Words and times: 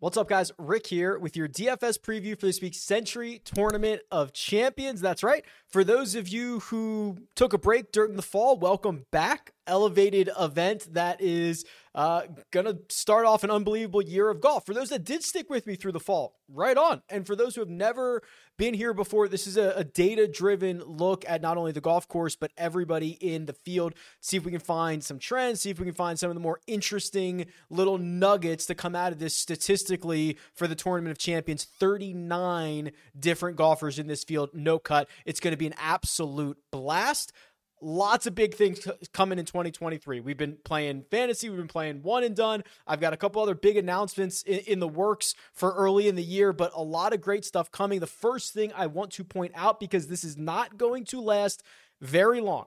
What's 0.00 0.16
up, 0.16 0.30
guys? 0.30 0.50
Rick 0.56 0.86
here 0.86 1.18
with 1.18 1.36
your 1.36 1.46
DFS 1.46 1.98
preview 2.00 2.34
for 2.34 2.46
this 2.46 2.62
week's 2.62 2.78
Sentry 2.78 3.42
Tournament 3.44 4.00
of 4.10 4.32
Champions. 4.32 5.02
That's 5.02 5.22
right. 5.22 5.44
For 5.68 5.84
those 5.84 6.14
of 6.14 6.26
you 6.26 6.60
who 6.60 7.18
took 7.36 7.52
a 7.52 7.58
break 7.58 7.92
during 7.92 8.16
the 8.16 8.22
fall, 8.22 8.56
welcome 8.56 9.04
back. 9.10 9.52
Elevated 9.70 10.28
event 10.36 10.92
that 10.94 11.20
is 11.20 11.64
uh, 11.94 12.22
going 12.50 12.66
to 12.66 12.78
start 12.88 13.26
off 13.26 13.42
an 13.42 13.50
unbelievable 13.50 14.02
year 14.02 14.28
of 14.28 14.40
golf. 14.40 14.64
For 14.64 14.74
those 14.74 14.90
that 14.90 15.04
did 15.04 15.24
stick 15.24 15.50
with 15.50 15.66
me 15.66 15.74
through 15.74 15.92
the 15.92 16.00
fall, 16.00 16.38
right 16.48 16.76
on. 16.76 17.02
And 17.08 17.26
for 17.26 17.34
those 17.34 17.54
who 17.54 17.60
have 17.60 17.68
never 17.68 18.22
been 18.56 18.74
here 18.74 18.94
before, 18.94 19.26
this 19.26 19.46
is 19.46 19.56
a, 19.56 19.72
a 19.76 19.84
data 19.84 20.28
driven 20.28 20.82
look 20.84 21.24
at 21.26 21.42
not 21.42 21.56
only 21.56 21.72
the 21.72 21.80
golf 21.80 22.06
course, 22.06 22.36
but 22.36 22.52
everybody 22.56 23.10
in 23.20 23.46
the 23.46 23.52
field. 23.52 23.94
See 24.20 24.36
if 24.36 24.44
we 24.44 24.52
can 24.52 24.60
find 24.60 25.02
some 25.02 25.18
trends, 25.18 25.62
see 25.62 25.70
if 25.70 25.80
we 25.80 25.86
can 25.86 25.94
find 25.94 26.18
some 26.18 26.30
of 26.30 26.34
the 26.34 26.40
more 26.40 26.60
interesting 26.66 27.46
little 27.70 27.98
nuggets 27.98 28.66
to 28.66 28.74
come 28.74 28.94
out 28.94 29.12
of 29.12 29.18
this 29.18 29.36
statistically 29.36 30.36
for 30.54 30.68
the 30.68 30.76
Tournament 30.76 31.10
of 31.10 31.18
Champions. 31.18 31.64
39 31.64 32.92
different 33.18 33.56
golfers 33.56 33.98
in 33.98 34.06
this 34.06 34.22
field, 34.22 34.50
no 34.52 34.78
cut. 34.78 35.08
It's 35.24 35.40
going 35.40 35.52
to 35.52 35.58
be 35.58 35.66
an 35.66 35.74
absolute 35.76 36.58
blast 36.70 37.32
lots 37.80 38.26
of 38.26 38.34
big 38.34 38.54
things 38.54 38.86
coming 39.12 39.38
in 39.38 39.44
2023. 39.44 40.20
We've 40.20 40.36
been 40.36 40.58
playing 40.64 41.04
fantasy, 41.10 41.48
we've 41.48 41.58
been 41.58 41.68
playing 41.68 42.02
one 42.02 42.24
and 42.24 42.34
done. 42.34 42.64
I've 42.86 43.00
got 43.00 43.12
a 43.12 43.16
couple 43.16 43.42
other 43.42 43.54
big 43.54 43.76
announcements 43.76 44.42
in, 44.42 44.60
in, 44.60 44.80
the 44.80 44.88
works 44.88 45.34
for 45.52 45.72
early 45.72 46.08
in 46.08 46.16
the 46.16 46.22
year, 46.22 46.52
but 46.52 46.72
a 46.74 46.82
lot 46.82 47.12
of 47.12 47.20
great 47.20 47.44
stuff 47.44 47.70
coming. 47.70 48.00
The 48.00 48.06
first 48.06 48.52
thing 48.52 48.72
I 48.74 48.86
want 48.86 49.12
to 49.12 49.24
point 49.24 49.52
out, 49.54 49.80
because 49.80 50.06
this 50.06 50.24
is 50.24 50.36
not 50.36 50.76
going 50.76 51.04
to 51.06 51.20
last 51.20 51.62
very 52.00 52.40
long, 52.40 52.66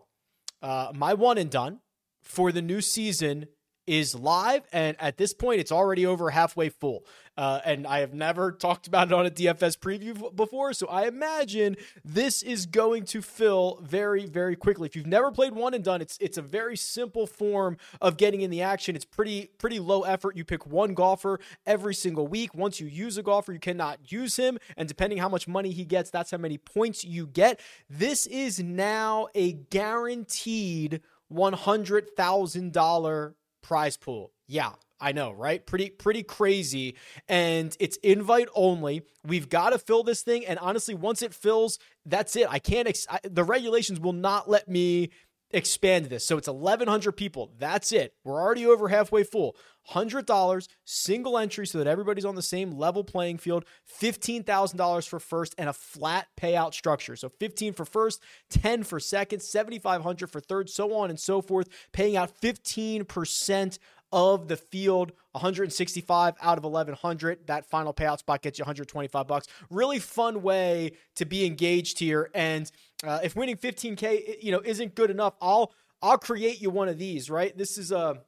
uh, 0.62 0.92
my 0.96 1.14
one 1.14 1.38
and 1.38 1.50
done 1.50 1.80
for 2.22 2.52
the 2.52 2.62
new 2.62 2.82
season 2.82 3.48
is 3.86 4.16
live, 4.16 4.64
and 4.72 4.96
at 5.00 5.18
this 5.18 5.34
point, 5.34 5.60
it's 5.60 5.72
already 5.72 6.06
over 6.06 6.30
halfway 6.30 6.70
full. 6.70 7.06
Uh, 7.36 7.60
and 7.66 7.88
I 7.88 8.00
have 8.00 8.14
never 8.14 8.52
talked 8.64 8.88
about 8.88 9.08
it 9.08 9.14
on 9.14 9.26
a 9.26 9.32
DFS 9.32 9.78
preview 9.78 10.36
before, 10.36 10.74
so 10.74 10.88
I 10.88 11.08
imagine 11.08 11.76
this 12.06 12.44
is 12.44 12.66
going 12.66 13.06
to 13.06 13.22
fill 13.22 13.80
very, 13.82 14.26
very 14.26 14.56
quickly. 14.56 14.88
If 14.88 14.96
you've 14.96 15.08
never 15.08 15.32
played 15.32 15.54
one 15.54 15.74
and 15.74 15.84
done, 15.84 16.02
it's 16.02 16.18
it's 16.20 16.38
a 16.38 16.42
very 16.42 16.78
simple 16.78 17.26
form 17.26 17.78
of 18.02 18.18
getting 18.18 18.42
in 18.42 18.52
the 18.52 18.62
action. 18.62 18.96
It's 18.96 19.06
pretty 19.06 19.52
pretty 19.58 19.80
low 19.80 20.04
effort. 20.04 20.38
You 20.38 20.46
pick 20.46 20.66
one 20.68 20.94
golfer 20.94 21.40
every 21.66 21.96
single 21.96 22.28
week. 22.28 22.54
Once 22.54 22.80
you 22.80 22.88
use 22.88 23.18
a 23.18 23.24
golfer, 23.24 23.52
you 23.52 23.60
cannot 23.60 24.12
use 24.12 24.36
him, 24.36 24.60
and 24.78 24.88
depending 24.88 25.18
how 25.18 25.30
much 25.30 25.48
money 25.48 25.72
he 25.72 25.86
gets, 25.86 26.10
that's 26.10 26.32
how 26.32 26.38
many 26.38 26.58
points 26.58 27.04
you 27.04 27.28
get. 27.28 27.60
This 27.90 28.28
is 28.28 28.60
now 28.60 29.28
a 29.34 29.54
guaranteed 29.54 31.02
one 31.30 31.54
hundred 31.54 32.16
thousand 32.16 32.74
dollar 32.74 33.36
prize 33.64 33.98
pool. 33.98 34.32
Yeah, 34.48 34.74
I 35.00 35.12
know, 35.12 35.32
right? 35.32 35.66
Pretty 35.66 35.90
pretty 35.90 36.24
crazy 36.24 36.96
and 37.28 37.76
it's 37.80 37.98
invite 37.98 38.50
only. 38.54 39.02
We've 39.26 39.50
got 39.50 39.72
to 39.72 39.80
fill 39.80 40.04
this 40.04 40.22
thing 40.22 40.46
and 40.46 40.60
honestly 40.60 40.94
once 40.94 41.22
it 41.22 41.34
fills, 41.34 41.80
that's 42.06 42.36
it. 42.36 42.48
I 42.50 42.60
can't 42.60 42.88
ex- 42.88 43.08
I, 43.10 43.20
the 43.24 43.44
regulations 43.44 44.00
will 44.00 44.14
not 44.14 44.50
let 44.50 44.68
me 44.70 45.10
expand 45.52 46.06
this. 46.06 46.26
So 46.26 46.38
it's 46.38 46.48
1100 46.48 47.12
people. 47.14 47.52
That's 47.58 47.92
it. 47.92 48.14
We're 48.24 48.42
already 48.42 48.66
over 48.66 48.88
halfway 48.88 49.24
full. 49.24 49.56
$100 49.92 50.68
single 50.86 51.38
entry 51.38 51.68
so 51.68 51.78
that 51.78 51.88
everybody's 51.88 52.26
on 52.26 52.36
the 52.36 52.42
same 52.42 52.72
level 52.72 53.04
playing 53.04 53.38
field. 53.38 53.66
$15,000 54.02 55.08
for 55.08 55.20
first 55.20 55.56
and 55.58 55.70
a 55.70 55.74
flat 55.74 56.28
payout 56.40 56.74
structure. 56.74 57.16
So 57.16 57.30
15 57.30 57.74
for 57.74 57.86
first, 57.86 58.22
10 58.50 58.84
for 58.84 59.00
second, 59.00 59.42
7500 59.42 60.30
for 60.30 60.40
third, 60.40 60.70
so 60.70 60.94
on 60.94 61.10
and 61.10 61.20
so 61.20 61.42
forth, 61.42 61.70
paying 61.92 62.16
out 62.16 62.32
15% 62.42 63.78
of 64.14 64.48
the 64.48 64.56
field 64.56 65.12
165 65.32 66.36
out 66.40 66.58
of 66.60 66.64
1100 66.64 67.48
that 67.48 67.66
final 67.66 67.92
payout 67.92 68.20
spot 68.20 68.44
gets 68.44 68.60
you 68.60 68.62
125 68.62 69.28
bucks 69.28 69.48
really 69.72 69.98
fun 69.98 70.44
way 70.44 70.92
to 71.16 71.26
be 71.26 71.48
engaged 71.48 71.98
here 71.98 72.30
and 72.36 72.72
uh, 73.04 73.20
if 73.24 73.36
winning 73.36 73.58
15k 73.58 74.36
you 74.40 74.52
know 74.52 74.62
isn't 74.64 74.94
good 74.94 75.10
enough 75.10 75.34
i'll 75.42 75.74
i'll 76.04 76.20
create 76.20 76.62
you 76.62 76.70
one 76.70 76.88
of 76.88 77.00
these 77.00 77.28
right 77.28 77.58
this 77.58 77.76
is 77.80 77.92
a 77.92 78.22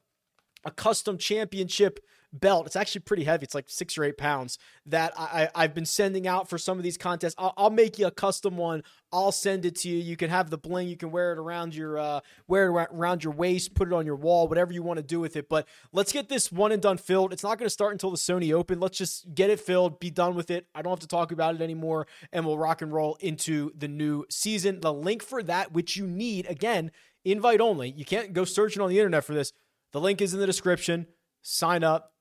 a 0.66 0.70
custom 0.70 1.16
championship 1.16 2.00
belt. 2.32 2.66
It's 2.66 2.76
actually 2.76 3.02
pretty 3.02 3.24
heavy. 3.24 3.44
It's 3.44 3.54
like 3.54 3.68
six 3.68 3.96
or 3.96 4.04
eight 4.04 4.18
pounds 4.18 4.58
that 4.84 5.12
I, 5.16 5.48
I, 5.54 5.62
have 5.62 5.74
been 5.74 5.86
sending 5.86 6.26
out 6.26 6.48
for 6.48 6.58
some 6.58 6.76
of 6.76 6.84
these 6.84 6.98
contests. 6.98 7.34
I'll, 7.38 7.54
I'll, 7.56 7.70
make 7.70 7.98
you 7.98 8.06
a 8.06 8.10
custom 8.10 8.56
one. 8.56 8.82
I'll 9.12 9.32
send 9.32 9.64
it 9.64 9.76
to 9.76 9.88
you. 9.88 9.96
You 9.96 10.16
can 10.16 10.30
have 10.30 10.50
the 10.50 10.58
bling. 10.58 10.88
You 10.88 10.96
can 10.96 11.10
wear 11.10 11.32
it 11.32 11.38
around 11.38 11.74
your 11.74 11.98
uh, 11.98 12.20
wear 12.46 12.66
it 12.66 12.88
around 12.92 13.24
your 13.24 13.32
waist. 13.32 13.74
Put 13.74 13.88
it 13.88 13.94
on 13.94 14.06
your 14.06 14.16
wall. 14.16 14.48
Whatever 14.48 14.72
you 14.72 14.82
want 14.82 14.98
to 14.98 15.02
do 15.02 15.20
with 15.20 15.36
it. 15.36 15.48
But 15.48 15.66
let's 15.92 16.12
get 16.12 16.28
this 16.28 16.50
one 16.50 16.72
and 16.72 16.82
done 16.82 16.98
filled. 16.98 17.32
It's 17.32 17.42
not 17.42 17.58
going 17.58 17.66
to 17.66 17.70
start 17.70 17.92
until 17.92 18.10
the 18.10 18.16
Sony 18.16 18.52
Open. 18.52 18.80
Let's 18.80 18.98
just 18.98 19.34
get 19.34 19.50
it 19.50 19.60
filled. 19.60 20.00
Be 20.00 20.10
done 20.10 20.34
with 20.34 20.50
it. 20.50 20.66
I 20.74 20.82
don't 20.82 20.92
have 20.92 21.00
to 21.00 21.06
talk 21.06 21.32
about 21.32 21.54
it 21.54 21.60
anymore. 21.60 22.06
And 22.32 22.44
we'll 22.44 22.58
rock 22.58 22.82
and 22.82 22.92
roll 22.92 23.16
into 23.20 23.72
the 23.76 23.88
new 23.88 24.24
season. 24.28 24.80
The 24.80 24.92
link 24.92 25.22
for 25.22 25.42
that, 25.44 25.72
which 25.72 25.96
you 25.96 26.06
need, 26.06 26.46
again, 26.46 26.90
invite 27.24 27.60
only. 27.60 27.90
You 27.90 28.04
can't 28.04 28.32
go 28.32 28.44
searching 28.44 28.82
on 28.82 28.88
the 28.88 28.98
internet 28.98 29.24
for 29.24 29.34
this. 29.34 29.52
The 29.96 30.02
link 30.02 30.20
is 30.20 30.34
in 30.34 30.40
the 30.40 30.46
description. 30.46 31.06
Sign 31.40 31.82
up, 31.82 32.12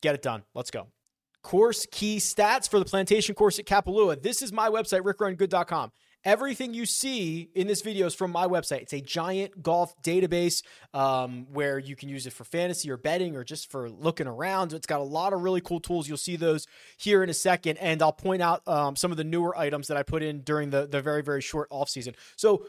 get 0.00 0.14
it 0.14 0.22
done. 0.22 0.44
Let's 0.54 0.70
go. 0.70 0.86
Course 1.42 1.84
key 1.90 2.18
stats 2.18 2.70
for 2.70 2.78
the 2.78 2.84
plantation 2.84 3.34
course 3.34 3.58
at 3.58 3.64
Kapalua. 3.64 4.22
This 4.22 4.42
is 4.42 4.52
my 4.52 4.68
website, 4.68 5.00
rickrungood.com. 5.00 5.90
Everything 6.24 6.72
you 6.72 6.86
see 6.86 7.50
in 7.56 7.66
this 7.66 7.82
video 7.82 8.06
is 8.06 8.14
from 8.14 8.30
my 8.30 8.46
website. 8.46 8.82
It's 8.82 8.92
a 8.92 9.00
giant 9.00 9.60
golf 9.60 9.92
database 10.04 10.62
um, 10.94 11.48
where 11.52 11.80
you 11.80 11.96
can 11.96 12.08
use 12.08 12.28
it 12.28 12.32
for 12.32 12.44
fantasy 12.44 12.88
or 12.92 12.96
betting 12.96 13.34
or 13.34 13.42
just 13.42 13.72
for 13.72 13.90
looking 13.90 14.28
around. 14.28 14.72
It's 14.72 14.86
got 14.86 15.00
a 15.00 15.04
lot 15.04 15.32
of 15.32 15.40
really 15.40 15.60
cool 15.60 15.80
tools. 15.80 16.06
You'll 16.06 16.18
see 16.18 16.36
those 16.36 16.68
here 16.96 17.24
in 17.24 17.28
a 17.28 17.34
second. 17.34 17.78
And 17.78 18.02
I'll 18.02 18.12
point 18.12 18.40
out 18.40 18.62
um, 18.68 18.94
some 18.94 19.10
of 19.10 19.16
the 19.16 19.24
newer 19.24 19.58
items 19.58 19.88
that 19.88 19.96
I 19.96 20.04
put 20.04 20.22
in 20.22 20.42
during 20.42 20.70
the, 20.70 20.86
the 20.86 21.02
very, 21.02 21.24
very 21.24 21.40
short 21.40 21.66
off 21.72 21.88
season. 21.88 22.14
So 22.36 22.66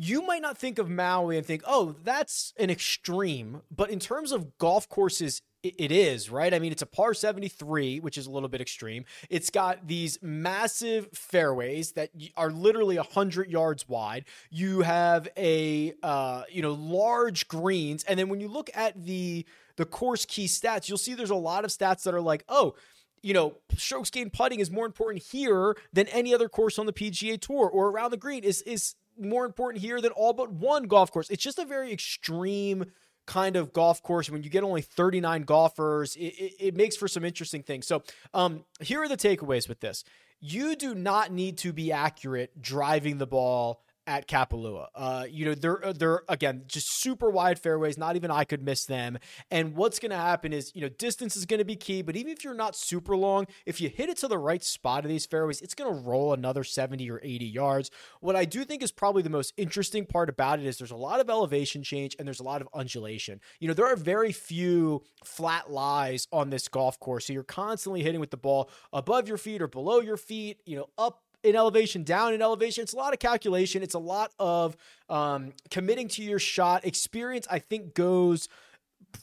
you 0.00 0.22
might 0.22 0.42
not 0.42 0.56
think 0.56 0.78
of 0.78 0.88
Maui 0.88 1.36
and 1.36 1.44
think, 1.44 1.64
oh, 1.66 1.96
that's 2.04 2.54
an 2.56 2.70
extreme. 2.70 3.62
But 3.68 3.90
in 3.90 3.98
terms 3.98 4.30
of 4.30 4.56
golf 4.56 4.88
courses, 4.88 5.42
it 5.64 5.90
is, 5.90 6.30
right? 6.30 6.54
I 6.54 6.60
mean, 6.60 6.70
it's 6.70 6.82
a 6.82 6.86
par 6.86 7.14
73, 7.14 7.98
which 7.98 8.16
is 8.16 8.26
a 8.26 8.30
little 8.30 8.48
bit 8.48 8.60
extreme. 8.60 9.06
It's 9.28 9.50
got 9.50 9.88
these 9.88 10.16
massive 10.22 11.08
fairways 11.12 11.92
that 11.92 12.10
are 12.36 12.52
literally 12.52 12.96
100 12.96 13.50
yards 13.50 13.88
wide. 13.88 14.26
You 14.50 14.82
have 14.82 15.26
a, 15.36 15.94
uh, 16.04 16.44
you 16.48 16.62
know, 16.62 16.74
large 16.74 17.48
greens. 17.48 18.04
And 18.04 18.16
then 18.20 18.28
when 18.28 18.38
you 18.38 18.46
look 18.46 18.70
at 18.74 19.04
the, 19.04 19.44
the 19.74 19.84
course 19.84 20.24
key 20.24 20.46
stats, 20.46 20.88
you'll 20.88 20.98
see 20.98 21.14
there's 21.14 21.30
a 21.30 21.34
lot 21.34 21.64
of 21.64 21.72
stats 21.72 22.04
that 22.04 22.14
are 22.14 22.20
like, 22.20 22.44
oh, 22.48 22.76
you 23.20 23.34
know, 23.34 23.56
strokes 23.76 24.10
gained 24.10 24.32
putting 24.32 24.60
is 24.60 24.70
more 24.70 24.86
important 24.86 25.24
here 25.24 25.76
than 25.92 26.06
any 26.06 26.32
other 26.32 26.48
course 26.48 26.78
on 26.78 26.86
the 26.86 26.92
PGA 26.92 27.40
Tour 27.40 27.68
or 27.68 27.88
around 27.88 28.12
the 28.12 28.16
green 28.16 28.44
is 28.44 28.62
is 28.62 28.94
more 29.18 29.44
important 29.44 29.82
here 29.82 30.00
than 30.00 30.12
all 30.12 30.32
but 30.32 30.52
one 30.52 30.84
golf 30.84 31.10
course. 31.12 31.30
It's 31.30 31.42
just 31.42 31.58
a 31.58 31.64
very 31.64 31.92
extreme 31.92 32.86
kind 33.26 33.56
of 33.56 33.72
golf 33.72 34.02
course. 34.02 34.30
When 34.30 34.42
you 34.42 34.50
get 34.50 34.64
only 34.64 34.82
39 34.82 35.42
golfers, 35.42 36.16
it, 36.16 36.20
it, 36.20 36.52
it 36.58 36.76
makes 36.76 36.96
for 36.96 37.08
some 37.08 37.24
interesting 37.24 37.62
things. 37.62 37.86
So, 37.86 38.02
um, 38.34 38.64
here 38.80 39.02
are 39.02 39.08
the 39.08 39.16
takeaways 39.16 39.68
with 39.68 39.80
this. 39.80 40.04
You 40.40 40.76
do 40.76 40.94
not 40.94 41.32
need 41.32 41.58
to 41.58 41.72
be 41.72 41.92
accurate 41.92 42.60
driving 42.60 43.18
the 43.18 43.26
ball 43.26 43.82
at 44.08 44.26
Kapalua. 44.26 44.86
Uh, 44.94 45.26
you 45.30 45.44
know, 45.44 45.54
they're 45.54 45.84
uh, 45.84 45.92
they're 45.92 46.22
again 46.30 46.62
just 46.66 47.00
super 47.00 47.30
wide 47.30 47.58
fairways. 47.58 47.98
Not 47.98 48.16
even 48.16 48.30
I 48.30 48.44
could 48.44 48.62
miss 48.62 48.86
them. 48.86 49.18
And 49.50 49.76
what's 49.76 49.98
going 49.98 50.10
to 50.10 50.16
happen 50.16 50.54
is, 50.54 50.72
you 50.74 50.80
know, 50.80 50.88
distance 50.88 51.36
is 51.36 51.44
going 51.44 51.58
to 51.58 51.64
be 51.64 51.76
key. 51.76 52.00
But 52.00 52.16
even 52.16 52.32
if 52.32 52.42
you're 52.42 52.54
not 52.54 52.74
super 52.74 53.16
long, 53.16 53.46
if 53.66 53.82
you 53.82 53.90
hit 53.90 54.08
it 54.08 54.16
to 54.18 54.28
the 54.28 54.38
right 54.38 54.64
spot 54.64 55.04
of 55.04 55.10
these 55.10 55.26
fairways, 55.26 55.60
it's 55.60 55.74
going 55.74 55.94
to 55.94 56.00
roll 56.00 56.32
another 56.32 56.64
70 56.64 57.08
or 57.10 57.20
80 57.22 57.44
yards. 57.44 57.90
What 58.20 58.34
I 58.34 58.46
do 58.46 58.64
think 58.64 58.82
is 58.82 58.90
probably 58.90 59.22
the 59.22 59.30
most 59.30 59.52
interesting 59.58 60.06
part 60.06 60.30
about 60.30 60.58
it 60.58 60.64
is 60.64 60.78
there's 60.78 60.90
a 60.90 60.96
lot 60.96 61.20
of 61.20 61.28
elevation 61.28 61.82
change 61.82 62.16
and 62.18 62.26
there's 62.26 62.40
a 62.40 62.44
lot 62.44 62.62
of 62.62 62.68
undulation. 62.72 63.40
You 63.60 63.68
know, 63.68 63.74
there 63.74 63.86
are 63.86 63.96
very 63.96 64.32
few 64.32 65.02
flat 65.22 65.70
lies 65.70 66.26
on 66.32 66.48
this 66.48 66.66
golf 66.66 66.98
course, 66.98 67.26
so 67.26 67.34
you're 67.34 67.42
constantly 67.42 68.02
hitting 68.02 68.20
with 68.20 68.30
the 68.30 68.38
ball 68.38 68.70
above 68.90 69.28
your 69.28 69.36
feet 69.36 69.60
or 69.60 69.68
below 69.68 70.00
your 70.00 70.16
feet. 70.16 70.60
You 70.64 70.78
know, 70.78 70.88
up 70.96 71.20
in 71.42 71.56
elevation, 71.56 72.02
down 72.02 72.34
in 72.34 72.42
elevation. 72.42 72.82
It's 72.82 72.92
a 72.92 72.96
lot 72.96 73.12
of 73.12 73.18
calculation. 73.18 73.82
It's 73.82 73.94
a 73.94 73.98
lot 73.98 74.32
of 74.38 74.76
um, 75.08 75.52
committing 75.70 76.08
to 76.08 76.22
your 76.22 76.38
shot. 76.38 76.84
Experience, 76.84 77.46
I 77.50 77.58
think, 77.58 77.94
goes 77.94 78.48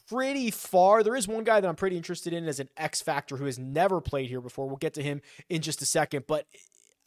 pretty 0.09 0.51
far. 0.51 1.03
There 1.03 1.15
is 1.15 1.27
one 1.27 1.43
guy 1.43 1.59
that 1.59 1.67
I'm 1.67 1.75
pretty 1.75 1.97
interested 1.97 2.33
in 2.33 2.47
as 2.47 2.59
an 2.59 2.69
X 2.77 3.01
factor 3.01 3.37
who 3.37 3.45
has 3.45 3.59
never 3.59 4.01
played 4.01 4.29
here 4.29 4.41
before. 4.41 4.67
We'll 4.67 4.77
get 4.77 4.93
to 4.95 5.03
him 5.03 5.21
in 5.49 5.61
just 5.61 5.81
a 5.81 5.85
second, 5.85 6.25
but 6.27 6.47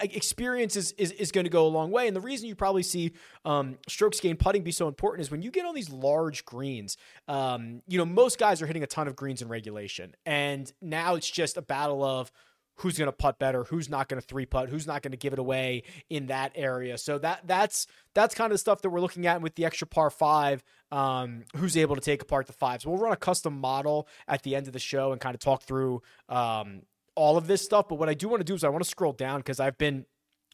experience 0.01 0.77
is, 0.77 0.93
is, 0.93 1.11
is 1.13 1.33
going 1.33 1.45
to 1.45 1.51
go 1.51 1.67
a 1.67 1.69
long 1.69 1.91
way. 1.91 2.07
And 2.07 2.15
the 2.15 2.21
reason 2.21 2.47
you 2.47 2.55
probably 2.55 2.83
see 2.83 3.13
um, 3.45 3.79
strokes 3.89 4.21
gain 4.21 4.37
putting 4.37 4.63
be 4.63 4.71
so 4.71 4.87
important 4.87 5.23
is 5.23 5.31
when 5.31 5.43
you 5.43 5.51
get 5.51 5.65
on 5.65 5.75
these 5.75 5.91
large 5.91 6.45
greens, 6.45 6.97
um, 7.27 7.83
you 7.89 7.99
know, 7.99 8.05
most 8.05 8.39
guys 8.39 8.63
are 8.63 8.67
hitting 8.67 8.83
a 8.83 8.87
ton 8.87 9.09
of 9.09 9.17
greens 9.17 9.43
in 9.43 9.49
regulation. 9.49 10.15
And 10.25 10.73
now 10.81 11.17
it's 11.17 11.29
just 11.29 11.57
a 11.57 11.63
battle 11.63 12.05
of 12.05 12.31
who's 12.79 12.97
going 12.97 13.07
to 13.07 13.13
putt 13.13 13.39
better, 13.39 13.65
who's 13.65 13.89
not 13.89 14.09
going 14.09 14.21
to 14.21 14.27
three 14.27 14.47
putt, 14.47 14.69
who's 14.69 14.87
not 14.87 15.03
going 15.03 15.11
to 15.11 15.17
give 15.17 15.33
it 15.33 15.39
away 15.39 15.83
in 16.09 16.27
that 16.27 16.53
area. 16.55 16.97
So 16.99 17.19
that 17.19 17.43
that's 17.47 17.87
that's 18.15 18.35
kind 18.35 18.47
of 18.51 18.55
the 18.55 18.59
stuff 18.59 18.83
that 18.83 18.91
we're 18.91 19.01
looking 19.01 19.27
at 19.27 19.41
with 19.43 19.55
the 19.57 19.65
extra 19.65 19.87
par 19.87 20.11
five. 20.11 20.63
Um, 20.91 21.45
who's 21.57 21.77
able 21.77 21.97
to 21.97 22.01
take 22.01 22.23
apart 22.23 22.47
the 22.47 22.53
fives? 22.53 22.87
We'll 22.87 22.97
run 22.97 23.13
a 23.13 23.17
custom 23.17 23.59
model 23.59 24.09
at 24.27 24.43
the 24.43 24.57
end 24.57 24.67
of 24.67 24.73
the 24.73 24.79
show 24.79 25.13
and 25.13 25.21
kind 25.21 25.35
of 25.35 25.41
talk 25.41 25.63
through 25.63 26.03
um, 26.29 26.83
all 27.15 27.37
of 27.37 27.47
this 27.47 27.63
stuff. 27.63 27.89
But 27.89 27.97
what 27.97 28.09
I 28.09 28.15
do 28.15 28.29
want 28.29 28.41
to 28.41 28.45
do 28.45 28.55
is 28.55 28.65
I 28.65 28.69
want 28.69 28.85
to 28.85 28.89
scroll 28.89 29.13
down 29.13 29.41
because 29.41 29.61
I've 29.61 29.77
been 29.77 30.07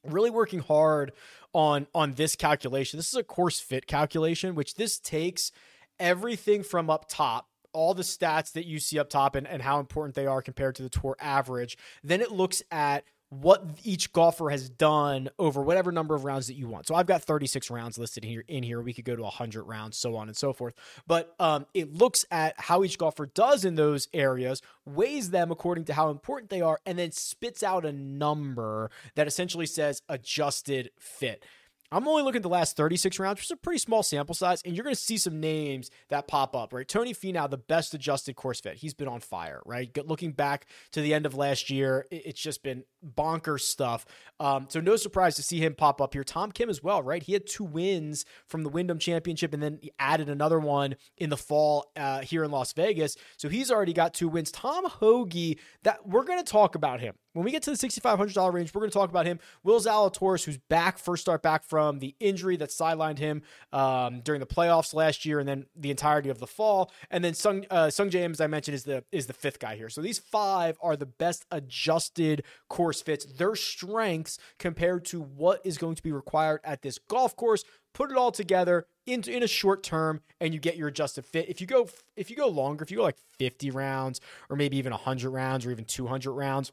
really 0.04 0.30
working 0.30 0.60
hard 0.60 1.12
on 1.52 1.86
on 1.94 2.12
this 2.12 2.36
calculation. 2.36 2.98
This 2.98 3.08
is 3.08 3.16
a 3.16 3.22
course 3.22 3.60
fit 3.60 3.86
calculation, 3.86 4.54
which 4.54 4.74
this 4.74 4.98
takes 4.98 5.52
everything 6.00 6.62
from 6.62 6.90
up 6.90 7.06
top 7.08 7.48
all 7.74 7.92
the 7.92 8.02
stats 8.02 8.52
that 8.52 8.64
you 8.64 8.78
see 8.78 8.98
up 8.98 9.10
top 9.10 9.34
and, 9.34 9.46
and 9.46 9.60
how 9.60 9.80
important 9.80 10.14
they 10.14 10.26
are 10.26 10.40
compared 10.40 10.74
to 10.76 10.82
the 10.82 10.88
tour 10.88 11.16
average. 11.20 11.76
Then 12.02 12.20
it 12.20 12.32
looks 12.32 12.62
at 12.70 13.04
what 13.40 13.64
each 13.82 14.12
golfer 14.12 14.50
has 14.50 14.68
done 14.68 15.28
over 15.38 15.62
whatever 15.62 15.90
number 15.90 16.14
of 16.14 16.24
rounds 16.24 16.46
that 16.46 16.54
you 16.54 16.68
want. 16.68 16.86
So 16.86 16.94
I've 16.94 17.06
got 17.06 17.22
36 17.22 17.70
rounds 17.70 17.98
listed 17.98 18.24
here 18.24 18.44
in 18.46 18.62
here. 18.62 18.80
We 18.80 18.92
could 18.92 19.04
go 19.04 19.16
to 19.16 19.22
100 19.22 19.64
rounds, 19.64 19.96
so 19.96 20.16
on 20.16 20.28
and 20.28 20.36
so 20.36 20.52
forth. 20.52 20.74
But 21.06 21.34
um, 21.38 21.66
it 21.74 21.92
looks 21.92 22.24
at 22.30 22.54
how 22.58 22.84
each 22.84 22.98
golfer 22.98 23.26
does 23.26 23.64
in 23.64 23.74
those 23.74 24.08
areas, 24.12 24.62
weighs 24.84 25.30
them 25.30 25.50
according 25.50 25.84
to 25.86 25.94
how 25.94 26.10
important 26.10 26.50
they 26.50 26.60
are, 26.60 26.78
and 26.86 26.98
then 26.98 27.10
spits 27.10 27.62
out 27.62 27.84
a 27.84 27.92
number 27.92 28.90
that 29.14 29.26
essentially 29.26 29.66
says 29.66 30.02
adjusted 30.08 30.90
fit. 30.98 31.44
I'm 31.92 32.08
only 32.08 32.22
looking 32.22 32.38
at 32.38 32.42
the 32.42 32.48
last 32.48 32.76
36 32.76 33.18
rounds, 33.18 33.38
which 33.38 33.46
is 33.46 33.50
a 33.52 33.56
pretty 33.56 33.78
small 33.78 34.02
sample 34.02 34.34
size, 34.34 34.60
and 34.64 34.74
you're 34.74 34.84
going 34.84 34.96
to 34.96 35.00
see 35.00 35.16
some 35.16 35.38
names 35.38 35.90
that 36.08 36.26
pop 36.26 36.56
up, 36.56 36.72
right? 36.72 36.88
Tony 36.88 37.14
Finau, 37.14 37.48
the 37.48 37.58
best 37.58 37.94
adjusted 37.94 38.36
course 38.36 38.60
fit. 38.60 38.76
He's 38.76 38.94
been 38.94 39.08
on 39.08 39.20
fire, 39.20 39.60
right? 39.64 39.96
Looking 40.06 40.32
back 40.32 40.66
to 40.92 41.00
the 41.00 41.14
end 41.14 41.26
of 41.26 41.34
last 41.34 41.70
year, 41.70 42.06
it's 42.10 42.40
just 42.40 42.62
been 42.62 42.84
bonkers 43.04 43.60
stuff. 43.60 44.06
Um, 44.40 44.66
so 44.68 44.80
no 44.80 44.96
surprise 44.96 45.36
to 45.36 45.42
see 45.42 45.60
him 45.60 45.74
pop 45.74 46.00
up 46.00 46.14
here. 46.14 46.24
Tom 46.24 46.50
Kim 46.50 46.70
as 46.70 46.82
well, 46.82 47.02
right? 47.02 47.22
He 47.22 47.32
had 47.32 47.46
two 47.46 47.64
wins 47.64 48.24
from 48.48 48.62
the 48.62 48.70
Wyndham 48.70 48.98
Championship, 48.98 49.54
and 49.54 49.62
then 49.62 49.78
he 49.80 49.92
added 49.98 50.28
another 50.28 50.58
one 50.58 50.96
in 51.18 51.30
the 51.30 51.36
fall 51.36 51.90
uh, 51.96 52.22
here 52.22 52.44
in 52.44 52.50
Las 52.50 52.72
Vegas. 52.72 53.16
So 53.36 53.48
he's 53.48 53.70
already 53.70 53.92
got 53.92 54.14
two 54.14 54.28
wins. 54.28 54.50
Tom 54.50 54.88
Hoge, 54.88 55.58
that 55.82 56.06
we're 56.06 56.24
going 56.24 56.42
to 56.42 56.50
talk 56.50 56.74
about 56.74 57.00
him 57.00 57.14
when 57.34 57.44
we 57.44 57.50
get 57.50 57.62
to 57.64 57.70
the 57.70 57.76
$6,500 57.76 58.52
range, 58.52 58.72
we're 58.72 58.80
going 58.80 58.90
to 58.90 58.96
talk 58.96 59.10
about 59.10 59.26
him. 59.26 59.40
Will 59.64 59.80
Zalatoris, 59.80 60.44
who's 60.44 60.56
back, 60.56 60.98
first 60.98 61.22
start 61.22 61.42
back 61.42 61.64
from 61.64 61.98
the 61.98 62.14
injury 62.20 62.56
that 62.56 62.70
sidelined 62.70 63.18
him 63.18 63.42
um, 63.72 64.20
during 64.20 64.38
the 64.38 64.46
playoffs 64.46 64.94
last 64.94 65.24
year, 65.24 65.40
and 65.40 65.48
then 65.48 65.66
the 65.74 65.90
entirety 65.90 66.30
of 66.30 66.38
the 66.38 66.46
fall. 66.46 66.92
And 67.10 67.24
then 67.24 67.34
Sung 67.34 67.66
uh, 67.70 67.86
Sungjae, 67.86 68.30
as 68.30 68.40
I 68.40 68.46
mentioned, 68.46 68.76
is 68.76 68.84
the 68.84 69.04
is 69.10 69.26
the 69.26 69.32
fifth 69.32 69.58
guy 69.58 69.74
here. 69.74 69.88
So 69.88 70.00
these 70.00 70.20
five 70.20 70.78
are 70.80 70.96
the 70.96 71.06
best 71.06 71.44
adjusted 71.50 72.44
course 72.68 73.02
fits. 73.02 73.24
Their 73.24 73.56
strengths 73.56 74.38
compared 74.58 75.04
to 75.06 75.20
what 75.20 75.60
is 75.64 75.76
going 75.76 75.96
to 75.96 76.02
be 76.02 76.12
required 76.12 76.60
at 76.62 76.82
this 76.82 76.98
golf 76.98 77.36
course. 77.36 77.64
Put 77.94 78.10
it 78.10 78.16
all 78.16 78.32
together 78.32 78.86
in, 79.06 79.22
in 79.28 79.42
a 79.42 79.48
short 79.48 79.84
term, 79.84 80.20
and 80.40 80.52
you 80.52 80.58
get 80.60 80.76
your 80.76 80.88
adjusted 80.88 81.24
fit. 81.24 81.48
If 81.48 81.60
you 81.60 81.66
go 81.66 81.88
if 82.16 82.30
you 82.30 82.36
go 82.36 82.46
longer, 82.46 82.84
if 82.84 82.92
you 82.92 82.98
go 82.98 83.02
like 83.02 83.18
50 83.38 83.72
rounds, 83.72 84.20
or 84.48 84.56
maybe 84.56 84.76
even 84.76 84.92
100 84.92 85.30
rounds, 85.30 85.66
or 85.66 85.72
even 85.72 85.84
200 85.84 86.32
rounds 86.32 86.70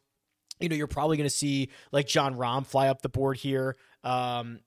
you 0.62 0.70
know, 0.70 0.76
you're 0.76 0.88
probably 0.88 1.18
going 1.18 1.30
to 1.30 1.36
see 1.36 1.70
like 1.92 2.08
Jon 2.08 2.36
Rahm 2.36 2.66
fly 2.66 2.88
up 2.88 3.02
the 3.02 3.10
board 3.10 3.38
here. 3.38 3.76
Um, 4.04 4.60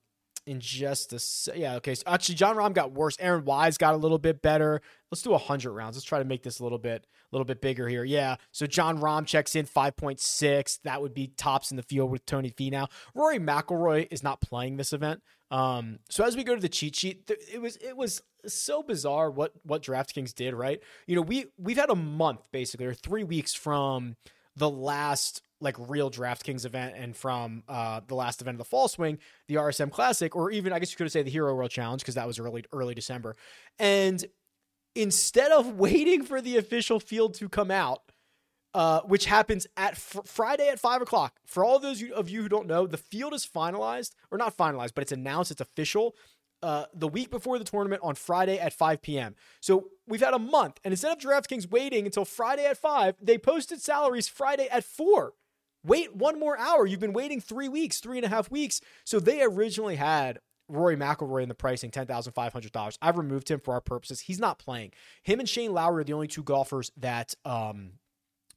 in 0.45 0.59
just 0.59 1.11
a 1.11 1.57
yeah 1.57 1.75
okay 1.75 1.95
so 1.95 2.03
actually 2.05 2.35
Jon 2.35 2.55
Rahm 2.55 2.73
got 2.73 2.91
worse. 2.91 3.17
Aaron 3.19 3.45
Wise 3.45 3.77
got 3.77 3.93
a 3.93 3.97
little 3.97 4.19
bit 4.19 4.41
better. 4.41 4.81
Let's 5.11 5.21
do 5.21 5.31
100 5.31 5.71
rounds. 5.71 5.95
Let's 5.95 6.05
try 6.05 6.19
to 6.19 6.25
make 6.25 6.43
this 6.43 6.59
a 6.59 6.63
little 6.63 6.77
bit 6.77 7.07
a 7.31 7.35
little 7.35 7.45
bit 7.45 7.61
bigger 7.61 7.87
here. 7.87 8.03
Yeah 8.03 8.35
so 8.51 8.67
Jon 8.67 8.99
Rahm 8.99 9.25
checks 9.25 9.55
in 9.55 9.65
5.6 9.65 10.79
that 10.83 11.01
would 11.01 11.13
be 11.13 11.27
tops 11.27 11.71
in 11.71 11.77
the 11.77 11.83
field 11.83 12.11
with 12.11 12.25
Tony 12.25 12.51
Finau 12.51 12.87
Rory 13.13 13.39
McIlroy 13.39 14.07
is 14.11 14.23
not 14.23 14.41
playing 14.41 14.77
this 14.77 14.93
event 14.93 15.21
um 15.51 15.99
so 16.09 16.23
as 16.23 16.35
we 16.35 16.43
go 16.43 16.55
to 16.55 16.61
the 16.61 16.69
cheat 16.69 16.95
sheet 16.95 17.29
it 17.51 17.61
was 17.61 17.77
it 17.77 17.97
was 17.97 18.21
so 18.45 18.83
bizarre 18.83 19.31
what 19.31 19.51
what 19.63 19.81
DraftKings 19.81 20.33
did 20.33 20.53
right? 20.53 20.79
You 21.07 21.15
know 21.15 21.21
we 21.21 21.47
we've 21.57 21.77
had 21.77 21.89
a 21.89 21.95
month 21.95 22.51
basically 22.51 22.85
or 22.85 22.93
3 22.93 23.23
weeks 23.23 23.55
from 23.55 24.15
the 24.55 24.69
last 24.69 25.41
like 25.61 25.75
real 25.79 26.11
DraftKings 26.11 26.65
event 26.65 26.95
and 26.97 27.15
from 27.15 27.63
uh, 27.67 28.01
the 28.07 28.15
last 28.15 28.41
event 28.41 28.55
of 28.55 28.59
the 28.59 28.65
fall 28.65 28.87
swing, 28.87 29.17
the 29.47 29.55
RSM 29.55 29.91
Classic, 29.91 30.35
or 30.35 30.51
even 30.51 30.73
I 30.73 30.79
guess 30.79 30.91
you 30.91 30.97
could 30.97 31.11
say 31.11 31.23
the 31.23 31.31
Hero 31.31 31.55
World 31.55 31.71
Challenge 31.71 32.01
because 32.01 32.15
that 32.15 32.27
was 32.27 32.39
early 32.39 32.65
early 32.71 32.93
December. 32.93 33.35
And 33.79 34.23
instead 34.95 35.51
of 35.51 35.75
waiting 35.77 36.23
for 36.23 36.41
the 36.41 36.57
official 36.57 36.99
field 36.99 37.33
to 37.35 37.49
come 37.49 37.71
out, 37.71 38.01
uh, 38.75 38.99
which 39.01 39.25
happens 39.25 39.65
at 39.77 39.95
fr- 39.95 40.19
Friday 40.25 40.67
at 40.67 40.79
five 40.79 41.01
o'clock. 41.01 41.39
For 41.45 41.63
all 41.63 41.79
those 41.79 42.03
of 42.11 42.29
you 42.29 42.41
who 42.41 42.49
don't 42.49 42.67
know, 42.67 42.85
the 42.85 42.97
field 42.97 43.33
is 43.33 43.47
finalized 43.47 44.11
or 44.31 44.37
not 44.37 44.57
finalized, 44.57 44.91
but 44.93 45.01
it's 45.01 45.13
announced, 45.13 45.49
it's 45.49 45.61
official 45.61 46.13
uh, 46.65 46.85
the 46.95 47.07
week 47.07 47.29
before 47.29 47.59
the 47.59 47.63
tournament 47.63 48.01
on 48.03 48.15
Friday 48.15 48.57
at 48.57 48.73
5 48.73 49.01
p.m. 49.03 49.35
So 49.61 49.89
we've 50.07 50.19
had 50.19 50.33
a 50.33 50.39
month, 50.39 50.79
and 50.83 50.91
instead 50.91 51.11
of 51.11 51.19
DraftKings 51.19 51.69
waiting 51.69 52.05
until 52.07 52.25
Friday 52.25 52.65
at 52.65 52.75
5, 52.75 53.17
they 53.21 53.37
posted 53.37 53.81
salaries 53.81 54.27
Friday 54.27 54.67
at 54.71 54.83
4. 54.83 55.33
Wait 55.85 56.15
one 56.15 56.39
more 56.39 56.57
hour. 56.57 56.87
You've 56.87 56.99
been 56.99 57.13
waiting 57.13 57.39
three 57.39 57.69
weeks, 57.69 57.99
three 57.99 58.17
and 58.17 58.25
a 58.25 58.29
half 58.29 58.49
weeks. 58.49 58.81
So 59.03 59.19
they 59.19 59.43
originally 59.43 59.97
had 59.97 60.39
Rory 60.67 60.97
McIlroy 60.97 61.43
in 61.43 61.49
the 61.49 61.53
pricing, 61.53 61.91
ten 61.91 62.07
thousand 62.07 62.33
five 62.33 62.51
hundred 62.51 62.71
dollars. 62.71 62.97
I've 62.99 63.19
removed 63.19 63.51
him 63.51 63.59
for 63.59 63.75
our 63.75 63.81
purposes. 63.81 64.21
He's 64.21 64.39
not 64.39 64.57
playing. 64.57 64.93
Him 65.21 65.39
and 65.39 65.47
Shane 65.47 65.71
Lowry 65.71 66.01
are 66.01 66.03
the 66.03 66.13
only 66.13 66.27
two 66.27 66.41
golfers 66.41 66.91
that 66.97 67.35
um, 67.45 67.91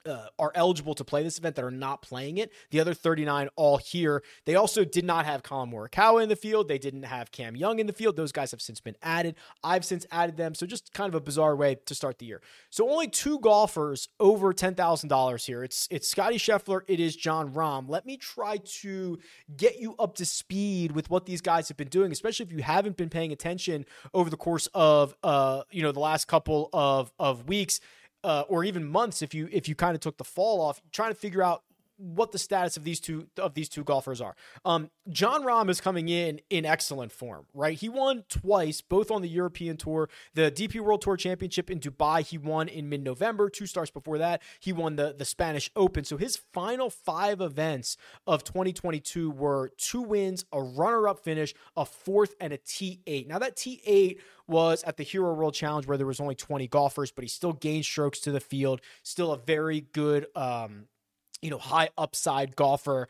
uh, 0.07 0.27
are 0.39 0.53
eligible 0.55 0.95
to 0.95 1.05
play 1.05 1.23
this 1.23 1.39
event 1.39 1.57
that 1.57 1.65
are 1.65 1.71
not 1.71 2.03
playing 2.03 2.39
it. 2.39 2.53
The 2.71 2.81
other 2.81 2.95
39 2.95 3.49
all 3.57 3.77
here. 3.77 4.23
They 4.45 4.55
also 4.55 4.85
did 4.85 5.05
not 5.05 5.27
have 5.27 5.43
Collin 5.43 5.71
Morikawa 5.71 6.23
in 6.23 6.29
the 6.29 6.37
field. 6.37 6.69
They 6.69 6.79
didn't 6.79 7.05
have 7.05 7.31
Cam 7.33 7.57
Young 7.57 7.79
in 7.79 7.87
the 7.87 7.93
field. 7.93 8.17
Those 8.17 8.33
guys 8.33 8.51
have 8.51 8.61
since 8.61 8.81
been 8.81 8.97
added. 9.03 9.35
I've 9.63 9.85
since 9.85 10.07
added 10.11 10.37
them. 10.37 10.55
So 10.55 10.67
just 10.67 10.93
kind 10.93 11.09
of 11.09 11.15
a 11.15 11.21
bizarre 11.21 11.57
way 11.57 11.77
to 11.87 11.95
start 11.95 12.19
the 12.19 12.27
year. 12.27 12.41
So 12.71 12.89
only 12.91 13.09
two 13.09 13.39
golfers 13.41 14.09
over 14.21 14.53
$10,000 14.53 15.47
here. 15.47 15.65
It's 15.65 15.89
it's 15.91 16.09
Scottie 16.09 16.39
Scheffler. 16.39 16.81
It 16.87 17.01
is 17.01 17.17
Jon 17.17 17.53
Rahm. 17.53 17.89
Let 17.89 18.07
me 18.07 18.17
try 18.17 18.59
to 18.81 19.19
get 19.57 19.79
you 19.79 19.95
up 19.99 20.15
to 20.17 20.27
speed 20.27 20.93
with 20.93 21.11
what 21.11 21.27
these 21.27 21.41
guys 21.41 21.69
have 21.69 21.77
been 21.77 21.89
doing, 21.89 22.13
especially 22.13 22.47
if 22.47 22.53
you 22.53 22.63
haven't 22.63 22.97
been 22.97 23.09
paying 23.09 23.33
attention 23.33 23.85
over 24.15 24.31
the 24.31 24.37
course 24.37 24.69
of 24.75 25.15
uh 25.23 25.63
you 25.71 25.83
know 25.83 25.93
the 25.93 26.01
last 26.01 26.27
couple 26.27 26.71
of 26.73 27.13
of 27.19 27.49
weeks 27.49 27.81
uh, 28.25 28.45
or 28.49 28.65
even 28.65 28.85
months 28.85 29.23
if 29.23 29.35
you 29.35 29.49
if 29.53 29.69
you 29.69 29.75
kind 29.75 29.95
of 29.95 30.01
took 30.01 30.17
the 30.17 30.25
fall 30.25 30.61
off, 30.61 30.81
trying 30.93 31.11
to 31.11 31.19
figure 31.19 31.43
out 31.43 31.63
what 31.99 32.33
the 32.33 32.39
status 32.39 32.77
of 32.77 32.85
these 32.85 33.01
two 33.01 33.27
of 33.37 33.55
these 33.55 33.69
two 33.69 33.85
golfers 33.85 34.21
are. 34.21 34.35
Um, 34.65 34.91
Jon 35.11 35.43
Rahm 35.43 35.69
is 35.69 35.81
coming 35.81 36.09
in 36.09 36.41
in 36.49 36.65
excellent 36.65 37.13
form, 37.13 37.47
right? 37.53 37.77
He 37.77 37.89
won 37.89 38.25
twice, 38.29 38.81
both 38.81 39.11
on 39.11 39.21
the 39.21 39.29
European 39.29 39.77
Tour, 39.77 40.09
the 40.35 40.51
DP 40.51 40.81
World 40.81 41.03
Tour 41.03 41.17
Championship 41.17 41.71
in 41.71 41.81
Dubai. 41.81 42.25
He 42.25 42.39
won 42.39 42.69
in 42.69 42.89
mid-November. 42.89 43.51
Two 43.51 43.67
starts 43.67 43.91
before 43.91 44.19
that, 44.19 44.43
he 44.61 44.73
won 44.73 44.97
the 44.97 45.15
the 45.17 45.25
Spanish 45.25 45.71
Open. 45.77 46.05
So 46.05 46.17
his 46.17 46.37
final 46.53 46.89
five 46.89 47.41
events 47.41 47.97
of 48.27 48.45
2022 48.45 49.31
were 49.31 49.71
two 49.77 50.03
wins, 50.03 50.45
a 50.53 50.63
runner-up 50.63 51.19
finish, 51.21 51.53
a 51.77 51.85
fourth, 51.85 52.35
and 52.41 52.53
a 52.53 52.59
T8. 52.59 53.27
Now 53.27 53.39
that 53.41 53.57
T8 53.57 54.19
was 54.47 54.83
at 54.85 54.97
the 54.97 55.03
Hero 55.03 55.35
World 55.35 55.55
Challenge 55.55 55.87
where 55.87 55.99
there 55.99 56.07
was 56.07 56.21
only 56.21 56.35
20 56.35 56.67
golfers, 56.69 57.11
but 57.11 57.23
he 57.23 57.29
still 57.29 57.53
gained 57.53 57.85
strokes 57.85 58.21
to 58.21 58.31
the 58.31 58.41
field. 58.41 58.81
Still 59.03 59.33
a 59.33 59.39
very 59.39 59.83
good. 59.93 60.27
Um, 60.35 60.87
you 61.43 61.51
know, 61.51 61.59
high 61.59 61.89
upside 61.97 62.57
golfer. 62.57 63.09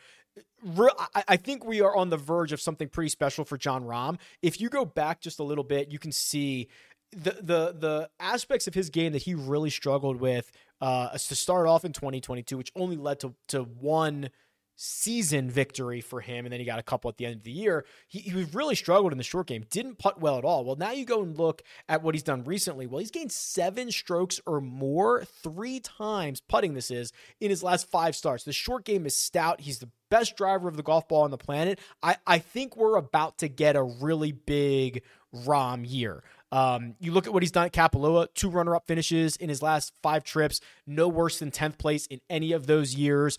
I 1.26 1.36
think 1.36 1.64
we 1.64 1.80
are 1.80 1.96
on 1.96 2.10
the 2.10 2.16
verge 2.16 2.52
of 2.52 2.60
something 2.60 2.88
pretty 2.88 3.08
special 3.08 3.44
for 3.44 3.56
Jon 3.56 3.84
Rahm. 3.84 4.18
If 4.40 4.60
you 4.60 4.68
go 4.68 4.84
back 4.84 5.20
just 5.20 5.40
a 5.40 5.42
little 5.42 5.64
bit, 5.64 5.90
you 5.90 5.98
can 5.98 6.12
see 6.12 6.68
the 7.10 7.38
the 7.40 7.74
the 7.78 8.10
aspects 8.20 8.66
of 8.66 8.74
his 8.74 8.90
game 8.90 9.12
that 9.12 9.22
he 9.22 9.34
really 9.34 9.70
struggled 9.70 10.20
with 10.20 10.50
uh, 10.80 11.10
to 11.10 11.34
start 11.34 11.66
off 11.66 11.84
in 11.84 11.92
2022, 11.92 12.56
which 12.56 12.72
only 12.76 12.96
led 12.96 13.20
to 13.20 13.34
to 13.48 13.62
one 13.62 14.30
season 14.80 15.50
victory 15.50 16.00
for 16.00 16.20
him, 16.20 16.46
and 16.46 16.52
then 16.52 16.60
he 16.60 16.64
got 16.64 16.78
a 16.78 16.84
couple 16.84 17.08
at 17.08 17.16
the 17.16 17.26
end 17.26 17.34
of 17.34 17.42
the 17.42 17.50
year. 17.50 17.84
He, 18.06 18.20
he 18.20 18.44
really 18.44 18.76
struggled 18.76 19.10
in 19.10 19.18
the 19.18 19.24
short 19.24 19.48
game, 19.48 19.64
didn't 19.70 19.98
putt 19.98 20.20
well 20.20 20.38
at 20.38 20.44
all. 20.44 20.64
Well, 20.64 20.76
now 20.76 20.92
you 20.92 21.04
go 21.04 21.20
and 21.20 21.36
look 21.36 21.62
at 21.88 22.02
what 22.02 22.14
he's 22.14 22.22
done 22.22 22.44
recently. 22.44 22.86
Well, 22.86 23.00
he's 23.00 23.10
gained 23.10 23.32
seven 23.32 23.90
strokes 23.90 24.40
or 24.46 24.60
more 24.60 25.24
three 25.42 25.80
times, 25.80 26.40
putting 26.40 26.74
this 26.74 26.92
is, 26.92 27.12
in 27.40 27.50
his 27.50 27.62
last 27.62 27.90
five 27.90 28.14
starts. 28.14 28.44
The 28.44 28.52
short 28.52 28.84
game 28.84 29.04
is 29.04 29.16
stout. 29.16 29.60
He's 29.60 29.80
the 29.80 29.90
best 30.10 30.36
driver 30.36 30.68
of 30.68 30.76
the 30.76 30.84
golf 30.84 31.08
ball 31.08 31.22
on 31.22 31.32
the 31.32 31.38
planet. 31.38 31.80
I, 32.00 32.16
I 32.24 32.38
think 32.38 32.76
we're 32.76 32.96
about 32.96 33.38
to 33.38 33.48
get 33.48 33.74
a 33.74 33.82
really 33.82 34.30
big 34.30 35.02
Rahm 35.34 35.84
year. 35.86 36.22
Um, 36.50 36.94
you 36.98 37.12
look 37.12 37.26
at 37.26 37.32
what 37.32 37.42
he's 37.42 37.52
done 37.52 37.66
at 37.66 37.72
Kapalua, 37.72 38.28
two 38.34 38.48
runner 38.48 38.74
up 38.74 38.86
finishes 38.86 39.36
in 39.36 39.48
his 39.48 39.60
last 39.60 39.92
five 40.02 40.24
trips, 40.24 40.60
no 40.86 41.06
worse 41.06 41.38
than 41.40 41.50
10th 41.50 41.76
place 41.76 42.06
in 42.06 42.20
any 42.30 42.52
of 42.52 42.66
those 42.66 42.94
years 42.94 43.36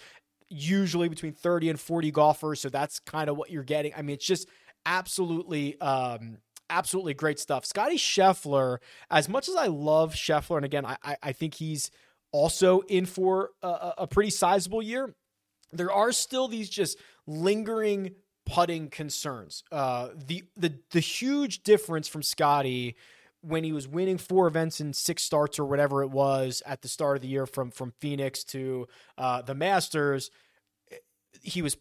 usually 0.50 1.10
between 1.10 1.34
30 1.34 1.70
and 1.70 1.80
40 1.80 2.12
golfers. 2.12 2.60
So 2.62 2.70
that's 2.70 3.00
kind 3.00 3.30
of 3.30 3.38
what 3.38 3.50
you're 3.52 3.64
getting. 3.64 3.94
I 3.96 4.02
mean, 4.02 4.16
it's 4.16 4.26
just 4.26 4.48
absolutely, 4.86 5.80
um, 5.82 6.38
absolutely 6.70 7.14
great 7.14 7.40
stuff. 7.40 7.66
Scottie 7.66 7.98
Scheffler, 7.98 8.78
as 9.10 9.30
much 9.30 9.48
as 9.50 9.56
I 9.56 9.68
love 9.68 10.14
Scheffler, 10.14 10.58
and 10.58 10.66
again, 10.66 10.86
I, 10.86 11.18
I 11.22 11.32
think 11.32 11.56
he's 11.56 11.92
also 12.32 12.82
in 12.82 13.06
for 13.06 13.52
a, 13.62 13.94
a 14.00 14.08
pretty 14.08 14.30
sizable 14.30 14.82
year. 14.82 15.16
there 15.72 15.92
are 15.92 16.12
still 16.12 16.48
these 16.48 16.70
just 16.70 16.98
lingering 17.28 18.12
putting 18.46 18.90
concerns. 18.90 19.64
Uh, 19.72 20.10
the 20.16 20.44
the 20.58 20.74
the 20.92 21.00
huge 21.00 21.64
difference 21.64 22.08
from 22.08 22.24
Scottie 22.24 22.96
when 23.42 23.64
he 23.64 23.72
was 23.72 23.88
winning 23.88 24.18
four 24.18 24.48
events 24.48 24.82
in 24.82 24.94
six 24.94 25.24
starts 25.24 25.60
or 25.60 25.66
whatever 25.66 26.04
it 26.04 26.10
was 26.10 26.62
at 26.66 26.82
the 26.82 26.88
start 26.88 27.16
of 27.16 27.22
the 27.22 27.28
year 27.28 27.46
from 27.46 27.72
from 27.72 27.94
Phoenix 28.00 28.44
to 28.46 28.88
uh, 29.18 29.42
the 29.42 29.56
Masters, 29.56 30.30
he 31.42 31.62
was 31.62 31.78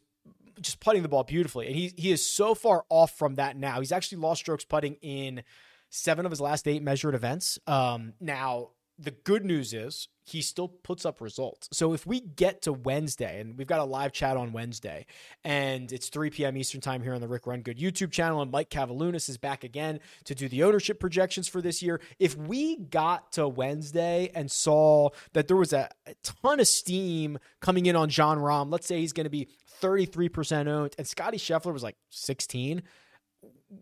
just 0.60 0.80
putting 0.80 1.02
the 1.02 1.08
ball 1.08 1.24
beautifully, 1.24 1.66
and 1.66 1.76
he 1.76 1.92
he 1.96 2.10
is 2.10 2.28
so 2.28 2.54
far 2.54 2.84
off 2.88 3.12
from 3.16 3.36
that 3.36 3.56
now. 3.56 3.80
He's 3.80 3.92
actually 3.92 4.18
lost 4.18 4.40
strokes 4.40 4.64
putting 4.64 4.94
in 4.96 5.42
seven 5.90 6.26
of 6.26 6.32
his 6.32 6.40
last 6.40 6.68
eight 6.68 6.82
measured 6.82 7.14
events. 7.14 7.58
Um, 7.66 8.14
now 8.20 8.70
the 8.98 9.12
good 9.12 9.44
news 9.44 9.72
is 9.72 10.08
he 10.24 10.42
still 10.42 10.68
puts 10.68 11.06
up 11.06 11.20
results. 11.20 11.68
So 11.72 11.92
if 11.92 12.06
we 12.06 12.20
get 12.20 12.62
to 12.62 12.72
Wednesday, 12.72 13.40
and 13.40 13.56
we've 13.56 13.66
got 13.66 13.80
a 13.80 13.84
live 13.84 14.12
chat 14.12 14.36
on 14.36 14.52
Wednesday, 14.52 15.06
and 15.44 15.90
it's 15.92 16.08
3 16.08 16.30
p.m. 16.30 16.56
Eastern 16.56 16.80
time 16.80 17.02
here 17.02 17.14
on 17.14 17.20
the 17.20 17.28
Rick 17.28 17.46
Run 17.46 17.62
Good 17.62 17.78
YouTube 17.78 18.10
channel, 18.10 18.42
and 18.42 18.50
Mike 18.50 18.70
Cavalunas 18.70 19.28
is 19.28 19.38
back 19.38 19.62
again 19.62 20.00
to 20.24 20.34
do 20.34 20.48
the 20.48 20.64
ownership 20.64 20.98
projections 21.00 21.48
for 21.48 21.62
this 21.62 21.82
year. 21.82 22.00
If 22.18 22.36
we 22.36 22.76
got 22.76 23.32
to 23.32 23.48
Wednesday 23.48 24.30
and 24.34 24.50
saw 24.50 25.10
that 25.32 25.46
there 25.46 25.56
was 25.56 25.72
a, 25.72 25.88
a 26.06 26.14
ton 26.22 26.60
of 26.60 26.66
steam 26.66 27.38
coming 27.60 27.86
in 27.86 27.96
on 27.96 28.10
Jon 28.10 28.38
Rahm, 28.38 28.70
let's 28.70 28.86
say 28.86 28.98
he's 28.98 29.12
going 29.12 29.24
to 29.24 29.30
be 29.30 29.48
33% 29.80 30.66
owned, 30.66 30.94
and 30.98 31.06
Scottie 31.06 31.38
Scheffler 31.38 31.72
was 31.72 31.82
like 31.82 31.96
16 32.10 32.82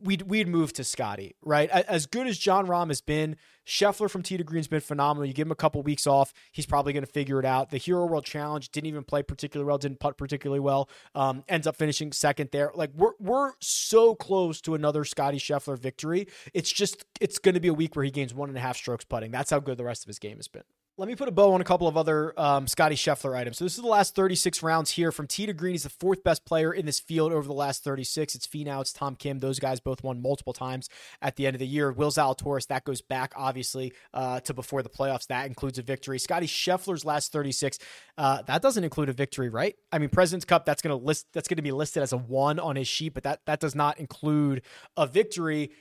we'd 0.02 0.22
we'd 0.22 0.48
move 0.48 0.72
to 0.74 0.84
Scottie, 0.84 1.36
right? 1.42 1.70
As 1.70 2.06
good 2.06 2.26
as 2.26 2.38
Jon 2.38 2.66
Rahm 2.66 2.88
has 2.88 3.00
been, 3.00 3.36
Scheffler 3.66 4.10
from 4.10 4.22
Tee 4.22 4.36
to 4.36 4.44
Green's 4.44 4.68
been 4.68 4.80
phenomenal. 4.80 5.26
You 5.26 5.32
give 5.32 5.46
him 5.46 5.52
a 5.52 5.56
couple 5.56 5.82
weeks 5.82 6.06
off, 6.06 6.32
he's 6.52 6.66
probably 6.66 6.92
going 6.92 7.04
to 7.04 7.10
figure 7.10 7.38
it 7.38 7.44
out. 7.44 7.70
The 7.70 7.78
Hero 7.78 8.06
World 8.06 8.24
Challenge 8.24 8.68
didn't 8.70 8.86
even 8.86 9.04
play 9.04 9.22
particularly 9.22 9.66
well, 9.66 9.78
didn't 9.78 10.00
putt 10.00 10.16
particularly 10.16 10.60
well. 10.60 10.88
Um, 11.14 11.44
ends 11.48 11.66
up 11.66 11.76
finishing 11.76 12.12
second 12.12 12.50
there. 12.52 12.70
Like 12.74 12.90
we're 12.94 13.12
we're 13.18 13.52
so 13.60 14.14
close 14.14 14.60
to 14.62 14.74
another 14.74 15.04
Scottie 15.04 15.38
Scheffler 15.38 15.78
victory. 15.78 16.26
It's 16.54 16.72
just 16.72 17.04
it's 17.20 17.38
going 17.38 17.54
to 17.54 17.60
be 17.60 17.68
a 17.68 17.74
week 17.74 17.96
where 17.96 18.04
he 18.04 18.10
gains 18.10 18.34
one 18.34 18.48
and 18.48 18.58
a 18.58 18.60
half 18.60 18.76
strokes 18.76 19.04
putting. 19.04 19.30
That's 19.30 19.50
how 19.50 19.60
good 19.60 19.78
the 19.78 19.84
rest 19.84 20.04
of 20.04 20.08
his 20.08 20.18
game 20.18 20.36
has 20.36 20.48
been. 20.48 20.64
Let 20.98 21.08
me 21.08 21.14
put 21.14 21.28
a 21.28 21.32
bow 21.32 21.52
on 21.52 21.60
a 21.60 21.64
couple 21.64 21.86
of 21.86 21.98
other 21.98 22.32
um, 22.40 22.66
Scottie 22.66 22.96
Scheffler 22.96 23.36
items. 23.36 23.58
So 23.58 23.66
this 23.66 23.76
is 23.76 23.82
the 23.82 23.88
last 23.88 24.14
36 24.14 24.62
rounds 24.62 24.92
here 24.92 25.12
from 25.12 25.26
Tee 25.26 25.44
to 25.44 25.52
Green. 25.52 25.74
He's 25.74 25.82
the 25.82 25.90
fourth 25.90 26.24
best 26.24 26.46
player 26.46 26.72
in 26.72 26.86
this 26.86 27.00
field 27.00 27.34
over 27.34 27.46
the 27.46 27.52
last 27.52 27.84
36. 27.84 28.34
It's 28.34 28.46
Finau, 28.46 28.80
it's 28.80 28.94
Tom 28.94 29.14
Kim. 29.14 29.40
Those 29.40 29.58
guys 29.58 29.78
both 29.78 30.02
won 30.02 30.22
multiple 30.22 30.54
times 30.54 30.88
at 31.20 31.36
the 31.36 31.46
end 31.46 31.54
of 31.54 31.60
the 31.60 31.66
year. 31.66 31.92
Will 31.92 32.10
Zalatoris, 32.10 32.68
that 32.68 32.84
goes 32.84 33.02
back 33.02 33.34
obviously 33.36 33.92
uh, 34.14 34.40
to 34.40 34.54
before 34.54 34.82
the 34.82 34.88
playoffs. 34.88 35.26
That 35.26 35.46
includes 35.46 35.78
a 35.78 35.82
victory. 35.82 36.18
Scottie 36.18 36.46
Scheffler's 36.46 37.04
last 37.04 37.30
36, 37.30 37.78
uh, 38.16 38.40
that 38.46 38.62
doesn't 38.62 38.82
include 38.82 39.10
a 39.10 39.12
victory, 39.12 39.50
right? 39.50 39.76
I 39.92 39.98
mean, 39.98 40.08
President's 40.08 40.46
Cup, 40.46 40.64
that's 40.64 40.80
going 40.80 40.98
to 40.98 41.04
list 41.04 41.26
that's 41.34 41.46
going 41.46 41.56
to 41.56 41.62
be 41.62 41.72
listed 41.72 42.04
as 42.04 42.14
a 42.14 42.18
one 42.18 42.58
on 42.58 42.74
his 42.74 42.88
sheet, 42.88 43.12
but 43.12 43.24
that 43.24 43.40
that 43.44 43.60
does 43.60 43.74
not 43.74 44.00
include 44.00 44.62
a 44.96 45.06
victory 45.06 45.72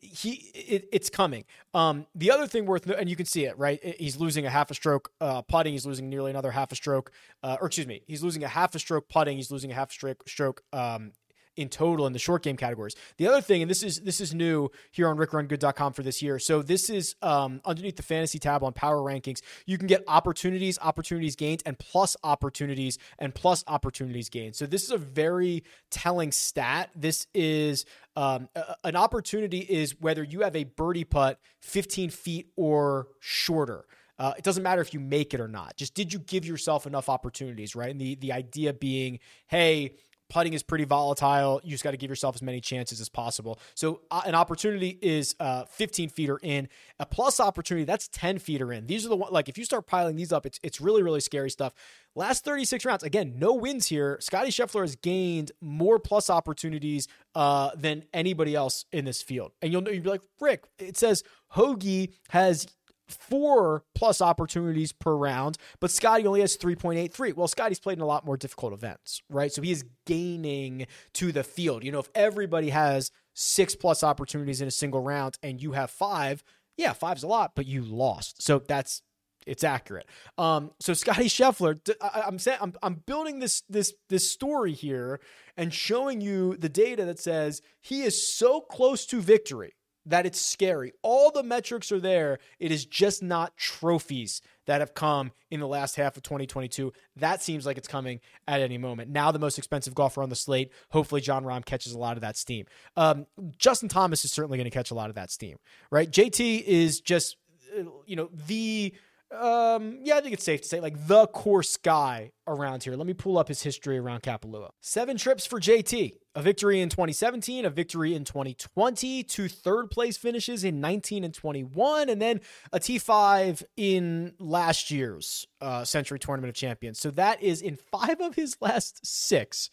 he 0.00 0.50
it, 0.54 0.88
it's 0.92 1.10
coming. 1.10 1.44
Um, 1.74 2.06
the 2.14 2.30
other 2.30 2.46
thing 2.46 2.66
worth 2.66 2.88
and 2.88 3.08
you 3.08 3.16
can 3.16 3.26
see 3.26 3.44
it 3.44 3.58
right. 3.58 3.82
He's 3.98 4.16
losing 4.16 4.46
a 4.46 4.50
half 4.50 4.70
a 4.70 4.74
stroke 4.74 5.10
uh, 5.20 5.42
putting. 5.42 5.72
He's 5.72 5.86
losing 5.86 6.08
nearly 6.08 6.30
another 6.30 6.50
half 6.50 6.72
a 6.72 6.76
stroke. 6.76 7.12
Uh, 7.42 7.56
or 7.60 7.66
excuse 7.66 7.86
me, 7.86 8.02
he's 8.06 8.22
losing 8.22 8.44
a 8.44 8.48
half 8.48 8.74
a 8.74 8.78
stroke 8.78 9.08
putting. 9.08 9.36
He's 9.36 9.50
losing 9.50 9.70
a 9.70 9.74
half 9.74 9.92
stroke 9.92 10.28
stroke 10.28 10.62
um, 10.72 11.12
in 11.58 11.68
total 11.68 12.06
in 12.06 12.12
the 12.12 12.18
short 12.18 12.42
game 12.42 12.56
categories. 12.56 12.94
The 13.16 13.26
other 13.26 13.40
thing, 13.40 13.62
and 13.62 13.70
this 13.70 13.82
is 13.82 14.00
this 14.00 14.20
is 14.20 14.32
new 14.32 14.70
here 14.92 15.08
on 15.08 15.16
rickrungood.com 15.16 15.92
for 15.92 16.02
this 16.02 16.22
year. 16.22 16.38
So 16.38 16.62
this 16.62 16.88
is 16.88 17.16
um, 17.20 17.60
underneath 17.64 17.96
the 17.96 18.02
fantasy 18.02 18.38
tab 18.38 18.62
on 18.62 18.72
power 18.72 18.98
rankings. 18.98 19.40
You 19.66 19.76
can 19.76 19.88
get 19.88 20.04
opportunities, 20.06 20.78
opportunities 20.80 21.34
gained, 21.36 21.62
and 21.66 21.78
plus 21.78 22.16
opportunities 22.22 22.98
and 23.18 23.34
plus 23.34 23.64
opportunities 23.66 24.28
gained. 24.28 24.54
So 24.54 24.66
this 24.66 24.84
is 24.84 24.90
a 24.90 24.98
very 24.98 25.64
telling 25.90 26.30
stat. 26.30 26.90
This 26.94 27.26
is 27.34 27.84
um, 28.16 28.48
a, 28.54 28.76
an 28.84 28.96
opportunity 28.96 29.58
is 29.58 30.00
whether 30.00 30.22
you 30.22 30.42
have 30.42 30.54
a 30.54 30.64
birdie 30.64 31.04
putt 31.04 31.40
15 31.60 32.10
feet 32.10 32.48
or 32.56 33.08
shorter. 33.18 33.84
Uh, 34.18 34.32
it 34.36 34.42
doesn't 34.42 34.64
matter 34.64 34.82
if 34.82 34.92
you 34.92 34.98
make 34.98 35.32
it 35.32 35.40
or 35.40 35.46
not. 35.46 35.76
Just 35.76 35.94
did 35.94 36.12
you 36.12 36.18
give 36.18 36.44
yourself 36.44 36.86
enough 36.86 37.08
opportunities, 37.08 37.76
right? 37.76 37.90
And 37.90 38.00
the 38.00 38.16
the 38.16 38.32
idea 38.32 38.72
being, 38.72 39.20
hey, 39.46 39.94
putting 40.28 40.52
is 40.52 40.62
pretty 40.62 40.84
volatile. 40.84 41.60
You 41.64 41.70
just 41.70 41.84
got 41.84 41.92
to 41.92 41.96
give 41.96 42.10
yourself 42.10 42.36
as 42.36 42.42
many 42.42 42.60
chances 42.60 43.00
as 43.00 43.08
possible. 43.08 43.58
So 43.74 44.02
uh, 44.10 44.22
an 44.26 44.34
opportunity 44.34 44.98
is 45.00 45.34
uh, 45.40 45.64
15 45.64 46.10
feet 46.10 46.30
in. 46.42 46.68
A 47.00 47.06
plus 47.06 47.40
opportunity 47.40 47.84
that's 47.84 48.08
10 48.08 48.38
feet 48.38 48.60
in. 48.60 48.86
These 48.86 49.06
are 49.06 49.08
the 49.08 49.16
one 49.16 49.32
like 49.32 49.48
if 49.48 49.56
you 49.56 49.64
start 49.64 49.86
piling 49.86 50.16
these 50.16 50.32
up, 50.32 50.46
it's 50.46 50.58
it's 50.62 50.80
really 50.80 51.02
really 51.02 51.20
scary 51.20 51.50
stuff. 51.50 51.72
Last 52.14 52.44
36 52.44 52.84
rounds, 52.84 53.04
again, 53.04 53.34
no 53.36 53.54
wins 53.54 53.86
here. 53.86 54.18
Scottie 54.20 54.50
Scheffler 54.50 54.80
has 54.80 54.96
gained 54.96 55.52
more 55.60 56.00
plus 56.00 56.28
opportunities 56.28 57.06
uh, 57.36 57.70
than 57.76 58.04
anybody 58.12 58.56
else 58.56 58.86
in 58.90 59.04
this 59.04 59.22
field. 59.22 59.52
And 59.62 59.70
you'll 59.70 59.82
know 59.82 59.92
you'll 59.92 60.02
be 60.02 60.10
like, 60.10 60.22
Rick, 60.40 60.64
it 60.78 60.96
says 60.96 61.22
Hoge 61.48 62.10
has 62.30 62.66
four 63.08 63.84
plus 63.94 64.20
opportunities 64.20 64.92
per 64.92 65.14
round, 65.14 65.58
but 65.80 65.90
Scottie 65.90 66.26
only 66.26 66.40
has 66.40 66.56
3.83. 66.56 67.34
Well, 67.34 67.48
Scottie's 67.48 67.80
played 67.80 67.98
in 67.98 68.02
a 68.02 68.06
lot 68.06 68.24
more 68.24 68.36
difficult 68.36 68.72
events, 68.72 69.22
right? 69.28 69.52
So 69.52 69.62
he 69.62 69.70
is 69.70 69.84
gaining 70.06 70.86
to 71.14 71.32
the 71.32 71.44
field. 71.44 71.84
You 71.84 71.92
know, 71.92 72.00
if 72.00 72.10
everybody 72.14 72.70
has 72.70 73.10
six 73.34 73.74
plus 73.74 74.02
opportunities 74.02 74.60
in 74.60 74.68
a 74.68 74.72
single 74.72 75.00
round 75.00 75.38
and 75.42 75.62
you 75.62 75.72
have 75.72 75.90
five, 75.90 76.42
yeah, 76.76 76.92
five's 76.92 77.22
a 77.22 77.28
lot, 77.28 77.52
but 77.54 77.66
you 77.66 77.82
lost. 77.82 78.42
So 78.42 78.60
that's 78.66 79.02
it's 79.46 79.64
accurate. 79.64 80.06
Um, 80.36 80.72
so 80.78 80.92
Scottie 80.92 81.28
Scheffler, 81.28 81.78
I, 82.02 82.24
I'm 82.26 82.38
saying 82.38 82.58
I'm, 82.60 82.74
I'm 82.82 82.94
building 83.06 83.38
this 83.38 83.62
this 83.68 83.94
this 84.08 84.30
story 84.30 84.72
here 84.72 85.20
and 85.56 85.72
showing 85.72 86.20
you 86.20 86.56
the 86.56 86.68
data 86.68 87.04
that 87.06 87.18
says 87.18 87.62
he 87.80 88.02
is 88.02 88.36
so 88.36 88.60
close 88.60 89.06
to 89.06 89.20
victory 89.20 89.74
that 90.08 90.26
it's 90.26 90.40
scary. 90.40 90.92
All 91.02 91.30
the 91.30 91.42
metrics 91.42 91.92
are 91.92 92.00
there. 92.00 92.38
It 92.58 92.72
is 92.72 92.84
just 92.84 93.22
not 93.22 93.56
trophies 93.56 94.40
that 94.66 94.80
have 94.80 94.94
come 94.94 95.32
in 95.50 95.60
the 95.60 95.66
last 95.66 95.96
half 95.96 96.16
of 96.16 96.22
2022. 96.22 96.92
That 97.16 97.42
seems 97.42 97.66
like 97.66 97.78
it's 97.78 97.88
coming 97.88 98.20
at 98.46 98.60
any 98.60 98.78
moment. 98.78 99.10
Now, 99.10 99.30
the 99.32 99.38
most 99.38 99.58
expensive 99.58 99.94
golfer 99.94 100.22
on 100.22 100.30
the 100.30 100.36
slate. 100.36 100.72
Hopefully, 100.90 101.20
Jon 101.20 101.44
Rahm 101.44 101.64
catches 101.64 101.92
a 101.92 101.98
lot 101.98 102.16
of 102.16 102.22
that 102.22 102.36
steam. 102.36 102.66
Um, 102.96 103.26
Justin 103.58 103.88
Thomas 103.88 104.24
is 104.24 104.32
certainly 104.32 104.58
going 104.58 104.70
to 104.70 104.70
catch 104.70 104.90
a 104.90 104.94
lot 104.94 105.10
of 105.10 105.16
that 105.16 105.30
steam, 105.30 105.58
right? 105.90 106.10
JT 106.10 106.64
is 106.64 107.00
just, 107.00 107.36
uh, 107.78 107.84
you 108.06 108.16
know, 108.16 108.30
the 108.32 108.94
um, 109.30 109.98
yeah, 110.02 110.16
I 110.16 110.20
think 110.22 110.32
it's 110.32 110.44
safe 110.44 110.62
to 110.62 110.68
say 110.68 110.80
like 110.80 111.06
the 111.06 111.26
course 111.26 111.76
guy 111.76 112.32
around 112.46 112.84
here. 112.84 112.94
Let 112.94 113.06
me 113.06 113.12
pull 113.12 113.36
up 113.36 113.48
his 113.48 113.62
history 113.62 113.98
around 113.98 114.22
Kapalua. 114.22 114.70
Seven 114.80 115.18
trips 115.18 115.44
for 115.44 115.60
JT, 115.60 116.14
a 116.34 116.42
victory 116.42 116.80
in 116.80 116.88
2017, 116.88 117.66
a 117.66 117.70
victory 117.70 118.14
in 118.14 118.24
2020, 118.24 119.22
two 119.24 119.48
third 119.48 119.90
place 119.90 120.16
finishes 120.16 120.64
in 120.64 120.80
19 120.80 121.24
and 121.24 121.34
21, 121.34 122.08
and 122.08 122.22
then 122.22 122.40
a 122.72 122.78
T5 122.78 123.62
in 123.76 124.32
last 124.38 124.90
year's 124.90 125.46
uh, 125.60 125.84
Sentry 125.84 126.18
Tournament 126.18 126.48
of 126.48 126.54
Champions. 126.54 126.98
So 126.98 127.10
that 127.10 127.42
is 127.42 127.60
in 127.60 127.76
five 127.76 128.20
of 128.20 128.34
his 128.34 128.56
last 128.62 129.04
six, 129.06 129.68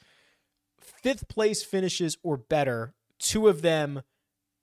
fifth 0.81 1.29
place 1.29 1.63
finishes 1.63 2.17
or 2.24 2.35
better, 2.35 2.93
two 3.19 3.47
of 3.47 3.62
them 3.62 4.01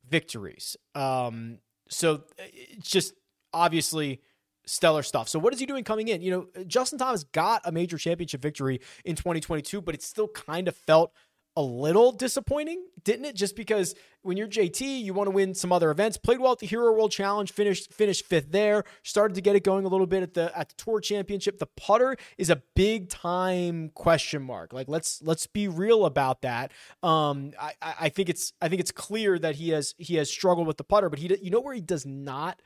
victories. 0.06 0.76
Um, 0.94 1.60
so 1.88 2.24
it's 2.38 2.90
just 2.90 3.14
obviously 3.54 4.20
stellar 4.66 5.02
stuff. 5.02 5.28
So 5.28 5.38
what 5.38 5.52
is 5.52 5.60
he 5.60 5.66
doing 5.66 5.84
coming 5.84 6.08
in? 6.08 6.22
You 6.22 6.30
know, 6.30 6.64
Justin 6.66 6.98
Thomas 6.98 7.24
got 7.24 7.62
a 7.64 7.72
major 7.72 7.98
championship 7.98 8.42
victory 8.42 8.80
in 9.04 9.16
2022, 9.16 9.80
but 9.80 9.94
it 9.94 10.02
still 10.02 10.28
kind 10.28 10.68
of 10.68 10.76
felt 10.76 11.12
a 11.56 11.62
little 11.62 12.12
disappointing, 12.12 12.82
didn't 13.04 13.26
it? 13.26 13.36
Just 13.36 13.56
because 13.56 13.94
when 14.22 14.36
you're 14.36 14.48
JT, 14.48 15.02
you 15.02 15.12
want 15.12 15.26
to 15.26 15.30
win 15.30 15.54
some 15.54 15.70
other 15.70 15.90
events. 15.90 16.16
Played 16.16 16.40
well 16.40 16.52
at 16.52 16.60
the 16.60 16.66
Hero 16.66 16.92
World 16.92 17.10
Challenge, 17.10 17.52
finished 17.52 17.92
finished 17.92 18.24
fifth 18.24 18.50
there. 18.50 18.84
Started 19.02 19.34
to 19.34 19.42
get 19.42 19.54
it 19.54 19.62
going 19.62 19.84
a 19.84 19.88
little 19.88 20.06
bit 20.06 20.22
at 20.22 20.34
the 20.34 20.56
at 20.56 20.70
the 20.70 20.74
Tour 20.76 21.00
Championship. 21.00 21.58
The 21.58 21.66
putter 21.66 22.16
is 22.38 22.48
a 22.48 22.62
big 22.74 23.10
time 23.10 23.90
question 23.90 24.42
mark. 24.42 24.72
Like 24.72 24.88
let's 24.88 25.20
let's 25.22 25.46
be 25.46 25.68
real 25.68 26.06
about 26.06 26.42
that. 26.42 26.72
Um, 27.02 27.52
I 27.60 27.74
I 27.82 28.08
think 28.08 28.30
it's 28.30 28.54
I 28.62 28.68
think 28.68 28.80
it's 28.80 28.92
clear 28.92 29.38
that 29.38 29.56
he 29.56 29.70
has 29.70 29.94
he 29.98 30.16
has 30.16 30.30
struggled 30.30 30.66
with 30.66 30.78
the 30.78 30.84
putter, 30.84 31.10
but 31.10 31.18
he 31.18 31.36
you 31.42 31.50
know 31.50 31.60
where 31.60 31.74
he 31.74 31.82
does 31.82 32.06
not 32.06 32.62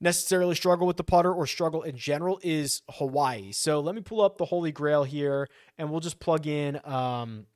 necessarily 0.00 0.54
struggle 0.54 0.86
with 0.86 0.96
the 0.96 1.04
putter 1.04 1.32
or 1.32 1.46
struggle 1.46 1.82
in 1.82 1.96
general 1.96 2.38
is 2.42 2.82
Hawaii. 2.90 3.52
So 3.52 3.80
let 3.80 3.94
me 3.94 4.00
pull 4.00 4.20
up 4.20 4.38
the 4.38 4.44
Holy 4.44 4.72
Grail 4.72 5.04
here 5.04 5.48
and 5.76 5.90
we'll 5.90 6.00
just 6.00 6.20
plug 6.20 6.46
in. 6.46 6.80
Um, 6.84 7.46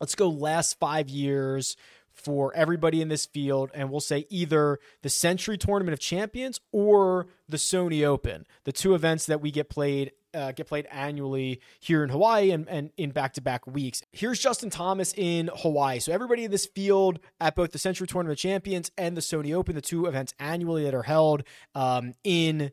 let's 0.00 0.14
go 0.14 0.28
last 0.28 0.78
five 0.78 1.08
years 1.08 1.76
for 2.16 2.54
everybody 2.54 3.02
in 3.02 3.08
this 3.08 3.26
field, 3.26 3.70
and 3.74 3.90
we'll 3.90 4.00
say 4.00 4.26
either 4.30 4.78
the 5.02 5.08
Sentry 5.10 5.58
Tournament 5.58 5.92
of 5.92 6.00
Champions 6.00 6.60
or 6.72 7.26
the 7.46 7.58
Sony 7.58 8.04
Open, 8.04 8.46
the 8.64 8.72
two 8.72 8.94
events 8.94 9.26
that 9.26 9.42
we 9.42 9.50
get 9.50 9.68
played 9.68 10.12
uh, 10.36 10.52
get 10.52 10.66
played 10.66 10.86
annually 10.90 11.60
here 11.80 12.04
in 12.04 12.10
Hawaii 12.10 12.50
and, 12.50 12.68
and 12.68 12.90
in 12.96 13.10
back 13.10 13.32
to 13.34 13.40
back 13.40 13.66
weeks. 13.66 14.02
Here's 14.12 14.38
Justin 14.38 14.70
Thomas 14.70 15.14
in 15.16 15.50
Hawaii. 15.62 15.98
So, 15.98 16.12
everybody 16.12 16.44
in 16.44 16.50
this 16.50 16.66
field 16.66 17.18
at 17.40 17.56
both 17.56 17.72
the 17.72 17.78
Sentry 17.78 18.06
Tournament 18.06 18.38
Champions 18.38 18.90
and 18.98 19.16
the 19.16 19.20
Sony 19.20 19.54
Open, 19.54 19.74
the 19.74 19.80
two 19.80 20.06
events 20.06 20.34
annually 20.38 20.84
that 20.84 20.94
are 20.94 21.02
held 21.02 21.42
um, 21.74 22.12
in 22.22 22.72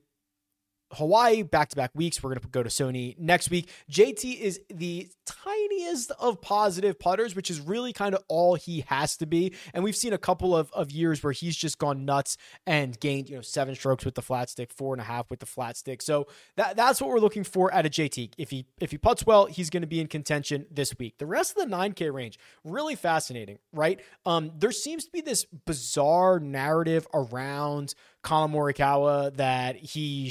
Hawaii 0.94 1.44
back 1.44 1.70
to 1.70 1.76
back 1.76 1.92
weeks. 1.94 2.22
We're 2.22 2.30
going 2.30 2.42
to 2.42 2.48
go 2.48 2.64
to 2.64 2.70
Sony 2.70 3.18
next 3.18 3.50
week. 3.50 3.70
JT 3.92 4.40
is 4.40 4.62
the 4.70 5.10
tiniest 5.26 6.12
of 6.20 6.42
positive 6.42 7.00
putters, 7.00 7.36
which 7.36 7.50
is 7.50 7.60
really 7.60 7.94
kind 7.94 8.16
of 8.16 8.24
all 8.28 8.56
he 8.56 8.82
has 8.88 9.18
to 9.18 9.26
be. 9.26 9.54
And 9.74 9.84
we've 9.84 9.96
seen 9.96 10.14
a 10.14 10.18
couple 10.18 10.56
of, 10.56 10.72
of 10.74 10.92
years 10.92 11.24
where 11.24 11.34
he's 11.34 11.56
just 11.56 11.78
gone 11.78 12.06
nuts 12.06 12.38
and 12.66 13.00
gained, 13.00 13.30
you 13.30 13.36
know, 13.36 13.42
seven 13.42 13.76
strokes 13.76 14.06
with 14.06 14.16
the 14.16 14.22
flat 14.22 14.50
stick, 14.50 14.72
four 14.72 14.94
and 14.94 15.02
a 15.02 15.06
half 15.06 15.30
with 15.30 15.40
the 15.40 15.46
flat 15.46 15.78
stick. 15.78 16.02
So 16.02 16.28
that 16.56 16.76
that's 16.76 17.02
what 17.02 17.10
we're 17.10 17.20
looking 17.20 17.44
for 17.44 17.74
at 17.74 17.86
a 17.86 17.90
JT. 17.90 18.34
If 18.38 18.50
he 18.50 18.66
if 18.80 18.92
he 18.92 18.98
puts 18.98 19.26
well, 19.26 19.46
he's 19.46 19.70
going 19.70 19.82
to 19.82 19.88
be 19.88 20.00
in 20.00 20.08
contention 20.08 20.66
this 20.72 20.98
week. 20.98 21.18
The 21.18 21.26
rest 21.26 21.58
of 21.58 21.70
the 21.70 21.76
9K 21.76 22.14
range, 22.14 22.40
really 22.64 22.96
fascinating, 22.96 23.60
right? 23.72 24.00
Um, 24.26 24.52
there 24.58 24.72
seems 24.72 25.06
to 25.06 25.12
be 25.12 25.22
this 25.22 25.46
bizarre 25.66 26.40
narrative 26.40 27.08
around 27.14 27.96
Collin 28.24 28.52
Morikawa 28.52 29.36
that 29.36 29.76
he 29.76 30.30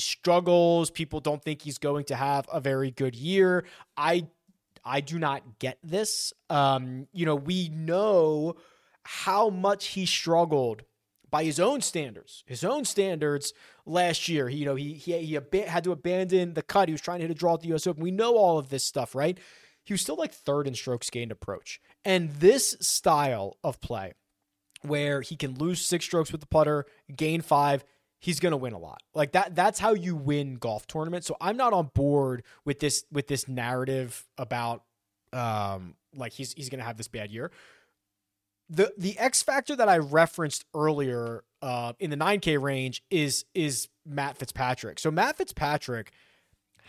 People 0.91 1.21
don't 1.21 1.43
think 1.43 1.63
he's 1.63 1.79
going 1.79 2.05
to 2.05 2.17
have 2.17 2.49
a 2.53 2.61
very 2.61 2.91
good 2.91 3.15
year. 3.15 3.65
I 3.97 4.27
I 4.85 5.01
do 5.01 5.19
not 5.19 5.59
get 5.59 5.79
this. 5.83 6.33
Um, 6.51 7.07
you 7.13 7.27
know, 7.27 7.37
we 7.37 7.69
know 7.69 8.57
how 9.05 9.51
much 9.51 9.89
he 9.89 10.07
struggled 10.07 10.83
by 11.31 11.45
his 11.45 11.59
own 11.59 11.81
standards, 11.81 12.45
his 12.47 12.63
own 12.63 12.85
standards 12.85 13.53
last 13.87 14.29
year. 14.29 14.49
He, 14.49 14.59
you 14.59 14.65
know, 14.67 14.75
he 14.75 14.95
he, 14.95 15.19
he 15.19 15.37
ab- 15.37 15.55
had 15.55 15.85
to 15.85 15.93
abandon 15.93 16.55
the 16.55 16.63
cut. 16.63 16.89
He 16.89 16.93
was 16.93 17.01
trying 17.01 17.19
to 17.19 17.25
hit 17.27 17.31
a 17.31 17.35
draw 17.39 17.55
at 17.55 17.61
the 17.61 17.69
U.S. 17.69 17.87
Open. 17.87 18.03
We 18.03 18.11
know 18.11 18.37
all 18.37 18.59
of 18.59 18.69
this 18.69 18.85
stuff, 18.85 19.15
right? 19.15 19.39
He 19.85 19.93
was 19.93 20.01
still 20.01 20.17
like 20.17 20.33
third 20.33 20.69
in 20.69 20.75
strokes 20.75 21.11
gained 21.11 21.33
approach, 21.33 21.81
and 22.05 22.31
this 22.35 22.77
style 22.81 23.57
of 23.65 23.81
play, 23.81 24.13
where 24.83 25.23
he 25.23 25.37
can 25.37 25.55
lose 25.55 25.85
six 25.85 26.05
strokes 26.05 26.31
with 26.31 26.41
the 26.41 26.47
putter, 26.47 26.87
gain 27.17 27.41
five, 27.41 27.85
he's 28.23 28.38
going 28.38 28.52
to 28.52 28.57
win 28.57 28.73
a 28.73 28.79
lot. 28.79 29.02
Like 29.14 29.33
that 29.33 29.55
that's 29.55 29.79
how 29.79 29.93
you 29.93 30.17
win 30.17 30.55
golf 30.55 30.87
tournaments. 30.87 31.26
So 31.26 31.37
I'm 31.41 31.57
not 31.57 31.75
on 31.75 31.91
board 31.93 32.45
with 32.64 32.79
this 32.79 33.05
with 33.12 33.26
this 33.26 33.49
narrative 33.49 34.25
about 34.38 34.85
um 35.33 35.97
like 36.14 36.33
he's 36.33 36.55
he's 36.55 36.71
going 36.71 36.79
to 36.79 36.85
have 36.85 36.97
this 36.97 37.09
bad 37.09 37.31
year. 37.31 37.50
The 38.71 38.93
the 38.97 39.19
X 39.19 39.43
factor 39.43 39.76
that 39.76 39.88
I 39.88 39.99
referenced 39.99 40.64
earlier 40.75 41.43
uh 41.61 41.93
in 41.99 42.11
the 42.11 42.17
9K 42.17 42.62
range 42.62 43.02
is 43.11 43.45
is 43.55 43.88
Matt 44.07 44.38
Fitzpatrick. 44.38 44.99
So 44.99 45.11
Matt 45.11 45.37
Fitzpatrick 45.37 46.12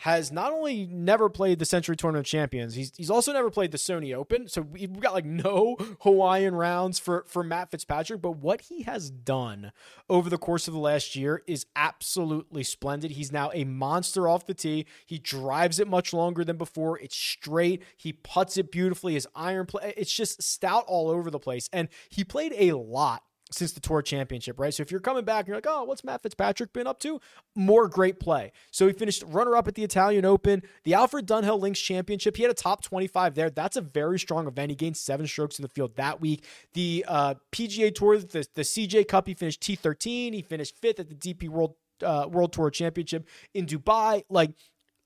has 0.01 0.31
not 0.31 0.51
only 0.51 0.88
never 0.88 1.29
played 1.29 1.59
the 1.59 1.65
Sentry 1.65 1.95
Tournament 1.95 2.25
Champions, 2.25 2.75
he's 2.75 2.91
he's 2.95 3.09
also 3.09 3.31
never 3.31 3.50
played 3.50 3.71
the 3.71 3.77
Sony 3.77 4.13
Open. 4.15 4.47
So 4.47 4.62
we've 4.62 5.00
got 5.00 5.13
like 5.13 5.25
no 5.25 5.75
Hawaiian 6.01 6.55
rounds 6.55 7.00
for 7.00 7.25
for 7.27 7.43
Matt 7.43 7.71
Fitzpatrick, 7.71 8.21
but 8.21 8.38
what 8.38 8.62
he 8.62 8.83
has 8.83 9.09
done 9.09 9.71
over 10.09 10.29
the 10.29 10.38
course 10.38 10.67
of 10.67 10.73
the 10.73 10.79
last 10.79 11.15
year 11.15 11.43
is 11.47 11.65
absolutely 11.75 12.63
splendid. 12.63 13.12
He's 13.12 13.31
now 13.31 13.51
a 13.53 13.63
monster 13.63 14.27
off 14.27 14.45
the 14.45 14.53
tee. 14.53 14.85
He 15.05 15.17
drives 15.19 15.79
it 15.79 15.88
much 15.88 16.13
longer 16.13 16.43
than 16.43 16.57
before. 16.57 17.00
It's 17.00 17.15
straight. 17.15 17.83
He 17.97 18.13
puts 18.13 18.57
it 18.57 18.71
beautifully. 18.71 19.13
His 19.13 19.27
iron 19.35 19.65
play, 19.65 19.93
it's 19.95 20.13
just 20.13 20.41
stout 20.41 20.85
all 20.88 21.09
over 21.09 21.29
the 21.29 21.39
place. 21.39 21.69
And 21.71 21.88
he 22.09 22.23
played 22.23 22.53
a 22.57 22.73
lot 22.73 23.23
since 23.53 23.72
the 23.72 23.79
Tour 23.79 24.01
Championship, 24.01 24.60
right? 24.60 24.74
So 24.74 24.81
if 24.81 24.91
you're 24.91 25.00
coming 25.00 25.24
back 25.24 25.41
and 25.41 25.50
you're 25.50 25.57
like, 25.57 25.67
oh, 25.67 25.83
what's 25.83 26.03
Matt 26.03 26.22
Fitzpatrick 26.22 26.74
been 26.74 26.88
up 26.88 27.00
to? 27.01 27.19
More 27.55 27.88
great 27.88 28.19
play. 28.19 28.51
So 28.72 28.88
he 28.88 28.93
finished 28.93 29.24
runner 29.27 29.55
up 29.55 29.67
at 29.67 29.75
the 29.75 29.83
Italian 29.83 30.25
Open, 30.25 30.63
the 30.83 30.93
Alfred 30.95 31.27
Dunhill 31.27 31.60
Links 31.60 31.79
Championship. 31.79 32.36
He 32.36 32.43
had 32.43 32.51
a 32.51 32.55
top 32.55 32.81
25 32.83 33.36
there. 33.36 33.50
That's 33.50 33.77
a 33.77 33.81
very 33.81 34.19
strong 34.19 34.48
event. 34.48 34.72
He 34.72 34.75
gained 34.75 34.98
seven 34.98 35.27
strokes 35.27 35.60
in 35.60 35.63
the 35.63 35.69
field 35.69 35.95
that 35.95 36.19
week. 36.19 36.45
The 36.74 37.05
uh, 37.07 37.36
PGA 37.51 37.93
Tour, 37.93 38.17
the, 38.19 38.48
the 38.53 38.63
CJ 38.63 39.07
Cup, 39.07 39.27
he 39.27 39.33
finished 39.33 39.62
T13. 39.62 40.33
He 40.33 40.41
finished 40.41 40.75
fifth 40.77 41.00
at 41.00 41.10
the 41.10 41.15
DP 41.15 41.50
World 41.50 41.75
uh, 42.01 42.27
World 42.29 42.51
Tour 42.51 42.69
Championship 42.69 43.27
in 43.53 43.65
Dubai. 43.65 44.24
Like, 44.29 44.51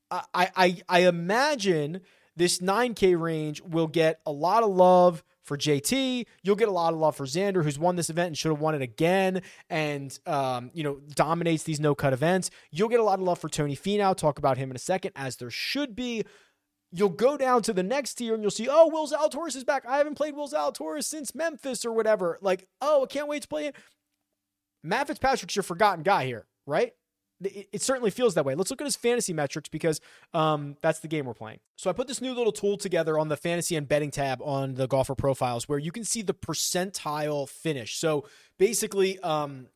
I, 0.10 0.50
I, 0.56 0.82
I 0.88 1.00
imagine 1.02 2.02
this 2.36 2.60
9K 2.60 3.20
range 3.20 3.62
will 3.62 3.88
get 3.88 4.22
a 4.26 4.32
lot 4.32 4.64
of 4.64 4.70
love 4.70 5.24
for 5.48 5.58
JT. 5.58 6.26
You'll 6.44 6.56
get 6.56 6.68
a 6.68 6.72
lot 6.72 6.94
of 6.94 7.00
love 7.00 7.16
for 7.16 7.26
Xander, 7.26 7.64
who's 7.64 7.80
won 7.80 7.96
this 7.96 8.10
event 8.10 8.28
and 8.28 8.38
should 8.38 8.52
have 8.52 8.60
won 8.60 8.76
it 8.76 8.82
again, 8.82 9.42
and 9.70 10.18
um, 10.26 10.70
you 10.74 10.84
know 10.84 11.00
dominates 11.16 11.64
these 11.64 11.80
no 11.80 11.96
cut 11.96 12.14
events. 12.14 12.52
You'll 12.72 12.90
get 12.90 13.00
a 13.00 13.04
lot 13.04 13.20
of 13.20 13.26
love 13.26 13.40
for 13.40 13.50
Tony 13.50 13.76
Finau. 13.76 14.16
Talk 14.16 14.38
about 14.38 14.58
him 14.58 14.70
in 14.70 14.76
a 14.76 14.80
second, 14.80 15.14
as 15.16 15.38
there 15.38 15.50
should 15.50 15.96
be. 15.96 16.24
You'll 16.92 17.10
go 17.10 17.38
down 17.38 17.64
to 17.64 17.74
the 17.74 17.84
next 17.84 18.16
tier 18.16 18.34
and 18.34 18.42
you'll 18.42 18.50
see, 18.50 18.70
oh, 18.70 18.88
Will 18.88 19.08
Zalatoris 19.08 19.58
is 19.58 19.66
back. 19.66 19.86
I 19.86 19.98
haven't 19.98 20.16
played 20.16 20.36
Will 20.36 20.48
Zalatoris 20.48 21.04
since 21.04 21.36
Memphis 21.36 21.84
or 21.84 21.92
whatever. 21.92 22.38
Like, 22.42 22.66
oh, 22.80 23.04
I 23.04 23.08
can't 23.08 23.28
wait 23.28 23.42
to 23.42 23.48
play 23.48 23.66
it. 23.68 23.76
Matt 24.84 25.08
Fitzpatrick's 25.08 25.56
your 25.56 25.64
forgotten 25.64 26.04
guy 26.04 26.26
here, 26.26 26.48
right? 26.66 26.94
It, 27.44 27.70
it, 27.74 27.82
certainly 27.82 28.12
feels 28.12 28.34
that 28.36 28.46
way. 28.46 28.56
Let's 28.56 28.72
look 28.72 28.82
at 28.82 28.86
his 28.86 28.96
fantasy 28.96 29.34
metrics 29.34 29.70
because 29.70 30.02
um, 30.34 30.76
that's 30.82 31.00
the 31.00 31.08
game 31.08 31.26
we're 31.26 31.34
playing. 31.34 31.60
So 31.76 31.90
I 31.90 31.94
put 31.94 32.08
this 32.08 32.22
new 32.22 32.34
little 32.34 32.52
tool 32.52 32.78
together 32.78 33.20
on 33.20 33.28
the 33.28 33.38
fantasy 33.38 33.76
and 33.76 33.88
betting 33.88 34.12
tab 34.12 34.42
on 34.42 34.76
the 34.76 34.88
golfer 34.88 35.16
profiles 35.16 35.68
where 35.68 35.80
you 35.80 35.92
can 35.92 36.04
see 36.04 36.22
the 36.22 36.34
percentile 36.34 37.48
finish. 37.48 37.98
So 37.98 38.26
basically, 38.58 39.20
um, 39.20 39.68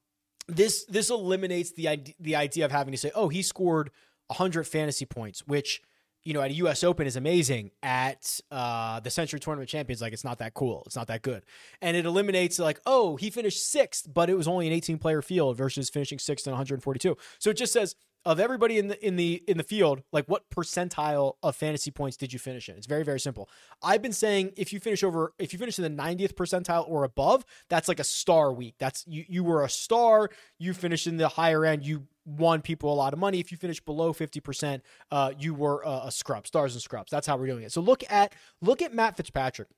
this 0.47 0.85
this 0.85 1.09
eliminates 1.09 1.71
the 1.71 1.87
idea, 1.87 2.15
the 2.19 2.35
idea 2.35 2.65
of 2.65 2.71
having 2.71 2.91
to 2.91 2.97
say, 2.97 3.11
oh, 3.15 3.29
he 3.29 3.41
scored 3.41 3.91
100 4.27 4.65
fantasy 4.65 5.05
points, 5.05 5.45
which 5.47 5.81
you 6.23 6.33
know, 6.33 6.41
at 6.41 6.51
a 6.51 6.53
U.S. 6.55 6.83
Open 6.83 7.07
is 7.07 7.15
amazing. 7.15 7.71
At 7.81 8.39
uh, 8.51 8.99
the 8.99 9.09
Sentry 9.09 9.39
Tournament 9.39 9.69
Champions, 9.69 10.01
like 10.01 10.13
it's 10.13 10.23
not 10.23 10.39
that 10.39 10.53
cool. 10.53 10.83
It's 10.85 10.95
not 10.95 11.07
that 11.07 11.21
good, 11.21 11.43
and 11.81 11.97
it 11.97 12.05
eliminates 12.05 12.59
like, 12.59 12.79
oh, 12.85 13.15
he 13.15 13.29
finished 13.29 13.65
sixth, 13.65 14.07
but 14.11 14.29
it 14.29 14.35
was 14.35 14.47
only 14.47 14.67
an 14.67 14.73
18 14.73 14.97
player 14.97 15.21
field 15.21 15.57
versus 15.57 15.89
finishing 15.89 16.19
sixth 16.19 16.47
in 16.47 16.51
142. 16.51 17.17
So 17.39 17.49
it 17.49 17.57
just 17.57 17.73
says 17.73 17.95
of 18.25 18.39
everybody 18.39 18.77
in 18.77 18.87
the 18.87 19.05
in 19.05 19.15
the 19.15 19.43
in 19.47 19.57
the 19.57 19.63
field, 19.63 20.03
like 20.11 20.25
what 20.27 20.49
percentile 20.49 21.33
of 21.41 21.55
fantasy 21.55 21.89
points 21.89 22.17
did 22.17 22.31
you 22.31 22.39
finish 22.39 22.69
in? 22.69 22.75
It's 22.75 22.87
very 22.87 23.03
very 23.03 23.19
simple. 23.19 23.49
I've 23.81 24.01
been 24.01 24.13
saying 24.13 24.51
if 24.57 24.71
you 24.71 24.79
finish 24.79 25.03
over 25.03 25.33
if 25.39 25.53
you 25.53 25.59
finish 25.59 25.79
in 25.79 25.83
the 25.83 26.01
90th 26.03 26.33
percentile 26.33 26.87
or 26.87 27.03
above, 27.03 27.45
that's 27.69 27.87
like 27.87 27.99
a 27.99 28.03
star 28.03 28.53
week. 28.53 28.75
That's 28.77 29.05
you 29.07 29.25
you 29.27 29.43
were 29.43 29.63
a 29.63 29.69
star, 29.69 30.29
you 30.59 30.73
finished 30.73 31.07
in 31.07 31.17
the 31.17 31.29
higher 31.29 31.65
end, 31.65 31.85
you 31.85 32.07
won 32.25 32.61
people 32.61 32.93
a 32.93 32.95
lot 32.95 33.13
of 33.13 33.19
money. 33.19 33.39
If 33.39 33.51
you 33.51 33.57
finish 33.57 33.79
below 33.79 34.13
50%, 34.13 34.81
uh, 35.11 35.33
you 35.37 35.53
were 35.53 35.81
a, 35.83 36.03
a 36.05 36.11
scrub, 36.11 36.47
stars 36.47 36.73
and 36.73 36.81
scrubs. 36.81 37.11
That's 37.11 37.27
how 37.27 37.37
we're 37.37 37.47
doing 37.47 37.63
it. 37.63 37.71
So 37.71 37.81
look 37.81 38.03
at 38.09 38.33
look 38.61 38.81
at 38.81 38.93
Matt 38.93 39.17
Fitzpatrick 39.17 39.69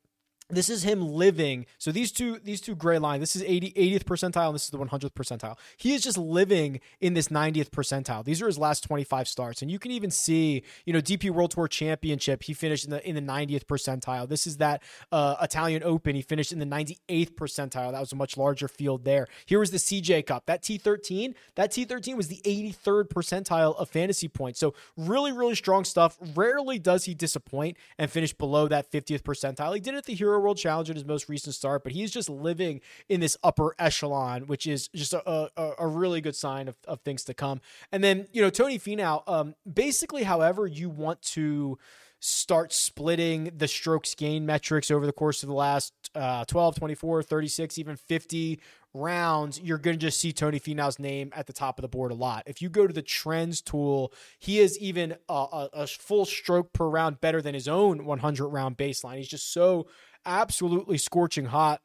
this 0.49 0.69
is 0.69 0.83
him 0.83 1.01
living. 1.01 1.65
So 1.77 1.91
these 1.91 2.11
two 2.11 2.39
these 2.43 2.61
two 2.61 2.75
gray 2.75 2.97
lines 2.97 3.21
this 3.21 3.35
is 3.35 3.43
80, 3.43 3.71
80th 3.71 4.03
percentile 4.03 4.47
and 4.47 4.55
this 4.55 4.65
is 4.65 4.69
the 4.69 4.77
100th 4.77 5.11
percentile. 5.11 5.57
He 5.77 5.93
is 5.93 6.03
just 6.03 6.17
living 6.17 6.79
in 6.99 7.13
this 7.13 7.29
90th 7.29 7.69
percentile. 7.69 8.23
These 8.23 8.41
are 8.41 8.47
his 8.47 8.57
last 8.57 8.83
25 8.83 9.27
starts. 9.27 9.61
And 9.61 9.71
you 9.71 9.79
can 9.79 9.91
even 9.91 10.11
see 10.11 10.63
you 10.85 10.93
know 10.93 10.99
dp 10.99 11.29
world 11.29 11.51
tour 11.51 11.67
championship 11.67 12.43
he 12.43 12.53
finished 12.53 12.85
in 12.85 12.91
the 12.91 13.07
in 13.07 13.15
the 13.15 13.21
90th 13.21 13.65
percentile. 13.65 14.27
This 14.27 14.47
is 14.47 14.57
that 14.57 14.83
uh, 15.11 15.35
italian 15.41 15.83
open 15.83 16.15
he 16.15 16.21
finished 16.21 16.51
in 16.51 16.59
the 16.59 16.65
98th 16.65 17.35
percentile. 17.35 17.91
That 17.91 17.99
was 17.99 18.11
a 18.11 18.15
much 18.15 18.37
larger 18.37 18.67
field 18.67 19.05
there. 19.05 19.27
Here 19.45 19.59
was 19.59 19.71
the 19.71 19.77
cj 19.77 20.25
cup. 20.25 20.45
That 20.45 20.61
t13 20.61 21.33
that 21.55 21.71
t13 21.71 22.15
was 22.15 22.27
the 22.27 22.41
83rd 22.45 23.09
percentile 23.09 23.75
of 23.77 23.89
fantasy 23.89 24.27
points. 24.27 24.59
So 24.59 24.73
really 24.97 25.31
really 25.31 25.55
strong 25.55 25.85
stuff. 25.85 26.17
Rarely 26.35 26.79
does 26.79 27.05
he 27.05 27.13
disappoint 27.13 27.77
and 27.97 28.11
finish 28.11 28.33
below 28.33 28.67
that 28.67 28.91
50th 28.91 29.21
percentile. 29.21 29.73
He 29.73 29.79
did 29.79 29.93
it 29.93 29.97
at 29.97 30.05
the 30.05 30.13
hero 30.13 30.32
World 30.39 30.57
Challenge 30.57 30.89
in 30.89 30.95
his 30.95 31.05
most 31.05 31.29
recent 31.29 31.55
start, 31.55 31.83
but 31.83 31.93
he's 31.93 32.11
just 32.11 32.29
living 32.29 32.81
in 33.09 33.19
this 33.19 33.37
upper 33.43 33.75
echelon, 33.79 34.47
which 34.47 34.67
is 34.67 34.87
just 34.89 35.13
a, 35.13 35.49
a, 35.57 35.73
a 35.79 35.87
really 35.87 36.21
good 36.21 36.35
sign 36.35 36.67
of, 36.67 36.77
of 36.87 37.01
things 37.01 37.23
to 37.25 37.33
come. 37.33 37.61
And 37.91 38.03
then, 38.03 38.27
you 38.31 38.41
know, 38.41 38.49
Tony 38.49 38.79
Finau, 38.79 39.27
um, 39.27 39.55
basically, 39.71 40.23
however, 40.23 40.67
you 40.67 40.89
want 40.89 41.21
to 41.21 41.77
start 42.19 42.71
splitting 42.71 43.51
the 43.57 43.67
strokes 43.67 44.15
gain 44.15 44.45
metrics 44.45 44.89
over 44.89 45.05
the 45.05 45.11
course 45.11 45.43
of 45.43 45.49
the 45.49 45.55
last 45.55 45.93
uh, 46.15 46.45
12, 46.45 46.75
24, 46.75 47.21
36, 47.21 47.77
even 47.77 47.97
50 47.97 48.61
rounds, 48.93 49.59
you're 49.59 49.77
going 49.77 49.97
to 49.97 50.05
just 50.05 50.19
see 50.19 50.31
Tony 50.31 50.59
Finau's 50.59 50.99
name 50.99 51.31
at 51.35 51.47
the 51.47 51.53
top 51.53 51.77
of 51.77 51.81
the 51.81 51.87
board 51.87 52.11
a 52.11 52.15
lot. 52.15 52.43
If 52.45 52.61
you 52.61 52.69
go 52.69 52.85
to 52.87 52.93
the 52.93 53.01
trends 53.01 53.61
tool, 53.61 54.13
he 54.39 54.59
is 54.59 54.77
even 54.79 55.15
a, 55.27 55.33
a, 55.33 55.69
a 55.73 55.87
full 55.87 56.25
stroke 56.25 56.73
per 56.73 56.87
round 56.87 57.19
better 57.19 57.41
than 57.41 57.53
his 57.53 57.67
own 57.67 58.05
100 58.05 58.47
round 58.47 58.77
baseline. 58.77 59.17
He's 59.17 59.27
just 59.27 59.51
so 59.51 59.87
absolutely 60.25 60.97
scorching 60.97 61.45
hot 61.45 61.81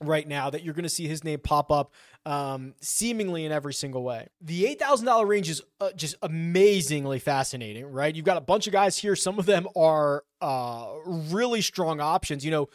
right 0.00 0.26
now 0.26 0.50
that 0.50 0.62
you're 0.62 0.74
going 0.74 0.82
to 0.82 0.88
see 0.88 1.06
his 1.06 1.24
name 1.24 1.38
pop 1.38 1.70
up 1.70 1.92
um, 2.26 2.74
seemingly 2.80 3.44
in 3.44 3.52
every 3.52 3.74
single 3.74 4.02
way. 4.02 4.28
The 4.40 4.64
$8,000 4.76 5.26
range 5.26 5.48
is 5.48 5.62
uh, 5.80 5.92
just 5.92 6.16
amazingly 6.22 7.18
fascinating, 7.18 7.86
right? 7.86 8.14
You've 8.14 8.24
got 8.24 8.36
a 8.36 8.42
bunch 8.42 8.66
of 8.66 8.72
guys 8.72 8.98
here. 8.98 9.16
Some 9.16 9.38
of 9.38 9.46
them 9.46 9.66
are 9.76 10.24
uh, 10.40 10.88
really 11.06 11.60
strong 11.62 12.00
options. 12.00 12.44
You 12.44 12.50
know, 12.50 12.68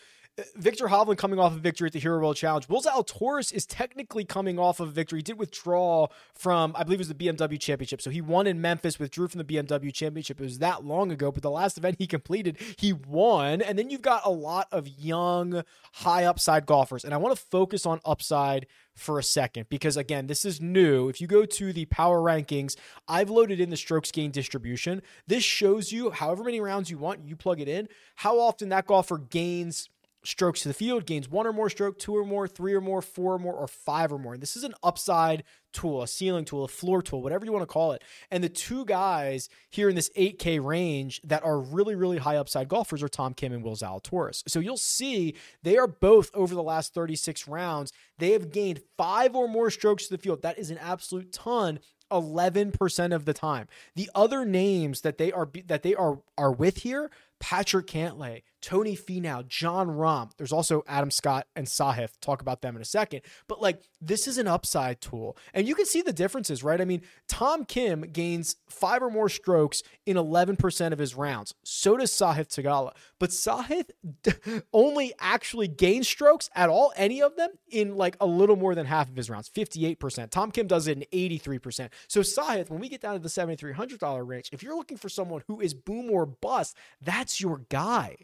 Viktor 0.56 0.86
Hovland 0.86 1.18
coming 1.18 1.40
off 1.40 1.54
a 1.54 1.58
victory 1.58 1.88
at 1.88 1.94
the 1.94 2.00
Hero 2.00 2.20
World 2.20 2.36
Challenge. 2.36 2.70
Will 2.70 2.82
Zalatoris 2.82 3.52
is 3.52 3.66
technically 3.66 4.24
coming 4.24 4.60
off 4.60 4.80
of 4.80 4.90
a 4.90 4.92
victory. 4.92 5.20
He 5.20 5.24
did 5.24 5.40
withdraw 5.40 6.08
from, 6.36 6.76
I 6.78 6.84
believe 6.84 7.00
it 7.00 7.08
was 7.08 7.08
the 7.08 7.16
BMW 7.16 7.60
Championship. 7.60 8.04
So 8.04 8.12
he 8.12 8.22
won 8.22 8.46
in 8.46 8.62
Memphis, 8.62 9.00
withdrew 9.00 9.30
from 9.30 9.40
the 9.40 9.44
BMW 9.44 9.92
Championship. 9.92 10.40
It 10.40 10.44
was 10.44 10.60
that 10.60 10.86
long 10.86 11.12
ago, 11.12 11.32
but 11.32 11.42
the 11.42 11.50
last 11.50 11.80
event 11.80 11.96
he 11.98 12.06
completed, 12.06 12.58
he 12.78 12.94
won. 12.94 13.64
And 13.64 13.80
then 13.80 13.90
you've 13.90 14.04
got 14.04 14.26
a 14.26 14.30
lot 14.30 14.68
of 14.72 14.88
young, 14.88 15.64
high 15.94 16.26
upside 16.26 16.68
golfers. 16.68 17.04
And 17.04 17.16
I 17.16 17.18
want 17.18 17.36
to 17.36 17.44
focus 17.44 17.88
on 17.88 18.00
upside 18.06 18.68
for 18.94 19.18
a 19.18 19.24
second 19.24 19.70
because, 19.70 19.98
again, 19.98 20.28
this 20.28 20.46
is 20.46 20.62
new. 20.62 21.10
If 21.10 21.20
you 21.20 21.26
go 21.26 21.46
to 21.46 21.74
the 21.74 21.86
power 21.86 22.20
rankings, 22.20 22.76
I've 23.08 23.32
loaded 23.32 23.60
in 23.60 23.72
the 23.72 23.78
strokes 23.78 24.12
gain 24.12 24.30
distribution. 24.30 25.02
This 25.26 25.44
shows 25.44 25.92
you 25.92 26.12
however 26.12 26.44
many 26.44 26.62
rounds 26.62 26.92
you 26.92 27.00
want, 27.00 27.26
you 27.26 27.36
plug 27.36 27.60
it 27.60 27.68
in, 27.68 27.88
how 28.18 28.40
often 28.40 28.70
that 28.70 28.86
golfer 28.86 29.18
gains 29.18 29.90
strokes 30.28 30.62
to 30.62 30.68
the 30.68 30.74
field, 30.74 31.06
gains 31.06 31.30
one 31.30 31.48
or 31.48 31.54
more 31.54 31.70
stroke, 31.70 31.98
two 31.98 32.16
or 32.16 32.26
more, 32.26 32.50
three 32.50 32.74
or 32.74 32.82
more, 32.82 33.02
four 33.02 33.36
or 33.36 33.40
more, 33.40 33.54
or 33.54 33.68
five 33.68 34.12
or 34.12 34.20
more. 34.20 34.34
And 34.34 34.44
this 34.44 34.58
is 34.58 34.66
an 34.66 34.74
upside 34.84 35.44
tool, 35.72 36.02
a 36.02 36.08
ceiling 36.08 36.44
tool, 36.44 36.66
a 36.66 36.68
floor 36.68 37.02
tool, 37.02 37.22
whatever 37.22 37.46
you 37.46 37.54
want 37.54 37.62
to 37.64 37.74
call 37.74 37.94
it. 37.94 38.04
And 38.30 38.44
the 38.44 38.50
two 38.50 38.84
guys 38.84 39.48
here 39.70 39.88
in 39.88 39.96
this 39.96 40.10
8K 40.18 40.64
range 40.64 41.22
that 41.24 41.46
are 41.46 41.58
really, 41.58 41.96
really 41.96 42.18
high 42.18 42.36
upside 42.36 42.68
golfers 42.68 43.02
are 43.02 43.08
Tom 43.08 43.34
Kim 43.34 43.54
and 43.54 43.64
Will 43.64 43.78
Zalatoris. 43.78 44.44
So 44.48 44.60
you'll 44.60 44.76
see 44.76 45.36
they 45.64 45.78
are 45.78 45.88
both 45.88 46.30
over 46.34 46.54
the 46.54 46.64
last 46.64 46.94
36 46.94 47.48
rounds. 47.48 47.94
They 48.18 48.32
have 48.32 48.52
gained 48.52 48.82
five 48.98 49.34
or 49.34 49.48
more 49.48 49.72
strokes 49.72 50.08
to 50.08 50.18
the 50.18 50.22
field. 50.22 50.42
That 50.42 50.60
is 50.60 50.72
an 50.72 50.78
absolute 50.80 51.32
ton. 51.32 51.80
11% 52.12 53.14
of 53.14 53.26
the 53.26 53.34
time. 53.34 53.68
The 53.96 54.10
other 54.16 54.46
names 54.46 55.02
that 55.02 55.18
they 55.18 55.32
are 55.32 55.50
that 55.66 55.84
they 55.84 55.96
are 55.96 56.20
are 56.38 56.52
with 56.52 56.78
here, 56.78 57.12
Patrick 57.40 57.88
Cantlay, 57.88 58.44
Tony 58.62 58.96
Finau, 58.96 59.48
Jon 59.48 59.88
Rahm. 59.88 60.32
There's 60.38 60.52
also 60.52 60.84
Adam 60.88 61.12
Scott 61.12 61.48
and 61.56 61.68
Sahith. 61.68 62.20
Talk 62.22 62.42
about 62.42 62.62
them 62.62 62.76
in 62.76 62.82
a 62.82 62.86
second. 62.86 63.22
But 63.48 63.62
like 63.62 63.82
this 64.02 64.28
is 64.28 64.38
an 64.38 64.48
upside 64.48 65.02
tool. 65.02 65.38
And 65.54 65.68
you 65.68 65.76
can 65.76 65.86
see 65.86 66.02
the 66.02 66.14
differences, 66.14 66.64
right? 66.64 66.82
I 66.82 66.86
mean, 66.86 67.02
Tom 67.28 67.66
Kim 67.66 68.02
gains 68.02 68.58
five 68.70 69.02
or 69.02 69.10
more 69.10 69.30
strokes 69.30 69.84
in 70.06 70.18
11% 70.18 70.92
of 70.92 71.00
his 71.00 71.16
rounds. 71.16 71.54
So 71.64 71.98
does 71.98 72.12
Sahith 72.12 72.50
Theegala. 72.50 72.92
But 73.20 73.30
Sahith 73.30 73.92
only 74.74 75.14
actually 75.20 75.68
gains 75.68 76.08
strokes 76.08 76.50
at 76.56 76.70
all, 76.70 76.94
any 76.96 77.22
of 77.22 77.36
them, 77.36 77.50
in 77.70 77.96
like 77.96 78.18
a 78.20 78.26
little 78.26 78.56
more 78.56 78.76
than 78.76 78.86
half 78.86 79.10
of 79.10 79.16
his 79.16 79.30
rounds, 79.30 79.50
58%. 79.50 80.30
Tom 80.30 80.52
Kim 80.52 80.68
does 80.68 80.88
it 80.88 80.98
in 80.98 81.30
83%. 81.32 81.90
So 82.08 82.22
Sahith, 82.22 82.70
when 82.70 82.80
we 82.80 82.90
get 82.90 83.02
down 83.02 83.14
to 83.14 83.20
the 83.20 83.30
$7,300 83.30 84.28
range, 84.28 84.50
if 84.52 84.62
you're 84.64 84.76
looking 84.76 84.98
for 84.98 85.10
someone 85.10 85.44
who 85.48 85.62
is 85.62 85.74
boom 85.74 86.10
or 86.12 86.26
bust, 86.26 86.76
that's 87.28 87.42
your 87.42 87.66
guy. 87.68 88.16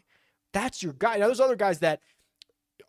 That's 0.54 0.82
your 0.82 0.94
guy. 0.94 1.18
Now, 1.18 1.26
there's 1.26 1.40
other 1.40 1.56
guys 1.56 1.80
that 1.80 2.00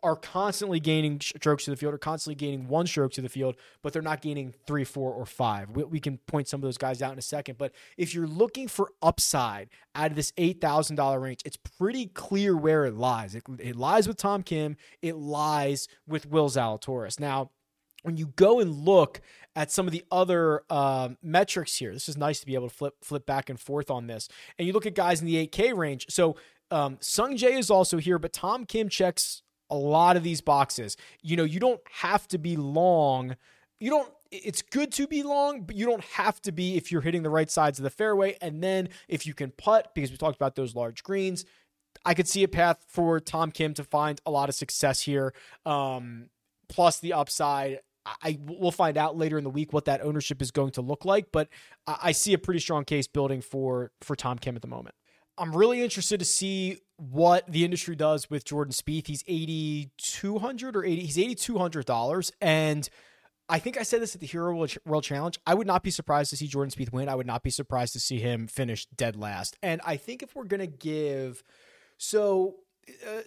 are 0.02 0.16
constantly 0.16 0.80
gaining 0.80 1.20
strokes 1.20 1.64
to 1.66 1.70
the 1.70 1.76
field 1.76 1.92
or 1.92 1.98
constantly 1.98 2.36
gaining 2.36 2.68
one 2.68 2.86
stroke 2.86 3.12
to 3.12 3.20
the 3.20 3.28
field, 3.28 3.56
but 3.82 3.92
they're 3.92 4.00
not 4.00 4.22
gaining 4.22 4.54
three, 4.66 4.84
four, 4.84 5.12
or 5.12 5.26
five. 5.26 5.68
We, 5.70 5.84
we, 5.84 6.00
can 6.00 6.16
point 6.26 6.48
some 6.48 6.58
of 6.58 6.62
those 6.62 6.78
guys 6.78 7.02
out 7.02 7.12
in 7.12 7.18
a 7.18 7.22
second. 7.22 7.58
But 7.58 7.72
if 7.98 8.14
you're 8.14 8.26
looking 8.26 8.66
for 8.66 8.92
upside 9.02 9.68
out 9.94 10.10
of 10.10 10.16
this 10.16 10.32
$8,000 10.32 11.20
range, 11.20 11.42
it's 11.44 11.58
pretty 11.58 12.06
clear 12.06 12.56
where 12.56 12.86
it 12.86 12.94
lies. 12.94 13.34
It, 13.34 13.42
it 13.58 13.76
lies 13.76 14.08
with 14.08 14.16
Tom 14.16 14.42
Kim, 14.42 14.78
it 15.02 15.16
lies 15.16 15.86
with 16.06 16.24
Will 16.24 16.48
Zalatoris. 16.48 17.20
Now, 17.20 17.50
when 18.06 18.16
you 18.16 18.28
go 18.36 18.60
and 18.60 18.72
look 18.72 19.20
at 19.56 19.72
some 19.72 19.86
of 19.86 19.92
the 19.92 20.04
other 20.12 20.62
um, 20.70 21.18
metrics 21.22 21.76
here, 21.76 21.92
this 21.92 22.08
is 22.08 22.16
nice 22.16 22.38
to 22.38 22.46
be 22.46 22.54
able 22.54 22.68
to 22.68 22.74
flip 22.74 22.94
flip 23.02 23.26
back 23.26 23.50
and 23.50 23.58
forth 23.58 23.90
on 23.90 24.06
this. 24.06 24.28
And 24.58 24.66
you 24.66 24.72
look 24.72 24.86
at 24.86 24.94
guys 24.94 25.20
in 25.20 25.26
the 25.26 25.44
8K 25.48 25.76
range. 25.76 26.06
So 26.08 26.36
um, 26.70 26.98
Sung 27.00 27.36
Jae 27.36 27.58
is 27.58 27.68
also 27.68 27.98
here, 27.98 28.20
but 28.20 28.32
Tom 28.32 28.64
Kim 28.64 28.88
checks 28.88 29.42
a 29.70 29.76
lot 29.76 30.16
of 30.16 30.22
these 30.22 30.40
boxes. 30.40 30.96
You 31.20 31.36
know, 31.36 31.42
you 31.42 31.58
don't 31.58 31.80
have 31.94 32.28
to 32.28 32.38
be 32.38 32.56
long. 32.56 33.34
You 33.80 33.90
don't 33.90 34.12
it's 34.30 34.62
good 34.62 34.92
to 34.92 35.08
be 35.08 35.24
long, 35.24 35.62
but 35.62 35.74
you 35.74 35.86
don't 35.86 36.04
have 36.04 36.40
to 36.42 36.52
be 36.52 36.76
if 36.76 36.92
you're 36.92 37.00
hitting 37.00 37.24
the 37.24 37.30
right 37.30 37.50
sides 37.50 37.80
of 37.80 37.82
the 37.82 37.90
fairway. 37.90 38.36
And 38.40 38.62
then 38.62 38.88
if 39.08 39.26
you 39.26 39.34
can 39.34 39.50
putt, 39.50 39.92
because 39.96 40.12
we 40.12 40.16
talked 40.16 40.36
about 40.36 40.54
those 40.54 40.76
large 40.76 41.02
greens, 41.02 41.44
I 42.04 42.14
could 42.14 42.28
see 42.28 42.44
a 42.44 42.48
path 42.48 42.84
for 42.86 43.18
Tom 43.18 43.50
Kim 43.50 43.74
to 43.74 43.82
find 43.82 44.20
a 44.24 44.30
lot 44.30 44.48
of 44.48 44.54
success 44.54 45.02
here. 45.02 45.32
Um, 45.64 46.28
plus 46.68 46.98
the 46.98 47.12
upside. 47.12 47.80
I 48.22 48.38
will 48.44 48.72
find 48.72 48.96
out 48.96 49.16
later 49.16 49.36
in 49.38 49.44
the 49.44 49.50
week 49.50 49.72
what 49.72 49.86
that 49.86 50.00
ownership 50.00 50.40
is 50.40 50.50
going 50.50 50.70
to 50.72 50.80
look 50.80 51.04
like, 51.04 51.26
but 51.32 51.48
I 51.86 52.12
see 52.12 52.32
a 52.32 52.38
pretty 52.38 52.60
strong 52.60 52.84
case 52.84 53.06
building 53.06 53.40
for 53.40 53.90
for 54.00 54.14
Tom 54.14 54.38
Kim 54.38 54.56
at 54.56 54.62
the 54.62 54.68
moment. 54.68 54.94
I'm 55.38 55.54
really 55.54 55.82
interested 55.82 56.18
to 56.20 56.24
see 56.24 56.78
what 56.96 57.44
the 57.46 57.64
industry 57.64 57.94
does 57.94 58.30
with 58.30 58.44
Jordan 58.44 58.72
Spieth. 58.72 59.06
He's 59.06 59.22
eighty 59.26 59.90
two 59.98 60.38
hundred 60.38 60.76
or 60.76 60.84
eighty. 60.84 61.02
He's 61.02 61.18
eighty 61.18 61.34
two 61.34 61.58
hundred 61.58 61.84
dollars, 61.84 62.32
and 62.40 62.88
I 63.48 63.58
think 63.58 63.78
I 63.78 63.82
said 63.82 64.00
this 64.00 64.14
at 64.14 64.20
the 64.20 64.26
Hero 64.26 64.66
World 64.84 65.04
Challenge. 65.04 65.38
I 65.46 65.54
would 65.54 65.66
not 65.66 65.82
be 65.82 65.90
surprised 65.90 66.30
to 66.30 66.36
see 66.36 66.46
Jordan 66.46 66.70
Spieth 66.70 66.92
win. 66.92 67.08
I 67.08 67.14
would 67.14 67.26
not 67.26 67.42
be 67.42 67.50
surprised 67.50 67.92
to 67.92 68.00
see 68.00 68.18
him 68.18 68.46
finish 68.46 68.86
dead 68.86 69.14
last. 69.16 69.56
And 69.62 69.80
I 69.84 69.96
think 69.96 70.22
if 70.22 70.34
we're 70.34 70.44
gonna 70.44 70.66
give, 70.66 71.42
so 71.98 72.56
uh, 73.06 73.20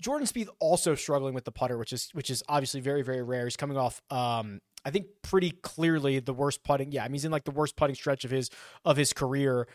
Jordan 0.00 0.26
Spieth 0.26 0.48
also 0.60 0.94
struggling 0.94 1.34
with 1.34 1.44
the 1.44 1.52
putter, 1.52 1.78
which 1.78 1.92
is 1.92 2.10
which 2.12 2.30
is 2.30 2.42
obviously 2.48 2.80
very 2.80 3.02
very 3.02 3.22
rare. 3.22 3.44
He's 3.44 3.56
coming 3.56 3.76
off 3.76 4.02
um, 4.10 4.60
I 4.84 4.90
think 4.90 5.06
pretty 5.22 5.50
clearly 5.50 6.20
the 6.20 6.34
worst 6.34 6.62
putting. 6.64 6.92
Yeah, 6.92 7.04
I 7.04 7.08
mean 7.08 7.14
he's 7.14 7.24
in 7.24 7.32
like 7.32 7.44
the 7.44 7.50
worst 7.50 7.76
putting 7.76 7.94
stretch 7.94 8.24
of 8.24 8.30
his 8.30 8.50
of 8.84 8.96
his 8.96 9.12
career 9.12 9.66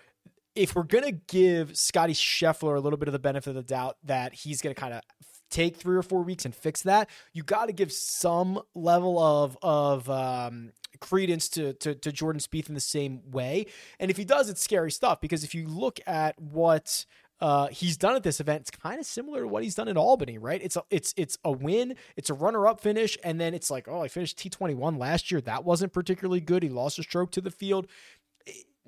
if 0.55 0.75
we're 0.75 0.83
to 0.83 1.11
give 1.11 1.77
Scottie 1.77 2.13
Scheffler 2.13 2.75
a 2.75 2.79
little 2.79 2.97
bit 2.97 3.07
of 3.07 3.13
the 3.13 3.19
benefit 3.19 3.51
of 3.51 3.55
the 3.55 3.63
doubt 3.63 3.97
that 4.03 4.33
he's 4.33 4.61
to 4.75 4.79
kind 4.79 4.93
of 4.93 5.01
take 5.49 5.77
three 5.77 5.95
or 5.95 6.03
four 6.03 6.21
weeks 6.21 6.45
and 6.45 6.53
fix 6.53 6.83
that, 6.83 7.09
you 7.33 7.43
got 7.43 7.67
to 7.67 7.73
give 7.73 7.91
some 7.91 8.59
level 8.75 9.19
of 9.19 9.57
of 9.61 10.09
um, 10.09 10.71
credence 10.99 11.49
to, 11.49 11.73
to 11.73 11.95
to 11.95 12.11
Jordan 12.11 12.39
Spieth 12.39 12.69
in 12.69 12.75
the 12.75 12.81
same 12.81 13.21
way. 13.31 13.65
And 13.99 14.11
if 14.11 14.17
he 14.17 14.25
does, 14.25 14.49
it's 14.49 14.61
scary 14.61 14.91
stuff 14.91 15.21
because 15.21 15.43
if 15.43 15.55
you 15.55 15.67
look 15.67 15.99
at 16.05 16.39
what 16.39 17.05
uh, 17.41 17.67
he's 17.67 17.97
done 17.97 18.15
at 18.15 18.23
this 18.23 18.39
event. 18.39 18.61
It's 18.61 18.71
kind 18.71 18.99
of 18.99 19.05
similar 19.05 19.41
to 19.41 19.47
what 19.47 19.63
he's 19.63 19.75
done 19.75 19.87
in 19.87 19.97
Albany, 19.97 20.37
right? 20.37 20.61
It's 20.61 20.75
a 20.75 20.83
it's 20.89 21.13
it's 21.17 21.37
a 21.43 21.51
win, 21.51 21.95
it's 22.15 22.29
a 22.29 22.33
runner 22.33 22.67
up 22.67 22.81
finish, 22.81 23.17
and 23.23 23.39
then 23.39 23.53
it's 23.53 23.69
like, 23.69 23.87
oh, 23.87 24.01
I 24.01 24.07
finished 24.07 24.37
T 24.37 24.49
twenty 24.49 24.73
one 24.73 24.97
last 24.97 25.31
year. 25.31 25.41
That 25.41 25.63
wasn't 25.63 25.93
particularly 25.93 26.41
good. 26.41 26.63
He 26.63 26.69
lost 26.69 26.99
a 26.99 27.03
stroke 27.03 27.31
to 27.31 27.41
the 27.41 27.51
field 27.51 27.87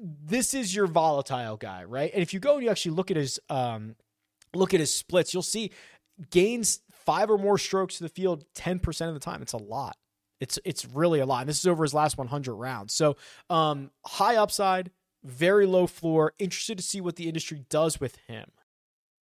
this 0.04 0.54
is 0.54 0.76
your 0.76 0.88
volatile 0.88 1.58
guy, 1.58 1.84
right? 1.84 2.12
And 2.12 2.24
if 2.24 2.34
you 2.34 2.40
go 2.40 2.56
and 2.56 2.64
you 2.64 2.72
actually 2.72 2.94
look 2.94 3.12
at 3.12 3.18
his 3.18 3.40
um, 3.50 3.96
look 4.54 4.74
at 4.74 4.80
his 4.80 4.94
splits, 4.94 5.34
you'll 5.34 5.44
see 5.44 5.72
gains 6.30 6.82
five 6.92 7.30
or 7.30 7.38
more 7.38 7.58
strokes 7.58 7.98
to 7.98 8.04
the 8.04 8.10
field 8.10 8.46
10% 8.56 9.08
of 9.08 9.14
the 9.14 9.20
time. 9.20 9.42
It's 9.42 9.54
a 9.54 9.58
lot. 9.58 9.98
It's 10.40 10.58
it's 10.66 10.86
really 10.86 11.20
a 11.20 11.26
lot. 11.26 11.42
And 11.42 11.50
this 11.50 11.60
is 11.60 11.68
over 11.68 11.84
his 11.84 11.94
last 11.94 12.18
100 12.18 12.54
rounds. 12.54 12.94
So 12.94 13.16
um, 13.50 13.92
high 14.06 14.38
upside, 14.38 14.92
very 15.23 15.65
low 15.65 15.88
floor. 15.88 16.34
Interested 16.39 16.77
to 16.77 16.84
see 16.84 17.01
what 17.01 17.15
the 17.15 17.27
industry 17.27 17.65
does 17.69 17.99
with 17.99 18.17
him. 18.27 18.51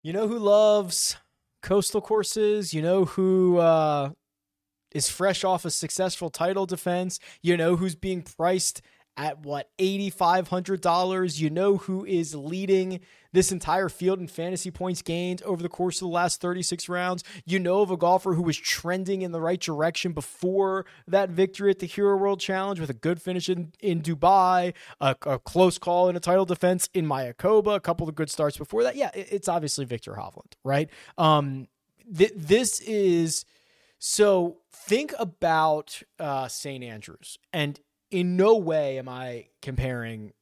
You 0.04 0.14
know 0.14 0.28
who 0.28 0.40
loves 0.40 1.18
coastal 1.62 2.02
courses? 2.02 2.74
You 2.74 2.82
know 2.82 3.06
who 3.06 3.58
uh, 3.58 4.12
is 4.92 5.10
fresh 5.10 5.44
off 5.44 5.66
a 5.66 5.70
successful 5.70 6.30
title 6.30 6.66
defense? 6.66 7.20
You 7.42 7.58
know 7.58 7.76
who's 7.76 7.96
being 7.96 8.22
priced 8.22 8.82
at 9.20 9.40
what 9.40 9.70
$8500 9.78 11.40
you 11.40 11.50
know 11.50 11.76
who 11.76 12.06
is 12.06 12.34
leading 12.34 13.02
this 13.34 13.52
entire 13.52 13.90
field 13.90 14.18
in 14.18 14.28
fantasy 14.28 14.72
points 14.72 15.02
gained 15.02 15.44
over 15.44 15.62
the 15.62 15.68
course 15.68 15.98
of 15.98 16.08
the 16.08 16.14
last 16.14 16.40
36 16.40 16.88
rounds? 16.88 17.26
You 17.46 17.60
know 17.60 17.82
of 17.82 17.92
a 17.92 17.98
golfer 17.98 18.34
who 18.34 18.42
was 18.42 18.56
trending 18.56 19.22
in 19.22 19.34
the 19.34 19.42
right 19.42 19.60
direction 19.60 20.14
before 20.14 20.86
that 21.06 21.30
victory 21.30 21.70
at 21.70 21.80
the 21.80 21.86
hero 21.86 22.16
world 22.16 22.40
challenge 22.40 22.80
with 22.80 22.90
a 22.90 22.94
good 22.94 23.22
finish 23.22 23.50
in, 23.50 23.74
in 23.82 24.02
dubai 24.02 24.74
a, 25.02 25.16
a 25.24 25.38
close 25.38 25.78
call 25.78 26.08
in 26.08 26.16
a 26.16 26.22
title 26.22 26.46
defense 26.46 26.90
in 26.94 27.06
mayakoba 27.06 27.76
a 27.76 27.80
couple 27.82 28.08
of 28.08 28.16
good 28.16 28.32
starts 28.32 28.58
before 28.58 28.84
that. 28.84 28.96
Yeah 28.96 29.12
it's 29.14 29.50
obviously 29.50 29.84
viktor 29.84 30.14
hovland 30.14 30.54
right? 30.64 30.90
Um 31.18 31.68
th- 32.16 32.34
this 32.36 32.80
is 32.80 33.44
so 33.98 34.60
think 34.72 35.14
about 35.20 36.02
uh, 36.20 36.48
St. 36.48 36.84
Andrews 36.86 37.38
and 37.52 37.82
in 38.12 38.38
no 38.38 38.58
way 38.58 38.98
am 38.98 39.10
I 39.10 39.48
comparing 39.62 40.34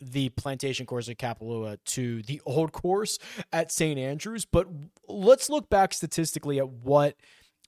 the 0.00 0.28
plantation 0.30 0.86
course 0.86 1.08
at 1.08 1.18
Kapalua 1.18 1.78
to 1.84 2.22
the 2.22 2.40
old 2.44 2.72
course 2.72 3.18
at 3.52 3.72
St. 3.72 3.98
Andrews, 3.98 4.44
but 4.44 4.66
let's 5.08 5.48
look 5.48 5.70
back 5.70 5.94
statistically 5.94 6.58
at 6.58 6.68
what 6.68 7.16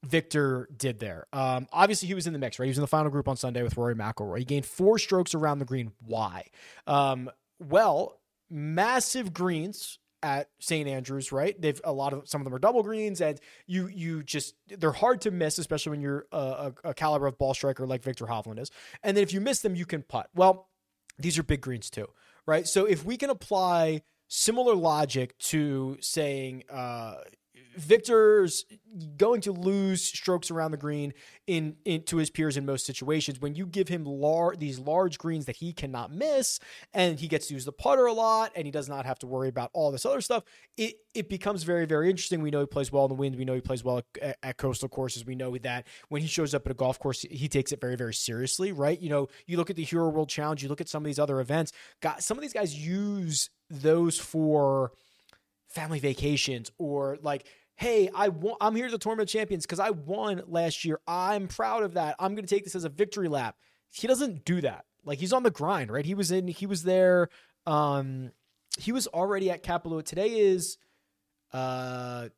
Viktor 0.04 0.68
did 0.76 1.00
there. 1.00 1.26
Um, 1.32 1.66
obviously, 1.72 2.08
he 2.08 2.14
was 2.14 2.26
in 2.26 2.32
the 2.32 2.38
mix, 2.38 2.58
right? 2.58 2.66
He 2.66 2.70
was 2.70 2.78
in 2.78 2.82
the 2.82 2.86
final 2.86 3.10
group 3.10 3.28
on 3.28 3.36
Sunday 3.36 3.62
with 3.62 3.76
Rory 3.76 3.94
McIlroy. 3.94 4.38
He 4.38 4.44
gained 4.44 4.66
four 4.66 4.98
strokes 4.98 5.34
around 5.34 5.58
the 5.58 5.64
green. 5.64 5.92
Why? 6.04 6.46
Um, 6.86 7.30
well, 7.58 8.20
massive 8.50 9.32
greens 9.32 9.98
at 10.22 10.48
St. 10.58 10.88
Andrews, 10.88 11.32
right? 11.32 11.60
They've 11.60 11.80
a 11.84 11.92
lot 11.92 12.12
of 12.12 12.28
some 12.28 12.40
of 12.40 12.44
them 12.44 12.54
are 12.54 12.58
double 12.58 12.82
greens, 12.82 13.20
and 13.20 13.40
you 13.66 13.88
you 13.88 14.22
just 14.22 14.54
they're 14.68 14.92
hard 14.92 15.20
to 15.22 15.30
miss, 15.30 15.58
especially 15.58 15.90
when 15.90 16.00
you're 16.00 16.26
a, 16.32 16.72
a, 16.84 16.94
caliber 16.94 17.26
of 17.26 17.38
ball 17.38 17.54
striker 17.54 17.86
like 17.86 18.02
Viktor 18.02 18.26
Hovland 18.26 18.58
is. 18.58 18.70
And 19.02 19.16
then 19.16 19.22
if 19.22 19.32
you 19.32 19.40
miss 19.40 19.60
them, 19.60 19.74
you 19.74 19.86
can 19.86 20.02
putt. 20.02 20.28
Well, 20.34 20.68
these 21.18 21.38
are 21.38 21.42
big 21.42 21.60
greens 21.60 21.90
too, 21.90 22.08
right? 22.46 22.66
So 22.66 22.84
if 22.84 23.04
we 23.04 23.16
can 23.16 23.30
apply 23.30 24.02
similar 24.28 24.74
logic 24.74 25.36
to 25.38 25.96
saying 26.00 26.64
uh, 26.70 27.16
Viktor's 27.78 28.64
going 29.16 29.40
to 29.42 29.52
lose 29.52 30.02
strokes 30.02 30.50
around 30.50 30.72
the 30.72 30.76
green 30.76 31.14
in, 31.46 31.76
in 31.84 32.02
to 32.04 32.16
his 32.16 32.30
peers 32.30 32.56
in 32.56 32.66
most 32.66 32.84
situations. 32.84 33.40
When 33.40 33.54
you 33.54 33.66
give 33.66 33.88
him 33.88 34.04
lar- 34.04 34.56
these 34.56 34.78
large 34.78 35.18
greens 35.18 35.46
that 35.46 35.56
he 35.56 35.72
cannot 35.72 36.12
miss, 36.12 36.58
and 36.92 37.18
he 37.18 37.28
gets 37.28 37.48
to 37.48 37.54
use 37.54 37.64
the 37.64 37.72
putter 37.72 38.06
a 38.06 38.12
lot, 38.12 38.52
and 38.56 38.66
he 38.66 38.70
does 38.70 38.88
not 38.88 39.06
have 39.06 39.18
to 39.20 39.26
worry 39.26 39.48
about 39.48 39.70
all 39.72 39.90
this 39.90 40.04
other 40.04 40.20
stuff, 40.20 40.44
it 40.76 40.96
it 41.14 41.28
becomes 41.28 41.62
very 41.62 41.86
very 41.86 42.10
interesting. 42.10 42.42
We 42.42 42.50
know 42.50 42.60
he 42.60 42.66
plays 42.66 42.92
well 42.92 43.04
in 43.04 43.08
the 43.08 43.14
wind. 43.14 43.36
We 43.36 43.44
know 43.44 43.54
he 43.54 43.60
plays 43.60 43.84
well 43.84 44.02
at, 44.20 44.38
at 44.42 44.56
coastal 44.56 44.88
courses. 44.88 45.24
We 45.24 45.34
know 45.34 45.56
that 45.58 45.86
when 46.08 46.22
he 46.22 46.28
shows 46.28 46.54
up 46.54 46.66
at 46.66 46.72
a 46.72 46.74
golf 46.74 46.98
course, 46.98 47.22
he 47.22 47.48
takes 47.48 47.72
it 47.72 47.80
very 47.80 47.96
very 47.96 48.14
seriously, 48.14 48.72
right? 48.72 49.00
You 49.00 49.10
know, 49.10 49.28
you 49.46 49.56
look 49.56 49.70
at 49.70 49.76
the 49.76 49.84
Hero 49.84 50.08
World 50.08 50.28
Challenge, 50.28 50.62
you 50.62 50.68
look 50.68 50.80
at 50.80 50.88
some 50.88 51.02
of 51.02 51.06
these 51.06 51.18
other 51.18 51.40
events. 51.40 51.72
Got 52.00 52.22
some 52.22 52.36
of 52.36 52.42
these 52.42 52.52
guys 52.52 52.74
use 52.74 53.50
those 53.70 54.18
for 54.18 54.92
family 55.68 56.00
vacations 56.00 56.70
or 56.78 57.18
like 57.22 57.46
hey 57.78 58.10
i 58.12 58.28
i'm 58.60 58.74
here 58.74 58.86
at 58.86 58.90
the 58.90 58.98
tournament 58.98 59.28
champions 59.28 59.64
because 59.64 59.78
i 59.80 59.90
won 59.90 60.42
last 60.46 60.84
year. 60.84 61.00
I'm 61.06 61.46
proud 61.48 61.84
of 61.84 61.94
that. 61.94 62.16
I'm 62.18 62.34
going 62.34 62.44
to 62.44 62.54
take 62.54 62.64
this 62.64 62.74
as 62.74 62.84
a 62.84 62.88
victory 62.90 63.28
lap 63.28 63.56
he 63.90 64.06
doesn't 64.06 64.44
do 64.44 64.60
that. 64.60 64.84
Like 65.04 65.18
he's 65.18 65.32
on 65.32 65.42
the 65.42 65.50
grind 65.50 65.90
right? 65.90 66.04
He 66.04 66.14
was 66.14 66.30
in 66.30 66.48
he 66.48 66.66
was 66.66 66.82
there 66.82 67.28
um 67.66 68.32
he 68.78 68.92
was 68.92 69.06
already 69.06 69.50
at 69.50 69.62
kapalua. 69.62 70.04
Today 70.04 70.40
is 70.40 70.76
uh 71.52 72.28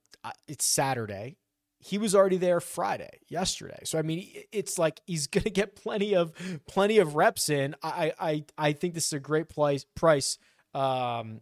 it's 0.47 0.65
saturday. 0.65 1.39
He 1.79 1.97
was 1.97 2.15
already 2.15 2.37
there 2.37 2.61
friday 2.61 3.21
yesterday. 3.29 3.81
So 3.85 3.99
i 3.99 4.03
mean 4.03 4.29
it's 4.53 4.79
like 4.79 5.01
he's 5.07 5.27
going 5.35 5.45
to 5.45 5.51
get 5.51 5.75
plenty 5.75 6.15
of 6.15 6.33
plenty 6.69 6.99
of 6.99 7.17
reps 7.17 7.49
in. 7.49 7.75
I 7.83 8.13
i 8.21 8.45
i 8.59 8.73
think 8.73 8.95
this 8.95 9.07
is 9.07 9.15
a 9.15 9.21
great 9.21 9.49
price 9.49 9.87
price 9.97 10.39
um 10.75 11.41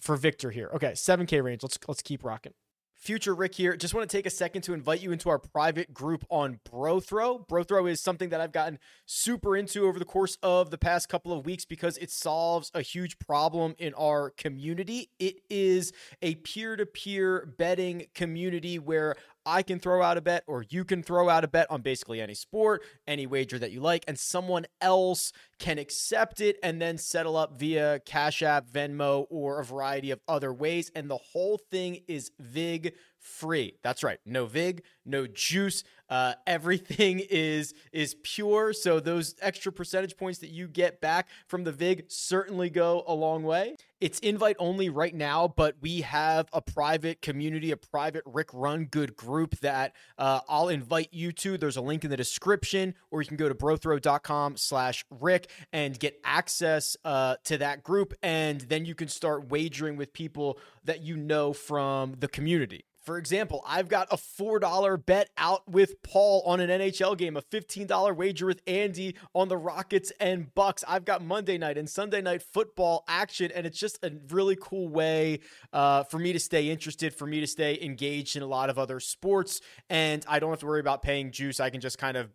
for 0.00 0.16
Viktor 0.16 0.50
here. 0.50 0.70
Okay, 0.74 0.92
7K 0.92 1.44
range. 1.44 1.62
Let's 1.62 1.78
let's 1.86 2.02
keep 2.02 2.24
rocking. 2.24 2.54
Future 3.00 3.34
Rick 3.34 3.54
here. 3.54 3.76
Just 3.76 3.94
want 3.94 4.08
to 4.08 4.14
take 4.14 4.26
a 4.26 4.30
second 4.30 4.60
to 4.62 4.74
invite 4.74 5.00
you 5.00 5.10
into 5.10 5.30
our 5.30 5.38
private 5.38 5.94
group 5.94 6.22
on 6.28 6.60
Brothrow. 6.70 7.46
Brothrow 7.48 7.90
is 7.90 7.98
something 7.98 8.28
that 8.28 8.42
I've 8.42 8.52
gotten 8.52 8.78
super 9.06 9.56
into 9.56 9.86
over 9.86 9.98
the 9.98 10.04
course 10.04 10.36
of 10.42 10.70
the 10.70 10.76
past 10.76 11.08
couple 11.08 11.32
of 11.32 11.46
weeks 11.46 11.64
because 11.64 11.96
it 11.96 12.10
solves 12.10 12.70
a 12.74 12.82
huge 12.82 13.18
problem 13.18 13.74
in 13.78 13.94
our 13.94 14.30
community. 14.30 15.08
It 15.18 15.36
is 15.48 15.94
a 16.20 16.34
peer 16.36 16.76
to 16.76 16.84
peer 16.84 17.54
betting 17.56 18.04
community 18.14 18.78
where 18.78 19.16
I 19.46 19.62
can 19.62 19.78
throw 19.78 20.02
out 20.02 20.16
a 20.16 20.20
bet 20.20 20.44
or 20.46 20.64
you 20.68 20.84
can 20.84 21.02
throw 21.02 21.28
out 21.28 21.44
a 21.44 21.48
bet 21.48 21.70
on 21.70 21.82
basically 21.82 22.20
any 22.20 22.34
sport, 22.34 22.82
any 23.06 23.26
wager 23.26 23.58
that 23.58 23.72
you 23.72 23.80
like, 23.80 24.04
and 24.06 24.18
someone 24.18 24.66
else 24.80 25.32
can 25.58 25.78
accept 25.78 26.40
it 26.40 26.56
and 26.62 26.80
then 26.80 26.98
settle 26.98 27.36
up 27.36 27.58
via 27.58 28.00
Cash 28.00 28.42
App, 28.42 28.68
Venmo, 28.68 29.26
or 29.30 29.60
a 29.60 29.64
variety 29.64 30.10
of 30.10 30.20
other 30.28 30.52
ways. 30.52 30.90
And 30.94 31.10
the 31.10 31.18
whole 31.18 31.58
thing 31.70 32.00
is 32.06 32.30
VIG 32.38 32.94
free. 33.20 33.74
That's 33.82 34.02
right. 34.02 34.18
No 34.24 34.46
VIG, 34.46 34.82
no 35.04 35.26
juice. 35.26 35.84
Uh, 36.08 36.34
everything 36.46 37.20
is 37.30 37.74
is 37.92 38.16
pure. 38.22 38.72
So 38.72 39.00
those 39.00 39.34
extra 39.40 39.70
percentage 39.70 40.16
points 40.16 40.40
that 40.40 40.50
you 40.50 40.66
get 40.66 41.00
back 41.00 41.28
from 41.46 41.64
the 41.64 41.72
VIG 41.72 42.06
certainly 42.08 42.70
go 42.70 43.04
a 43.06 43.14
long 43.14 43.44
way. 43.44 43.76
It's 44.00 44.18
invite 44.20 44.56
only 44.58 44.88
right 44.88 45.14
now, 45.14 45.46
but 45.46 45.76
we 45.80 46.00
have 46.00 46.48
a 46.52 46.62
private 46.62 47.20
community, 47.20 47.70
a 47.70 47.76
private 47.76 48.22
Rick 48.24 48.48
Run 48.54 48.86
Good 48.86 49.14
group 49.14 49.58
that 49.60 49.94
uh, 50.16 50.40
I'll 50.48 50.70
invite 50.70 51.08
you 51.12 51.32
to. 51.32 51.58
There's 51.58 51.76
a 51.76 51.82
link 51.82 52.02
in 52.04 52.10
the 52.10 52.16
description, 52.16 52.94
or 53.10 53.20
you 53.20 53.28
can 53.28 53.36
go 53.36 53.48
to 53.48 53.54
brothrow.com 53.54 54.56
slash 54.56 55.04
Rick 55.10 55.50
and 55.72 55.98
get 55.98 56.18
access 56.24 56.96
uh, 57.04 57.36
to 57.44 57.58
that 57.58 57.82
group. 57.82 58.14
And 58.22 58.62
then 58.62 58.86
you 58.86 58.94
can 58.94 59.08
start 59.08 59.50
wagering 59.50 59.96
with 59.96 60.14
people 60.14 60.58
that 60.84 61.02
you 61.02 61.16
know 61.16 61.52
from 61.52 62.14
the 62.18 62.28
community. 62.28 62.84
For 63.02 63.16
example, 63.16 63.64
I've 63.66 63.88
got 63.88 64.08
a 64.10 64.16
$4 64.16 65.06
bet 65.06 65.30
out 65.38 65.66
with 65.68 66.02
Paul 66.02 66.42
on 66.44 66.60
an 66.60 66.68
NHL 66.68 67.16
game, 67.16 67.36
a 67.36 67.42
$15 67.42 68.14
wager 68.14 68.46
with 68.46 68.60
Andy 68.66 69.16
on 69.34 69.48
the 69.48 69.56
Rockets 69.56 70.12
and 70.20 70.54
Bucks. 70.54 70.84
I've 70.86 71.04
got 71.06 71.24
Monday 71.24 71.56
night 71.56 71.78
and 71.78 71.88
Sunday 71.88 72.20
night 72.20 72.42
football 72.42 73.04
action, 73.08 73.50
and 73.54 73.66
it's 73.66 73.78
just 73.78 73.98
a 74.04 74.12
really 74.28 74.56
cool 74.60 74.88
way 74.88 75.40
uh, 75.72 76.04
for 76.04 76.18
me 76.18 76.32
to 76.34 76.38
stay 76.40 76.68
interested, 76.68 77.14
for 77.14 77.26
me 77.26 77.40
to 77.40 77.46
stay 77.46 77.78
engaged 77.80 78.36
in 78.36 78.42
a 78.42 78.46
lot 78.46 78.68
of 78.68 78.78
other 78.78 79.00
sports. 79.00 79.62
And 79.88 80.24
I 80.28 80.38
don't 80.38 80.50
have 80.50 80.60
to 80.60 80.66
worry 80.66 80.80
about 80.80 81.02
paying 81.02 81.30
juice. 81.30 81.58
I 81.58 81.70
can 81.70 81.80
just 81.80 81.98
kind 81.98 82.18
of 82.18 82.30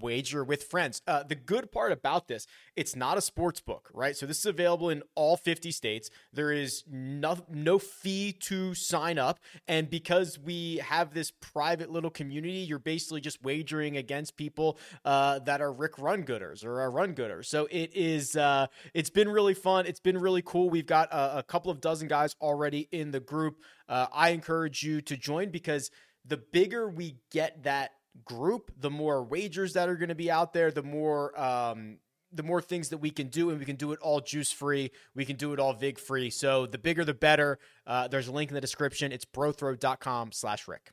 wager 0.00 0.44
with 0.44 0.64
friends. 0.64 1.02
Uh, 1.06 1.22
the 1.22 1.34
good 1.34 1.70
part 1.72 1.92
about 1.92 2.28
this, 2.28 2.46
it's 2.74 2.96
not 2.96 3.18
a 3.18 3.20
sports 3.20 3.60
book, 3.60 3.90
right? 3.92 4.16
So 4.16 4.26
this 4.26 4.38
is 4.38 4.46
available 4.46 4.90
in 4.90 5.02
all 5.14 5.36
50 5.36 5.70
states. 5.70 6.10
There 6.32 6.52
is 6.52 6.84
no, 6.90 7.38
no 7.50 7.78
fee 7.78 8.32
to 8.40 8.74
sign 8.74 9.18
up. 9.18 9.38
And 9.66 9.88
because 9.88 10.38
we 10.38 10.76
have 10.78 11.14
this 11.14 11.30
private 11.30 11.90
little 11.90 12.10
community, 12.10 12.58
you're 12.58 12.78
basically 12.78 13.20
just 13.20 13.42
wagering 13.42 13.96
against 13.96 14.36
people 14.36 14.78
uh, 15.04 15.40
that 15.40 15.60
are 15.60 15.72
Rick 15.72 15.98
Run 15.98 16.24
Gooders 16.24 16.64
or 16.64 16.80
are 16.80 16.90
Run 16.90 17.14
Gooders. 17.14 17.46
So 17.46 17.66
it 17.70 17.90
is, 17.94 18.36
uh, 18.36 18.66
it's 18.94 19.10
been 19.10 19.28
really 19.28 19.54
fun. 19.54 19.86
It's 19.86 20.00
been 20.00 20.18
really 20.18 20.42
cool. 20.42 20.70
We've 20.70 20.86
got 20.86 21.12
a, 21.12 21.38
a 21.38 21.42
couple 21.42 21.70
of 21.70 21.80
dozen 21.80 22.08
guys 22.08 22.34
already 22.40 22.88
in 22.92 23.10
the 23.10 23.20
group. 23.20 23.56
Uh, 23.88 24.06
I 24.12 24.30
encourage 24.30 24.82
you 24.82 25.00
to 25.02 25.16
join 25.16 25.50
because 25.50 25.90
the 26.24 26.36
bigger 26.36 26.88
we 26.88 27.16
get 27.30 27.62
that 27.62 27.92
group, 28.24 28.70
the 28.78 28.90
more 28.90 29.22
wagers 29.22 29.74
that 29.74 29.88
are 29.88 29.96
going 29.96 30.08
to 30.08 30.14
be 30.14 30.30
out 30.30 30.52
there, 30.52 30.70
the 30.70 30.82
more 30.82 31.38
um, 31.40 31.98
the 32.32 32.42
more 32.42 32.60
things 32.60 32.90
that 32.90 32.98
we 32.98 33.10
can 33.10 33.28
do, 33.28 33.50
and 33.50 33.58
we 33.58 33.64
can 33.64 33.76
do 33.76 33.92
it 33.92 33.98
all 34.00 34.20
juice 34.20 34.52
free. 34.52 34.90
We 35.14 35.24
can 35.24 35.36
do 35.36 35.52
it 35.52 35.60
all 35.60 35.72
vig 35.72 35.98
free. 35.98 36.30
So 36.30 36.66
the 36.66 36.78
bigger, 36.78 37.04
the 37.04 37.14
better. 37.14 37.58
Uh, 37.86 38.08
there's 38.08 38.28
a 38.28 38.32
link 38.32 38.50
in 38.50 38.54
the 38.54 38.60
description. 38.60 39.12
It's 39.12 39.24
brothrow.com 39.24 40.32
slash 40.32 40.68
Rick. 40.68 40.90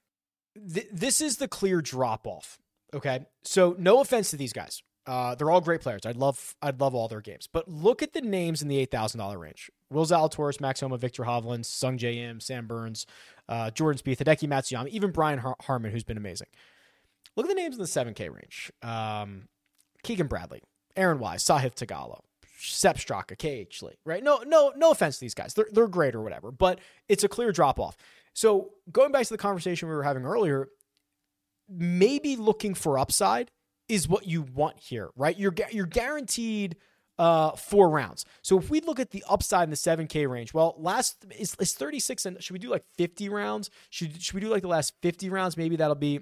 Th- 0.56 0.88
this 0.92 1.22
is 1.22 1.38
the 1.38 1.48
clear 1.48 1.82
drop 1.82 2.28
off. 2.28 2.60
Okay. 2.94 3.26
So 3.44 3.76
no 3.78 4.00
offense 4.02 4.30
to 4.32 4.38
these 4.38 4.54
guys. 4.54 4.84
Uh, 5.06 5.36
they're 5.36 5.52
all 5.52 5.60
great 5.60 5.82
players. 5.82 6.06
I'd 6.06 6.16
love, 6.16 6.56
I'd 6.62 6.80
love 6.80 6.96
all 6.96 7.10
their 7.10 7.20
games. 7.20 7.50
But 7.52 7.68
look 7.68 8.02
at 8.02 8.14
the 8.14 8.22
names 8.22 8.62
in 8.62 8.70
the 8.70 8.78
eight 8.78 8.92
thousand 8.92 9.18
dollar 9.20 9.38
range: 9.38 9.70
Will 9.90 10.06
Zalatoris, 10.06 10.62
Max 10.62 10.80
Homa, 10.80 10.98
Viktor 10.98 11.24
Hovland, 11.24 11.66
Sung 11.66 12.00
Im, 12.00 12.40
Sam 12.40 12.68
Burns, 12.68 13.06
uh, 13.50 13.70
Jordan 13.72 14.02
Spieth, 14.02 14.20
Hideki 14.24 14.48
Matsuyama, 14.48 14.88
even 14.88 15.12
Brian 15.12 15.40
Har- 15.40 15.58
Harman, 15.62 15.92
who's 15.92 16.06
been 16.06 16.16
amazing. 16.16 16.48
Look 17.36 17.46
at 17.46 17.50
the 17.50 17.56
names 17.56 17.76
in 17.76 17.82
the 17.82 17.88
7K 17.88 18.30
range. 18.30 18.72
Um, 18.82 19.48
Keegan 20.04 20.28
Bradley, 20.28 20.62
Aaron 20.96 21.20
Wise, 21.20 21.44
Sahith 21.44 21.76
Theegala, 21.76 22.20
Sepp 22.58 22.98
Straka, 22.98 23.38
KH 23.38 23.82
Lee, 23.82 23.94
right? 24.06 24.24
No, 24.24 24.44
no, 24.46 24.74
no 24.76 24.92
offense 24.92 25.18
to 25.18 25.22
these 25.22 25.34
guys. 25.34 25.54
They're, 25.54 25.68
they're 25.72 25.88
great 25.88 26.16
or 26.16 26.22
whatever, 26.22 26.52
but 26.52 26.80
it's 27.10 27.24
a 27.24 27.28
clear 27.28 27.52
drop 27.52 27.80
off. 27.80 27.98
So 28.34 28.72
going 28.92 29.12
back 29.12 29.24
to 29.26 29.34
the 29.34 29.38
conversation 29.38 29.90
we 29.90 29.96
were 29.96 30.04
having 30.04 30.26
earlier, 30.26 30.70
maybe 31.70 32.36
looking 32.36 32.74
for 32.74 32.98
upside 32.98 33.52
is 33.90 34.08
what 34.08 34.28
you 34.28 34.42
want 34.42 34.80
here, 34.80 35.10
right? 35.16 35.38
You're 35.38 35.54
you're 35.72 35.86
guaranteed 35.86 36.78
uh 37.20 37.52
four 37.52 37.90
rounds. 37.90 38.26
So 38.42 38.58
if 38.58 38.70
we 38.70 38.82
look 38.82 39.00
at 39.00 39.12
the 39.12 39.24
upside 39.30 39.66
in 39.66 39.70
the 39.70 39.76
7k 39.76 40.28
range, 40.28 40.54
well, 40.54 40.76
last 40.78 41.26
is, 41.38 41.56
is 41.60 41.74
36 41.74 42.26
and 42.26 42.44
should 42.44 42.54
we 42.54 42.60
do 42.60 42.70
like 42.70 42.86
50 42.98 43.30
rounds? 43.30 43.70
Should 43.90 44.22
should 44.22 44.34
we 44.36 44.42
do 44.42 44.50
like 44.50 44.64
the 44.64 44.68
last 44.68 44.94
50 45.02 45.30
rounds? 45.30 45.58
Maybe 45.58 45.76
that'll 45.76 45.96
be 45.96 46.22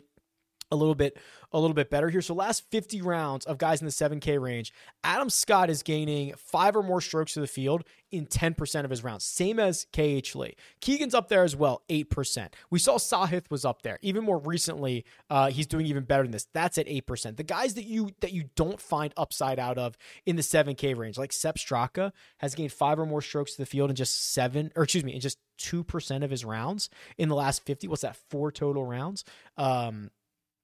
a 0.72 0.76
little 0.76 0.96
bit 0.96 1.18
a 1.54 1.60
little 1.60 1.74
bit 1.74 1.90
better 1.90 2.10
here. 2.10 2.22
So 2.22 2.34
last 2.34 2.70
50 2.72 3.02
rounds 3.02 3.46
of 3.46 3.58
guys 3.58 3.82
in 3.82 3.86
the 3.86 3.92
7K 3.92 4.40
range, 4.40 4.74
Adam 5.04 5.30
Scott 5.30 5.70
is 5.70 5.84
gaining 5.84 6.34
five 6.38 6.76
or 6.76 6.84
more 6.84 7.02
strokes 7.02 7.34
to 7.34 7.42
the 7.42 7.48
field 7.48 7.84
in 8.12 8.26
10% 8.26 8.84
of 8.84 8.90
his 8.90 9.04
rounds, 9.04 9.24
same 9.24 9.60
as 9.60 9.86
KH 9.94 10.36
Lee. 10.36 10.56
Keegan's 10.82 11.14
up 11.14 11.30
there 11.30 11.44
as 11.44 11.56
well, 11.56 11.82
8%. 11.90 12.50
We 12.70 12.80
saw 12.80 12.98
Sahith 12.98 13.50
was 13.50 13.66
up 13.66 13.82
there. 13.82 14.00
Even 14.02 14.24
more 14.24 14.38
recently, 14.38 15.06
uh, 15.30 15.50
he's 15.50 15.68
doing 15.68 15.86
even 15.86 16.04
better 16.04 16.24
than 16.24 16.32
this. 16.32 16.48
That's 16.54 16.78
at 16.78 16.88
8%. 16.88 17.38
The 17.38 17.44
guys 17.44 17.74
that 17.76 17.86
you 17.86 18.12
that 18.22 18.34
you 18.34 18.46
don't 18.56 18.80
find 18.80 19.14
upside 19.18 19.60
out 19.60 19.78
of 19.78 19.98
in 20.26 20.36
the 20.36 20.42
7K 20.42 20.96
range, 20.96 21.18
like 21.18 21.34
Sepp 21.34 21.58
Straka, 21.58 22.12
has 22.38 22.56
gained 22.56 22.72
five 22.72 23.00
or 23.00 23.06
more 23.06 23.22
strokes 23.22 23.54
to 23.54 23.58
the 23.58 23.66
field 23.66 23.90
in 23.90 23.96
just 23.96 24.34
seven, 24.34 24.72
or 24.76 24.84
excuse 24.84 25.04
me, 25.04 25.14
in 25.14 25.22
just 25.22 25.38
2% 25.60 26.24
of 26.24 26.32
his 26.32 26.44
rounds 26.44 26.90
in 27.18 27.30
the 27.30 27.36
last 27.36 27.66
50. 27.66 27.88
What's 27.88 28.02
that? 28.02 28.18
Four 28.30 28.52
total 28.52 28.86
rounds. 28.86 29.24
Um, 29.58 30.10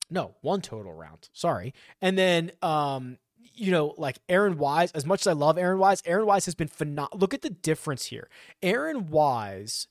no, 0.09 0.35
one 0.41 0.61
total 0.61 0.93
round. 0.93 1.29
Sorry. 1.33 1.73
And 2.01 2.17
then 2.17 2.51
um 2.61 3.17
you 3.53 3.71
know, 3.71 3.95
like 3.97 4.19
Aaron 4.29 4.57
Wise, 4.57 4.91
as 4.91 5.05
much 5.05 5.21
as 5.21 5.27
I 5.27 5.33
love 5.33 5.57
Aaron 5.57 5.79
Wise, 5.79 6.03
Aaron 6.05 6.27
Wise 6.27 6.45
has 6.45 6.53
been 6.53 6.67
phenomenal. 6.67 7.17
Look 7.17 7.33
at 7.33 7.41
the 7.41 7.49
difference 7.49 8.05
here. 8.05 8.29
Aaron 8.61 9.07
Wise 9.07 9.87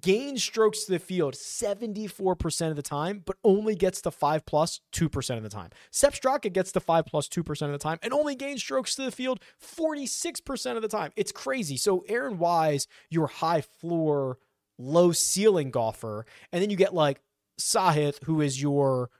gains 0.00 0.42
strokes 0.42 0.84
to 0.84 0.92
the 0.92 0.98
field 0.98 1.34
74% 1.34 2.70
of 2.70 2.76
the 2.76 2.82
time, 2.82 3.22
but 3.24 3.36
only 3.42 3.74
gets 3.74 4.00
to 4.02 4.10
5 4.10 4.46
plus 4.46 4.80
2% 4.92 5.36
of 5.36 5.42
the 5.42 5.48
time. 5.48 5.70
Sepp 5.90 6.14
Straka 6.14 6.52
gets 6.52 6.72
to 6.72 6.80
5 6.80 7.06
plus 7.06 7.28
2% 7.28 7.62
of 7.62 7.72
the 7.72 7.78
time 7.78 7.98
and 8.02 8.12
only 8.12 8.34
gains 8.34 8.62
strokes 8.62 8.94
to 8.96 9.02
the 9.02 9.10
field 9.10 9.40
46% 9.60 10.76
of 10.76 10.82
the 10.82 10.88
time. 10.88 11.12
It's 11.16 11.32
crazy. 11.32 11.76
So 11.76 12.04
Aaron 12.08 12.38
Wise, 12.38 12.86
your 13.10 13.26
high 13.26 13.60
floor, 13.60 14.38
low 14.78 15.12
ceiling 15.12 15.70
golfer, 15.70 16.26
and 16.52 16.62
then 16.62 16.70
you 16.70 16.76
get 16.76 16.94
like 16.94 17.20
Sahith, 17.58 18.22
who 18.24 18.40
is 18.40 18.62
your 18.62 19.10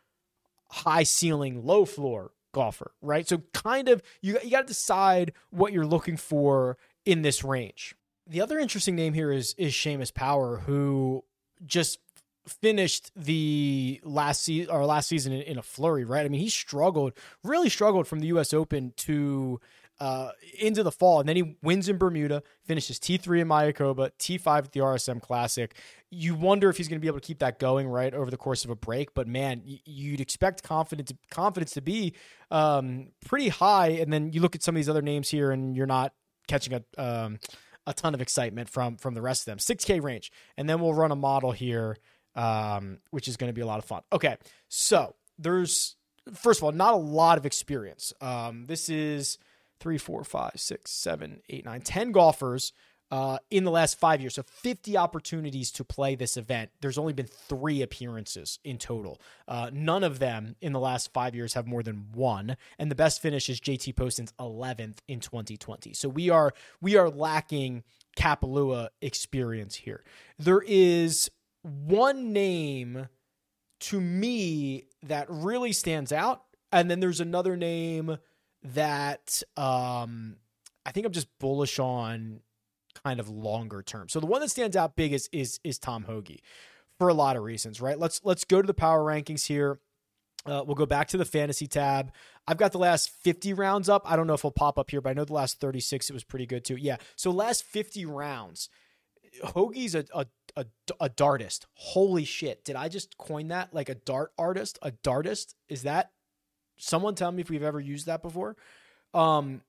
high 0.73 1.03
ceiling, 1.03 1.65
low 1.65 1.85
floor 1.85 2.33
golfer, 2.53 2.93
right? 3.01 3.29
So 3.29 3.43
kind 3.53 3.89
of 3.89 4.03
you 4.21 4.39
you 4.43 4.51
got 4.51 4.63
to 4.63 4.67
decide 4.67 5.33
what 5.51 5.73
you're 5.73 5.87
looking 5.87 6.17
for 6.17 6.79
in 7.05 7.23
this 7.23 7.45
range. 7.45 7.95
The 8.27 8.41
other 8.41 8.59
interesting 8.59 8.95
name 8.97 9.13
here 9.13 9.31
is 9.31 9.55
is 9.59 9.73
Seamus 9.73 10.13
Power, 10.13 10.59
who 10.59 11.25
just 11.65 11.99
finished 12.47 13.13
the 13.15 14.01
last 14.03 14.43
season 14.43 14.75
or 14.75 14.85
last 14.85 15.09
season 15.09 15.33
in, 15.33 15.43
in, 15.43 15.59
a 15.59 15.63
flurry, 15.63 16.05
right? 16.05 16.27
I 16.27 16.29
mean, 16.29 16.41
he 16.41 16.49
struggled, 16.49 17.13
really 17.45 17.69
struggled 17.69 18.09
from 18.09 18.19
the 18.19 18.27
U.S. 18.29 18.53
Open 18.53 18.93
to 18.97 19.61
uh, 20.03 20.33
into 20.59 20.83
the 20.83 20.91
fall, 20.91 21.21
and 21.21 21.29
then 21.29 21.37
he 21.37 21.57
wins 21.63 21.89
in 21.89 21.97
Bermuda, 21.97 22.43
finishes 22.65 22.99
T3 22.99 23.43
in 23.43 23.47
Mayakoba, 23.47 24.11
T5 24.19 24.59
at 24.59 24.73
the 24.73 24.81
RSM 24.81 25.23
Classic. 25.23 25.77
You 26.11 26.35
wonder 26.35 26.69
if 26.69 26.77
he's 26.77 26.89
going 26.89 26.99
to 26.99 27.01
be 27.01 27.07
able 27.07 27.21
to 27.21 27.25
keep 27.25 27.39
that 27.39 27.61
going 27.61 27.87
right 27.87 28.13
over 28.13 28.29
the 28.29 28.37
course 28.37 28.65
of 28.65 28.71
a 28.71 28.75
break, 28.75 29.15
but 29.15 29.29
man, 29.29 29.63
you'd 29.65 30.21
expect 30.21 30.65
confidence 30.65 31.13
confidence 31.31 31.71
to 31.75 31.83
be 31.83 32.15
um, 32.51 33.13
pretty 33.25 33.49
high, 33.49 33.91
and 33.91 34.13
then 34.13 34.33
you 34.33 34.41
look 34.41 34.57
at 34.57 34.65
some 34.65 34.75
of 34.75 34.81
these 34.81 34.89
other 34.89 35.03
names 35.03 35.29
here, 35.29 35.53
and 35.53 35.77
you're 35.77 35.87
not 35.87 36.13
catching 36.49 36.73
a 36.73 36.83
um, 37.01 37.39
a 37.87 37.95
ton 37.95 38.13
of 38.13 38.21
excitement 38.21 38.69
from 38.69 38.97
from 38.97 39.15
the 39.15 39.23
rest 39.23 39.43
of 39.43 39.53
them. 39.53 39.59
6K 39.59 40.03
range, 40.03 40.33
and 40.57 40.69
then 40.69 40.81
we'll 40.81 40.95
run 40.95 41.13
a 41.13 41.17
model 41.17 41.53
here, 41.53 41.97
um, 42.35 42.99
which 43.13 43.29
is 43.29 43.37
going 43.37 43.51
to 43.51 43.55
be 43.55 43.61
a 43.61 43.67
lot 43.67 43.79
of 43.79 43.85
fun. 43.85 44.03
Okay, 44.13 44.37
so 44.69 45.15
there's 45.39 45.95
first 46.35 46.59
of 46.59 46.65
all 46.65 46.73
not 46.73 46.93
a 46.93 46.97
lot 46.97 47.39
of 47.39 47.47
experience. 47.47 48.13
Um, 48.21 48.65
this 48.67 48.89
is 48.89 49.39
three, 49.83 49.99
four, 49.99 50.23
five, 50.23 50.53
six, 50.55 50.93
seven, 50.93 51.41
eight, 51.51 51.65
nine, 51.65 51.81
ten 51.81 52.13
golfers 52.13 52.73
uh, 53.11 53.39
in 53.51 53.65
the 53.65 53.71
last 53.71 53.99
five 53.99 54.21
years. 54.21 54.37
So 54.37 54.43
50 54.43 54.97
opportunities 54.97 55.73
to 55.73 55.85
play 55.85 56.15
this 56.15 56.37
event. 56.37 56.71
There's 56.81 56.97
only 56.97 57.13
been 57.13 57.27
three 57.27 57.83
appearances 57.83 58.61
in 58.65 58.79
total. 58.79 59.21
Uh, 59.49 59.71
none 59.73 60.05
of 60.05 60.21
them 60.21 60.55
in 60.61 60.73
the 60.73 60.79
last 60.79 61.13
five 61.13 61.35
years 61.35 61.55
have 61.55 61.67
more 61.67 61.83
than 61.83 62.07
one. 62.15 62.57
And 62.79 62.91
the 62.91 62.95
best 62.95 63.21
finish 63.21 63.51
is 63.51 63.61
JT 63.61 63.97
Poston's 63.97 64.33
11th 64.41 64.99
in 65.09 65.19
2020. 65.19 65.93
So 65.95 66.09
we 66.09 66.31
are 66.31 66.55
we 66.81 66.97
are 66.97 67.11
lacking 67.11 67.83
Kapalua 68.17 68.89
experience 69.03 69.75
here. 69.75 70.05
There 70.39 70.63
is 70.65 71.29
one 71.63 72.33
name 72.33 73.09
to 73.81 74.01
me 74.01 74.85
that 75.03 75.27
really 75.29 75.73
stands 75.73 76.13
out, 76.13 76.45
and 76.71 76.89
then 76.89 77.01
there's 77.01 77.21
another 77.21 77.57
name 77.57 78.19
that 78.63 79.43
um, 79.57 80.37
I 80.87 80.93
think 80.93 81.07
I'm 81.07 81.13
just 81.13 81.29
bullish 81.39 81.79
on 81.79 82.41
kind 83.05 83.21
of 83.21 83.29
longer 83.29 83.83
term. 83.83 84.09
So 84.09 84.21
the 84.21 84.27
one 84.27 84.41
that 84.41 84.51
stands 84.51 84.77
out 84.77 84.97
big 84.97 85.13
is 85.13 85.29
is 85.33 85.61
is 85.65 85.79
Tom 85.79 86.05
Hoge 86.05 86.43
for 86.99 87.09
a 87.09 87.15
lot 87.15 87.37
of 87.37 87.43
reasons, 87.43 87.81
right? 87.81 87.99
Let's 87.99 88.21
let's 88.25 88.45
go 88.45 88.61
to 88.61 88.67
the 88.67 88.75
power 88.75 89.03
rankings 89.05 89.47
here. 89.47 89.81
Uh, 90.45 90.63
we'll 90.67 90.75
go 90.75 90.87
back 90.87 91.07
to 91.09 91.17
the 91.17 91.25
fantasy 91.25 91.69
tab. 91.69 92.13
I've 92.49 92.57
got 92.57 92.73
the 92.73 92.79
last 92.79 93.11
50 93.11 93.53
rounds 93.53 93.89
up. 93.89 94.03
I 94.11 94.17
don't 94.17 94.27
know 94.27 94.35
if 94.35 94.41
it'll 94.41 94.51
pop 94.51 94.77
up 94.77 94.91
here, 94.91 95.01
but 95.01 95.11
I 95.11 95.13
know 95.13 95.25
the 95.25 95.33
last 95.33 95.61
36 95.61 96.11
it 96.11 96.13
was 96.13 96.25
pretty 96.25 96.47
good 96.47 96.65
too. 96.65 96.75
Yeah. 96.75 96.97
So 97.15 97.31
last 97.31 97.63
50 97.63 98.07
rounds, 98.07 98.69
Hoge's 99.45 99.95
a, 99.95 100.05
a 100.13 100.27
a, 100.57 100.67
a 101.01 101.09
dartist. 101.09 101.67
Holy 101.75 102.25
shit. 102.25 102.65
Did 102.65 102.77
I 102.77 102.89
just 102.89 103.17
coin 103.19 103.49
that? 103.49 103.73
Like 103.73 103.89
a 103.89 103.95
dart 103.95 104.33
artist? 104.39 104.79
A 104.83 104.91
dartist? 104.91 105.55
Is 105.69 105.83
that 105.83 106.11
Someone 106.83 107.15
tell 107.15 107.31
me 107.31 107.43
if 107.43 107.49
we've 107.49 107.63
ever 107.63 107.79
used 107.79 108.07
that 108.07 108.23
before. 108.23 108.57
Um, 109.15 109.63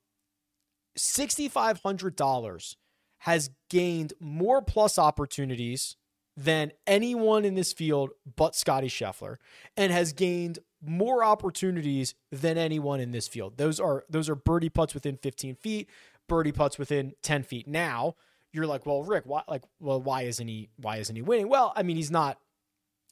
$6,500 0.97 2.76
has 3.19 3.52
gained 3.69 4.13
more 4.19 4.63
plus 4.63 4.97
opportunities 4.97 5.95
than 6.36 6.71
anyone 6.88 7.45
in 7.45 7.54
this 7.54 7.71
field 7.71 8.10
but 8.36 8.56
Scottie 8.56 8.88
Scheffler 8.88 9.36
and 9.78 9.93
has 9.93 10.12
gained 10.12 10.58
more 10.82 11.23
opportunities 11.23 12.15
than 12.32 12.58
anyone 12.58 12.99
in 12.99 13.12
this 13.12 13.28
field. 13.28 13.58
Those 13.58 13.80
are 13.80 14.06
those 14.10 14.28
are 14.28 14.36
birdie 14.36 14.69
putts 14.69 14.95
within 14.95 15.17
15 15.17 15.56
feet, 15.56 15.89
birdie 16.28 16.52
putts 16.52 16.80
within 16.80 17.13
10 17.21 17.43
feet. 17.43 17.67
Now, 17.67 18.15
you're 18.52 18.65
like, 18.65 18.88
"Well, 18.88 19.04
Rick, 19.04 19.26
why 19.26 19.43
like 19.47 19.63
well, 19.80 20.02
why 20.02 20.23
isn't 20.23 20.47
he 20.47 20.69
why 20.78 20.97
isn't 20.97 21.15
he 21.15 21.21
winning?" 21.21 21.47
Well, 21.47 21.73
I 21.76 21.84
mean, 21.84 21.95
he's 21.95 22.12
not 22.12 22.39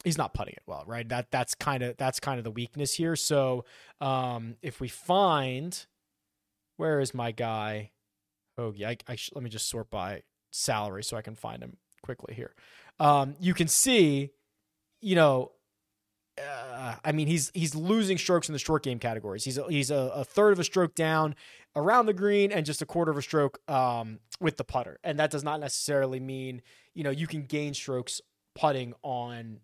he's 0.03 0.17
not 0.17 0.33
putting 0.33 0.53
it 0.53 0.63
well, 0.65 0.83
right? 0.85 1.07
That 1.07 1.31
that's 1.31 1.55
kind 1.55 1.83
of 1.83 1.97
that's 1.97 2.19
kind 2.19 2.37
of 2.37 2.43
the 2.43 2.51
weakness 2.51 2.93
here. 2.93 3.15
So 3.15 3.65
um, 3.99 4.55
if 4.61 4.79
we 4.79 4.87
find 4.87 5.85
where 6.77 6.99
is 6.99 7.13
my 7.13 7.31
guy 7.31 7.91
Hoge? 8.57 8.81
I, 8.81 8.97
I 9.07 9.17
let 9.33 9.43
me 9.43 9.49
just 9.49 9.69
sort 9.69 9.89
by 9.89 10.23
salary 10.51 11.03
so 11.03 11.17
I 11.17 11.21
can 11.21 11.35
find 11.35 11.61
him 11.61 11.77
quickly 12.01 12.33
here. 12.33 12.53
Um, 12.99 13.35
you 13.39 13.53
can 13.53 13.67
see, 13.67 14.31
you 15.01 15.15
know, 15.15 15.51
uh, 16.41 16.95
I 17.03 17.11
mean, 17.11 17.27
he's 17.27 17.51
he's 17.53 17.75
losing 17.75 18.17
strokes 18.17 18.49
in 18.49 18.53
the 18.53 18.59
short 18.59 18.83
game 18.83 18.99
categories. 18.99 19.43
He's 19.43 19.57
a, 19.57 19.65
he's 19.69 19.91
a, 19.91 20.11
a, 20.15 20.23
third 20.23 20.53
of 20.53 20.59
a 20.59 20.63
stroke 20.63 20.95
down 20.95 21.35
around 21.75 22.05
the 22.05 22.13
green 22.13 22.51
and 22.51 22.65
just 22.65 22.81
a 22.81 22.85
quarter 22.85 23.11
of 23.11 23.17
a 23.17 23.21
stroke 23.21 23.59
um, 23.69 24.19
with 24.39 24.57
the 24.57 24.63
putter. 24.63 24.99
And 25.03 25.19
that 25.19 25.29
does 25.29 25.43
not 25.43 25.59
necessarily 25.59 26.19
mean 26.19 26.61
you 26.93 27.03
know 27.03 27.09
you 27.09 27.27
can 27.27 27.43
gain 27.43 27.73
strokes 27.73 28.21
putting 28.55 28.93
on 29.03 29.59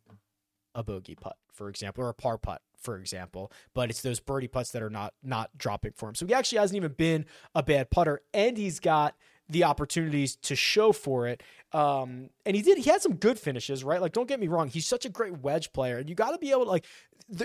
a 0.78 0.84
bogey 0.84 1.16
putt, 1.16 1.36
for 1.52 1.68
example, 1.68 2.04
or 2.04 2.10
a 2.10 2.14
par 2.14 2.38
putt, 2.38 2.62
for 2.80 2.98
example. 2.98 3.52
But 3.74 3.90
it's 3.90 4.02
those 4.02 4.20
birdie 4.22 4.48
putts 4.48 4.72
that 4.72 4.84
are 4.84 4.90
not 4.90 5.14
not 5.24 5.58
dropping 5.58 5.94
for 5.94 6.08
him. 6.08 6.16
So 6.16 6.26
he 6.26 6.34
actually 6.34 6.60
hasn't 6.60 6.78
even 6.78 6.94
been 6.94 7.26
a 7.56 7.64
bad 7.64 7.90
putter, 7.90 8.22
and 8.34 8.58
he's 8.58 8.80
got 8.80 9.16
the 9.50 9.64
opportunities 9.64 10.36
to 10.36 10.56
show 10.56 10.92
for 10.92 11.28
it. 11.28 11.42
Um, 11.74 12.30
and 12.46 12.56
he 12.56 12.62
did. 12.62 12.78
He 12.78 12.90
had 12.90 13.02
some 13.02 13.16
good 13.16 13.40
finishes, 13.40 13.84
right? 13.84 14.00
Like, 14.00 14.12
don't 14.14 14.28
get 14.28 14.40
me 14.40 14.48
wrong. 14.48 14.68
He's 14.68 14.86
such 14.86 15.06
a 15.06 15.10
great 15.10 15.40
wedge 15.40 15.74
player, 15.74 15.98
and 15.98 16.08
you 16.08 16.16
got 16.16 16.32
to 16.32 16.38
be 16.38 16.52
able 16.52 16.66
to 16.66 16.72
like, 16.72 16.86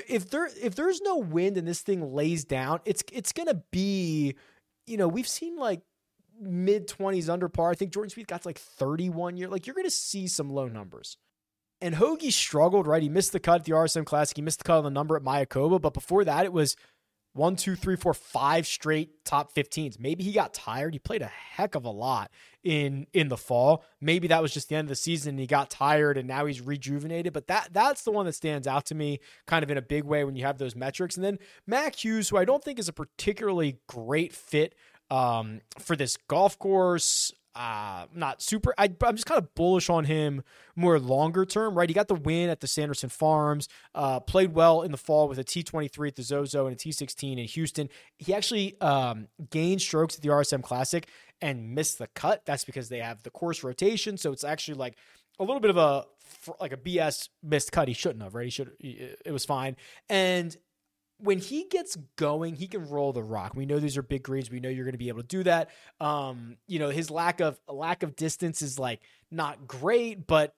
if 0.08 0.28
there 0.30 0.48
if 0.60 0.74
there's 0.74 1.00
no 1.00 1.16
wind 1.16 1.56
and 1.56 1.66
this 1.66 1.80
thing 1.80 2.12
lays 2.12 2.44
down, 2.44 2.80
it's 2.84 3.02
it's 3.12 3.32
gonna 3.32 3.62
be, 3.70 4.36
you 4.86 4.98
know, 4.98 5.08
we've 5.08 5.26
seen 5.26 5.56
like 5.56 5.80
mid 6.38 6.86
20s 6.86 7.30
under 7.30 7.48
par. 7.48 7.70
I 7.70 7.74
think 7.74 7.92
Jordan 7.92 8.10
Spieth 8.10 8.26
got 8.26 8.42
to 8.42 8.48
like 8.48 8.58
31 8.58 9.38
year. 9.38 9.48
Like 9.48 9.66
you're 9.66 9.74
to 9.82 9.90
see 9.90 10.28
some 10.28 10.50
low 10.50 10.68
numbers. 10.68 11.16
And 11.82 11.96
Hoge 11.96 12.32
struggled, 12.32 12.86
right? 12.86 13.02
He 13.02 13.08
missed 13.08 13.32
the 13.32 13.40
cut 13.40 13.60
at 13.60 13.64
the 13.64 13.72
RSM 13.72 14.06
Classic. 14.06 14.36
He 14.36 14.42
missed 14.42 14.58
the 14.58 14.64
cut 14.64 14.78
on 14.78 14.84
the 14.84 14.90
number 14.90 15.16
at 15.16 15.22
Mayakoba. 15.22 15.80
But 15.80 15.92
before 15.92 16.24
that, 16.24 16.44
it 16.44 16.52
was 16.52 16.76
one, 17.34 17.56
two, 17.56 17.74
three, 17.74 17.96
four, 17.96 18.14
five 18.14 18.66
straight 18.66 19.24
top 19.24 19.52
15s. 19.52 19.98
Maybe 19.98 20.22
he 20.22 20.32
got 20.32 20.54
tired. 20.54 20.92
He 20.92 21.00
played 21.00 21.22
a 21.22 21.26
heck 21.26 21.74
of 21.74 21.84
a 21.84 21.90
lot 21.90 22.30
in 22.62 23.06
in 23.12 23.28
the 23.28 23.36
fall. 23.36 23.84
Maybe 24.00 24.28
that 24.28 24.40
was 24.40 24.54
just 24.54 24.68
the 24.68 24.76
end 24.76 24.86
of 24.86 24.90
the 24.90 24.96
season 24.96 25.30
and 25.30 25.40
he 25.40 25.46
got 25.46 25.70
tired 25.70 26.18
and 26.18 26.28
now 26.28 26.46
he's 26.46 26.60
rejuvenated. 26.60 27.32
But 27.32 27.48
that 27.48 27.70
that's 27.72 28.02
the 28.02 28.12
one 28.12 28.26
that 28.26 28.34
stands 28.34 28.68
out 28.68 28.86
to 28.86 28.94
me 28.94 29.18
kind 29.46 29.64
of 29.64 29.70
in 29.70 29.78
a 29.78 29.82
big 29.82 30.04
way 30.04 30.24
when 30.24 30.36
you 30.36 30.44
have 30.44 30.58
those 30.58 30.76
metrics. 30.76 31.16
And 31.16 31.24
then 31.24 31.38
Mac 31.66 32.04
Hughes, 32.04 32.28
who 32.28 32.36
I 32.36 32.44
don't 32.44 32.62
think 32.62 32.78
is 32.78 32.88
a 32.88 32.92
particularly 32.92 33.78
great 33.88 34.32
fit 34.32 34.74
um, 35.10 35.62
for 35.78 35.96
this 35.96 36.16
golf 36.28 36.58
course 36.58 37.32
uh 37.54 38.06
not 38.14 38.40
super 38.40 38.74
I, 38.78 38.84
am 38.84 39.16
just 39.16 39.26
kind 39.26 39.38
of 39.38 39.54
bullish 39.54 39.90
on 39.90 40.04
him 40.04 40.42
more 40.74 40.98
longer 40.98 41.44
term 41.44 41.76
right? 41.76 41.88
He 41.88 41.94
got 41.94 42.08
the 42.08 42.14
win 42.14 42.48
at 42.48 42.60
the 42.60 42.66
sanderson 42.66 43.08
farms 43.08 43.68
uh 43.94 44.20
played 44.20 44.54
well 44.54 44.82
in 44.82 44.90
the 44.90 44.98
fall 44.98 45.28
with 45.28 45.38
a 45.38 45.44
t23 45.44 46.08
at 46.08 46.16
the 46.16 46.22
zozo 46.22 46.66
and 46.66 46.74
a 46.74 46.78
t16 46.78 47.38
in 47.38 47.44
houston. 47.46 47.88
He 48.18 48.34
actually 48.34 48.80
um 48.80 49.28
gained 49.50 49.82
strokes 49.82 50.16
at 50.16 50.22
the 50.22 50.28
rsm 50.28 50.62
classic 50.62 51.08
and 51.40 51.74
missed 51.74 51.98
the 51.98 52.06
cut. 52.08 52.42
That's 52.46 52.64
because 52.64 52.88
they 52.88 52.98
have 52.98 53.22
the 53.22 53.30
course 53.30 53.62
rotation 53.62 54.16
so 54.16 54.32
it's 54.32 54.44
actually 54.44 54.78
like 54.78 54.96
a 55.38 55.44
little 55.44 55.60
bit 55.60 55.70
of 55.70 55.76
a 55.76 56.04
like 56.60 56.72
a 56.72 56.76
bs 56.76 57.28
missed 57.42 57.72
cut 57.72 57.88
he 57.88 57.94
shouldn't 57.94 58.22
have 58.22 58.34
right? 58.34 58.44
He 58.44 58.50
should 58.50 58.72
it 58.80 59.32
was 59.32 59.44
fine. 59.44 59.76
And 60.08 60.56
when 61.22 61.38
he 61.38 61.64
gets 61.64 61.96
going, 62.16 62.56
he 62.56 62.66
can 62.66 62.88
roll 62.88 63.12
the 63.12 63.22
rock. 63.22 63.52
We 63.54 63.64
know 63.64 63.78
these 63.78 63.96
are 63.96 64.02
big 64.02 64.24
greens. 64.24 64.50
We 64.50 64.60
know 64.60 64.68
you're 64.68 64.84
going 64.84 64.92
to 64.92 64.98
be 64.98 65.08
able 65.08 65.22
to 65.22 65.26
do 65.26 65.44
that. 65.44 65.70
Um, 66.00 66.56
you 66.66 66.78
know, 66.78 66.90
his 66.90 67.10
lack 67.10 67.40
of 67.40 67.60
lack 67.68 68.02
of 68.02 68.16
distance 68.16 68.60
is 68.60 68.78
like 68.78 69.00
not 69.30 69.66
great, 69.66 70.26
but 70.26 70.54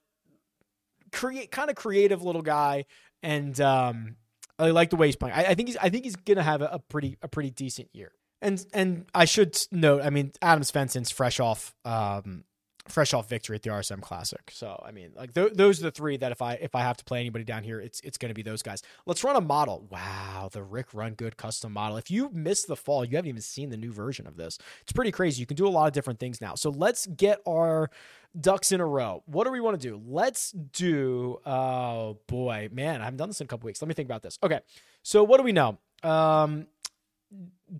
create 1.12 1.50
kind 1.50 1.68
of 1.68 1.76
creative 1.76 2.22
little 2.22 2.42
guy. 2.42 2.86
And 3.22 3.58
um, 3.60 4.16
I 4.58 4.70
like 4.70 4.90
the 4.90 4.96
way 4.96 5.06
he's 5.06 5.16
playing. 5.16 5.36
I, 5.36 5.50
I 5.50 5.54
think 5.54 5.68
he's 5.68 5.76
I 5.76 5.90
think 5.90 6.04
he's 6.04 6.16
going 6.16 6.38
to 6.38 6.42
have 6.42 6.62
a, 6.62 6.66
a, 6.72 6.78
pretty 6.78 7.18
a 7.22 7.28
pretty 7.28 7.50
decent 7.50 7.88
year. 7.92 8.12
And 8.40 8.64
and 8.72 9.06
I 9.14 9.26
should 9.26 9.58
note, 9.70 10.02
I 10.02 10.10
mean, 10.10 10.32
Adam 10.40 10.62
Svensson's 10.62 11.10
fresh 11.10 11.40
off 11.40 11.74
um, 11.84 12.44
fresh 12.88 13.14
off 13.14 13.28
victory 13.28 13.56
at 13.56 13.62
the 13.62 13.70
RSM 13.70 14.02
Classic. 14.02 14.50
So 14.52 14.82
I 14.84 14.90
mean, 14.92 15.10
like 15.16 15.34
th- 15.34 15.54
those 15.54 15.80
are 15.80 15.84
the 15.84 15.90
three 15.90 16.16
that 16.18 16.32
if 16.32 16.42
I 16.42 16.54
if 16.54 16.74
I 16.74 16.80
have 16.80 16.96
to 16.98 17.04
play 17.04 17.20
anybody 17.20 17.44
down 17.44 17.64
here, 17.64 17.80
it's 17.80 18.00
it's 18.00 18.18
going 18.18 18.28
to 18.28 18.34
be 18.34 18.42
those 18.42 18.62
guys. 18.62 18.82
Let's 19.06 19.24
run 19.24 19.36
a 19.36 19.40
model. 19.40 19.86
Wow, 19.90 20.48
the 20.52 20.62
Rick 20.62 20.92
Run 20.92 21.14
Good 21.14 21.36
custom 21.36 21.72
model. 21.72 21.96
If 21.96 22.10
you 22.10 22.30
missed 22.32 22.68
the 22.68 22.76
fall, 22.76 23.04
you 23.04 23.16
haven't 23.16 23.28
even 23.28 23.40
seen 23.40 23.70
the 23.70 23.76
new 23.76 23.92
version 23.92 24.26
of 24.26 24.36
this. 24.36 24.58
It's 24.82 24.92
pretty 24.92 25.12
crazy. 25.12 25.40
You 25.40 25.46
can 25.46 25.56
do 25.56 25.66
a 25.66 25.70
lot 25.70 25.86
of 25.86 25.92
different 25.92 26.20
things 26.20 26.40
now. 26.40 26.54
So 26.54 26.70
let's 26.70 27.06
get 27.06 27.40
our 27.46 27.90
ducks 28.38 28.72
in 28.72 28.80
a 28.80 28.86
row. 28.86 29.22
What 29.26 29.44
do 29.44 29.50
we 29.50 29.60
want 29.60 29.80
to 29.80 29.88
do? 29.88 30.00
Let's 30.04 30.52
do. 30.52 31.40
Oh 31.46 32.18
boy, 32.26 32.68
man, 32.72 33.00
I 33.00 33.04
haven't 33.04 33.18
done 33.18 33.28
this 33.30 33.40
in 33.40 33.46
a 33.46 33.48
couple 33.48 33.66
weeks. 33.66 33.80
Let 33.80 33.88
me 33.88 33.94
think 33.94 34.08
about 34.08 34.22
this. 34.22 34.38
Okay, 34.42 34.60
so 35.02 35.24
what 35.24 35.38
do 35.38 35.42
we 35.42 35.52
know? 35.52 35.78
Um, 36.02 36.66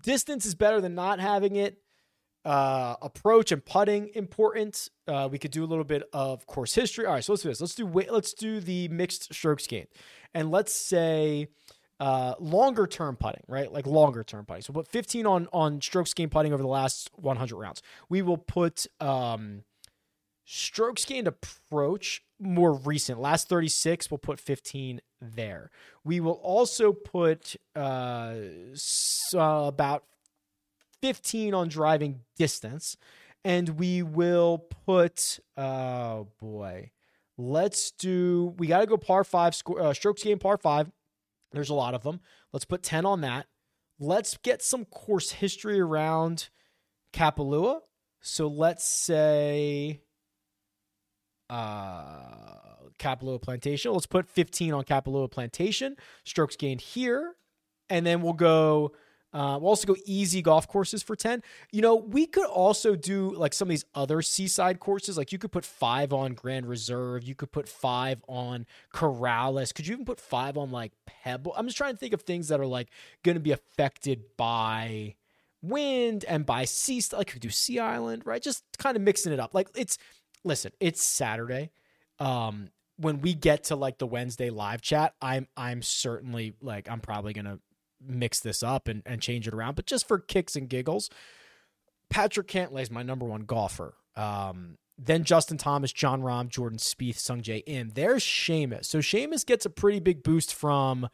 distance 0.01 0.45
is 0.45 0.55
better 0.55 0.81
than 0.81 0.95
not 0.95 1.19
having 1.19 1.55
it 1.57 1.77
uh, 2.45 2.95
approach 3.01 3.51
and 3.51 3.65
putting 3.65 4.09
important. 4.15 4.89
Uh, 5.07 5.27
we 5.31 5.37
could 5.37 5.51
do 5.51 5.63
a 5.63 5.65
little 5.65 5.83
bit 5.83 6.03
of 6.13 6.45
course 6.45 6.73
history. 6.73 7.05
All 7.05 7.13
right, 7.13 7.23
so 7.23 7.33
let's 7.33 7.43
do 7.43 7.49
this. 7.49 7.61
Let's 7.61 7.75
do 7.75 7.85
let's 7.85 8.33
do 8.33 8.59
the 8.59 8.87
mixed 8.87 9.33
strokes 9.33 9.67
gained, 9.67 9.87
and 10.33 10.51
let's 10.51 10.73
say 10.73 11.47
uh, 11.99 12.35
longer 12.39 12.87
term 12.87 13.15
putting, 13.15 13.43
right? 13.47 13.71
Like 13.71 13.87
longer 13.87 14.23
term 14.23 14.45
putting. 14.45 14.61
So 14.61 14.73
put 14.73 14.87
15 14.87 15.25
on 15.25 15.47
on 15.51 15.81
strokes 15.81 16.13
gained 16.13 16.31
putting 16.31 16.53
over 16.53 16.63
the 16.63 16.69
last 16.69 17.09
100 17.15 17.57
rounds. 17.57 17.81
We 18.09 18.21
will 18.21 18.37
put 18.37 18.85
um, 18.99 19.63
Strokes 20.45 21.05
gained 21.05 21.27
approach 21.27 22.23
more 22.39 22.73
recent. 22.73 23.19
Last 23.19 23.49
36, 23.49 24.11
we'll 24.11 24.19
put 24.19 24.39
15 24.39 25.01
there. 25.19 25.71
We 26.03 26.19
will 26.19 26.33
also 26.33 26.93
put 26.93 27.55
uh, 27.75 28.35
so 28.75 29.65
about 29.65 30.03
15 31.05 31.53
on 31.53 31.67
driving 31.67 32.21
distance. 32.35 32.97
And 33.43 33.69
we 33.77 34.01
will 34.01 34.57
put, 34.87 35.39
oh 35.55 36.29
boy, 36.39 36.89
let's 37.37 37.91
do, 37.91 38.55
we 38.57 38.65
got 38.65 38.79
to 38.79 38.87
go 38.87 38.97
par 38.97 39.23
five, 39.23 39.55
uh, 39.79 39.93
strokes 39.93 40.23
gained 40.23 40.41
par 40.41 40.57
five. 40.57 40.89
There's 41.51 41.69
a 41.69 41.75
lot 41.75 41.93
of 41.93 42.01
them. 42.01 42.21
Let's 42.51 42.65
put 42.65 42.81
10 42.81 43.05
on 43.05 43.21
that. 43.21 43.45
Let's 43.99 44.35
get 44.37 44.63
some 44.63 44.83
course 44.85 45.31
history 45.33 45.79
around 45.79 46.49
Kapalua. 47.13 47.81
So 48.21 48.47
let's 48.47 48.83
say 48.83 50.01
uh 51.51 52.55
Kapalua 52.97 53.39
Plantation. 53.39 53.93
Let's 53.93 54.07
put 54.07 54.27
15 54.27 54.73
on 54.73 54.83
Kapalua 54.85 55.29
Plantation. 55.29 55.97
Strokes 56.23 56.55
gained 56.55 56.81
here. 56.81 57.35
And 57.91 58.07
then 58.07 58.23
we'll 58.23 58.33
go 58.33 58.93
uh, 59.35 59.59
we'll 59.59 59.67
also 59.67 59.85
go 59.85 59.97
easy 60.05 60.41
golf 60.41 60.65
courses 60.65 61.03
for 61.03 61.13
10. 61.13 61.43
You 61.73 61.81
know, 61.81 61.95
we 61.95 62.25
could 62.25 62.45
also 62.45 62.95
do 62.95 63.35
like 63.35 63.53
some 63.53 63.67
of 63.67 63.69
these 63.71 63.83
other 63.93 64.21
seaside 64.21 64.79
courses. 64.79 65.17
Like 65.17 65.33
you 65.33 65.37
could 65.37 65.51
put 65.51 65.65
five 65.65 66.13
on 66.13 66.35
Grand 66.35 66.67
Reserve. 66.67 67.23
You 67.23 67.35
could 67.35 67.51
put 67.51 67.67
five 67.67 68.23
on 68.29 68.65
Corales. 68.93 69.73
Could 69.73 69.87
you 69.87 69.93
even 69.93 70.05
put 70.05 70.21
five 70.21 70.57
on 70.57 70.71
like 70.71 70.93
Pebble? 71.05 71.53
I'm 71.57 71.65
just 71.67 71.75
trying 71.75 71.91
to 71.91 71.99
think 71.99 72.13
of 72.13 72.21
things 72.21 72.47
that 72.47 72.61
are 72.61 72.65
like 72.65 72.87
going 73.23 73.35
to 73.35 73.41
be 73.41 73.51
affected 73.51 74.23
by 74.37 75.15
wind 75.61 76.23
and 76.29 76.45
by 76.45 76.63
sea. 76.63 77.01
Like 77.11 77.27
could 77.27 77.41
do 77.41 77.49
Sea 77.49 77.79
Island, 77.79 78.21
right? 78.25 78.41
Just 78.41 78.63
kind 78.77 78.95
of 78.95 79.03
mixing 79.03 79.33
it 79.33 79.39
up. 79.41 79.53
Like 79.53 79.67
it's, 79.75 79.97
listen, 80.45 80.71
it's 80.79 81.03
Saturday. 81.03 81.71
Um, 82.19 82.69
when 82.97 83.19
we 83.19 83.33
get 83.33 83.65
to 83.65 83.75
like 83.75 83.97
the 83.97 84.07
Wednesday 84.07 84.49
live 84.49 84.81
chat, 84.81 85.13
I'm 85.21 85.47
I'm 85.57 85.81
certainly 85.81 86.53
like 86.61 86.89
I'm 86.89 87.01
probably 87.01 87.33
gonna 87.33 87.59
mix 88.07 88.39
this 88.39 88.63
up 88.63 88.87
and, 88.87 89.01
and 89.05 89.21
change 89.21 89.47
it 89.47 89.53
around, 89.53 89.75
but 89.75 89.85
just 89.85 90.07
for 90.07 90.19
kicks 90.19 90.55
and 90.55 90.69
giggles, 90.69 91.09
Patrick 92.09 92.47
Cantlay 92.47 92.81
is 92.81 92.91
my 92.91 93.03
number 93.03 93.25
one 93.25 93.41
golfer. 93.41 93.95
Um, 94.15 94.77
then 94.97 95.23
Justin 95.23 95.57
Thomas, 95.57 95.91
Jon 95.91 96.21
Rahm, 96.21 96.47
Jordan 96.47 96.79
Spieth, 96.79 97.17
Sungjae 97.17 97.63
Im. 97.65 97.91
There's 97.93 98.23
Seamus. 98.23 98.85
So 98.85 98.99
Seamus 98.99 99.45
gets 99.45 99.65
a 99.65 99.69
pretty 99.69 99.99
big 99.99 100.23
boost 100.23 100.53
from, 100.53 101.09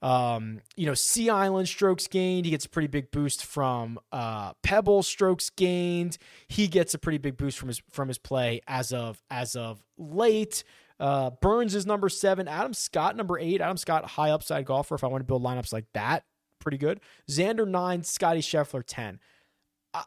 um, 0.00 0.60
you 0.76 0.86
know, 0.86 0.94
Sea 0.94 1.28
Island 1.28 1.68
strokes 1.68 2.06
gained. 2.06 2.46
He 2.46 2.50
gets 2.52 2.64
a 2.64 2.68
pretty 2.68 2.88
big 2.88 3.10
boost 3.10 3.44
from 3.44 3.98
uh, 4.12 4.54
Pebble 4.62 5.02
strokes 5.02 5.50
gained. 5.50 6.16
He 6.46 6.68
gets 6.68 6.94
a 6.94 6.98
pretty 6.98 7.18
big 7.18 7.36
boost 7.36 7.58
from 7.58 7.68
his 7.68 7.82
from 7.90 8.08
his 8.08 8.18
play 8.18 8.62
as 8.66 8.92
of 8.92 9.22
as 9.30 9.56
of 9.56 9.82
late. 9.98 10.64
Uh, 11.00 11.30
Burns 11.30 11.74
is 11.74 11.86
number 11.86 12.08
seven. 12.08 12.48
Adam 12.48 12.74
Scott, 12.74 13.16
number 13.16 13.38
eight. 13.38 13.60
Adam 13.60 13.76
Scott, 13.76 14.04
high 14.04 14.30
upside 14.30 14.64
golfer. 14.64 14.94
If 14.94 15.04
I 15.04 15.06
want 15.06 15.20
to 15.20 15.26
build 15.26 15.42
lineups 15.42 15.72
like 15.72 15.86
that, 15.94 16.24
pretty 16.58 16.78
good. 16.78 17.00
Xander, 17.30 17.66
nine. 17.66 18.02
Scottie 18.02 18.40
Scheffler, 18.40 18.82
10. 18.86 19.20
Uh, 19.94 20.02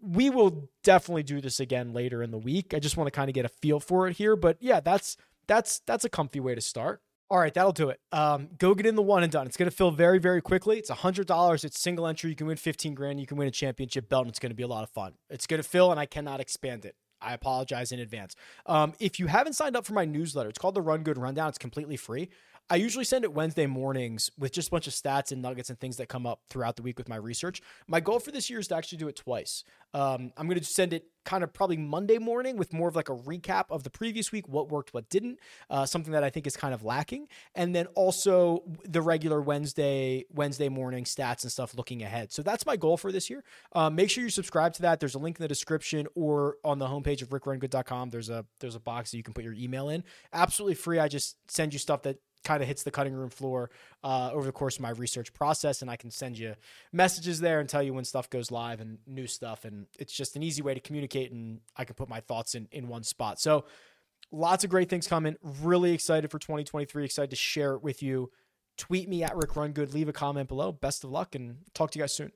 we 0.00 0.30
will 0.30 0.68
definitely 0.82 1.22
do 1.22 1.40
this 1.40 1.60
again 1.60 1.92
later 1.92 2.22
in 2.22 2.30
the 2.30 2.38
week. 2.38 2.74
I 2.74 2.78
just 2.78 2.96
want 2.96 3.06
to 3.06 3.10
kind 3.10 3.28
of 3.30 3.34
get 3.34 3.44
a 3.44 3.48
feel 3.48 3.80
for 3.80 4.06
it 4.06 4.16
here. 4.16 4.36
But 4.36 4.58
yeah, 4.60 4.80
that's 4.80 5.16
that's 5.46 5.80
that's 5.80 6.04
a 6.04 6.08
comfy 6.08 6.40
way 6.40 6.54
to 6.54 6.60
start. 6.60 7.00
All 7.30 7.38
right, 7.38 7.54
that'll 7.54 7.72
do 7.72 7.88
it. 7.88 8.00
Um, 8.12 8.50
go 8.58 8.74
get 8.74 8.84
in 8.84 8.96
the 8.96 9.02
one 9.02 9.22
and 9.22 9.32
done. 9.32 9.46
It's 9.46 9.56
going 9.56 9.68
to 9.68 9.74
fill 9.74 9.90
very, 9.90 10.18
very 10.18 10.42
quickly. 10.42 10.78
It's 10.78 10.90
hundred 10.90 11.26
dollars. 11.26 11.64
It's 11.64 11.80
single 11.80 12.06
entry. 12.06 12.30
You 12.30 12.36
can 12.36 12.46
win 12.46 12.58
fifteen 12.58 12.94
grand. 12.94 13.18
You 13.18 13.26
can 13.26 13.38
win 13.38 13.48
a 13.48 13.50
championship 13.50 14.08
belt, 14.10 14.22
and 14.26 14.30
it's 14.30 14.38
going 14.38 14.50
to 14.50 14.56
be 14.56 14.62
a 14.62 14.68
lot 14.68 14.82
of 14.84 14.90
fun. 14.90 15.14
It's 15.30 15.46
going 15.46 15.62
to 15.62 15.68
fill, 15.68 15.90
and 15.90 15.98
I 15.98 16.06
cannot 16.06 16.40
expand 16.40 16.84
it. 16.84 16.96
I 17.24 17.32
apologize 17.34 17.92
in 17.92 18.00
advance. 18.00 18.36
Um, 18.66 18.92
if 19.00 19.18
you 19.18 19.26
haven't 19.26 19.54
signed 19.54 19.76
up 19.76 19.86
for 19.86 19.92
my 19.94 20.04
newsletter, 20.04 20.48
it's 20.48 20.58
called 20.58 20.74
the 20.74 20.82
Run 20.82 21.02
Good 21.02 21.18
Rundown. 21.18 21.48
It's 21.48 21.58
completely 21.58 21.96
free. 21.96 22.28
I 22.70 22.76
usually 22.76 23.04
send 23.04 23.24
it 23.24 23.32
Wednesday 23.34 23.66
mornings 23.66 24.30
with 24.38 24.52
just 24.52 24.68
a 24.68 24.70
bunch 24.70 24.86
of 24.86 24.94
stats 24.94 25.30
and 25.32 25.42
nuggets 25.42 25.68
and 25.68 25.78
things 25.78 25.98
that 25.98 26.08
come 26.08 26.26
up 26.26 26.40
throughout 26.48 26.76
the 26.76 26.82
week 26.82 26.96
with 26.96 27.10
my 27.10 27.16
research. 27.16 27.60
My 27.86 28.00
goal 28.00 28.18
for 28.18 28.30
this 28.30 28.48
year 28.48 28.58
is 28.58 28.68
to 28.68 28.76
actually 28.76 28.98
do 28.98 29.08
it 29.08 29.16
twice. 29.16 29.64
Um, 29.92 30.32
I'm 30.36 30.46
going 30.46 30.58
to 30.58 30.64
send 30.64 30.94
it 30.94 31.04
kind 31.24 31.44
of 31.44 31.52
probably 31.52 31.76
Monday 31.76 32.18
morning 32.18 32.56
with 32.56 32.72
more 32.72 32.88
of 32.88 32.96
like 32.96 33.10
a 33.10 33.14
recap 33.14 33.64
of 33.70 33.82
the 33.82 33.90
previous 33.90 34.32
week, 34.32 34.48
what 34.48 34.70
worked, 34.70 34.94
what 34.94 35.08
didn't, 35.10 35.38
uh, 35.68 35.84
something 35.84 36.12
that 36.12 36.24
I 36.24 36.30
think 36.30 36.46
is 36.46 36.56
kind 36.56 36.72
of 36.72 36.82
lacking, 36.82 37.28
and 37.54 37.74
then 37.74 37.86
also 37.94 38.62
the 38.84 39.02
regular 39.02 39.42
Wednesday 39.42 40.24
Wednesday 40.32 40.68
morning 40.70 41.04
stats 41.04 41.42
and 41.42 41.52
stuff 41.52 41.74
looking 41.76 42.02
ahead. 42.02 42.32
So 42.32 42.42
that's 42.42 42.64
my 42.64 42.76
goal 42.76 42.96
for 42.96 43.12
this 43.12 43.28
year. 43.28 43.44
Um, 43.72 43.94
make 43.94 44.08
sure 44.08 44.24
you 44.24 44.30
subscribe 44.30 44.72
to 44.74 44.82
that. 44.82 45.00
There's 45.00 45.14
a 45.14 45.18
link 45.18 45.38
in 45.38 45.42
the 45.42 45.48
description 45.48 46.06
or 46.14 46.56
on 46.64 46.78
the 46.78 46.86
homepage 46.86 47.20
of 47.20 47.28
rickrungood.com. 47.28 48.10
There's 48.10 48.30
a 48.30 48.46
there's 48.60 48.74
a 48.74 48.80
box 48.80 49.10
that 49.10 49.18
you 49.18 49.22
can 49.22 49.34
put 49.34 49.44
your 49.44 49.54
email 49.54 49.90
in. 49.90 50.02
Absolutely 50.32 50.74
free. 50.74 50.98
I 50.98 51.08
just 51.08 51.36
send 51.48 51.72
you 51.72 51.78
stuff 51.78 52.02
that 52.02 52.18
kind 52.44 52.62
of 52.62 52.68
hits 52.68 52.82
the 52.82 52.90
cutting 52.90 53.14
room 53.14 53.30
floor 53.30 53.70
uh, 54.02 54.30
over 54.32 54.46
the 54.46 54.52
course 54.52 54.76
of 54.76 54.82
my 54.82 54.90
research 54.90 55.32
process 55.32 55.82
and 55.82 55.90
i 55.90 55.96
can 55.96 56.10
send 56.10 56.38
you 56.38 56.54
messages 56.92 57.40
there 57.40 57.60
and 57.60 57.68
tell 57.68 57.82
you 57.82 57.94
when 57.94 58.04
stuff 58.04 58.28
goes 58.30 58.50
live 58.50 58.80
and 58.80 58.98
new 59.06 59.26
stuff 59.26 59.64
and 59.64 59.86
it's 59.98 60.12
just 60.12 60.36
an 60.36 60.42
easy 60.42 60.62
way 60.62 60.74
to 60.74 60.80
communicate 60.80 61.32
and 61.32 61.60
i 61.76 61.84
can 61.84 61.94
put 61.94 62.08
my 62.08 62.20
thoughts 62.20 62.54
in 62.54 62.68
in 62.72 62.88
one 62.88 63.02
spot. 63.02 63.40
So 63.40 63.64
lots 64.30 64.64
of 64.64 64.70
great 64.70 64.88
things 64.88 65.06
coming. 65.06 65.36
Really 65.62 65.92
excited 65.92 66.30
for 66.30 66.38
2023 66.38 67.04
excited 67.04 67.30
to 67.30 67.36
share 67.36 67.74
it 67.74 67.82
with 67.82 68.02
you. 68.02 68.30
Tweet 68.76 69.08
me 69.08 69.22
at 69.22 69.36
rick 69.36 69.56
run 69.56 69.72
good 69.72 69.94
leave 69.94 70.08
a 70.08 70.12
comment 70.12 70.48
below. 70.48 70.72
Best 70.72 71.04
of 71.04 71.10
luck 71.10 71.34
and 71.34 71.58
talk 71.74 71.90
to 71.92 71.98
you 71.98 72.02
guys 72.02 72.14
soon 72.14 72.32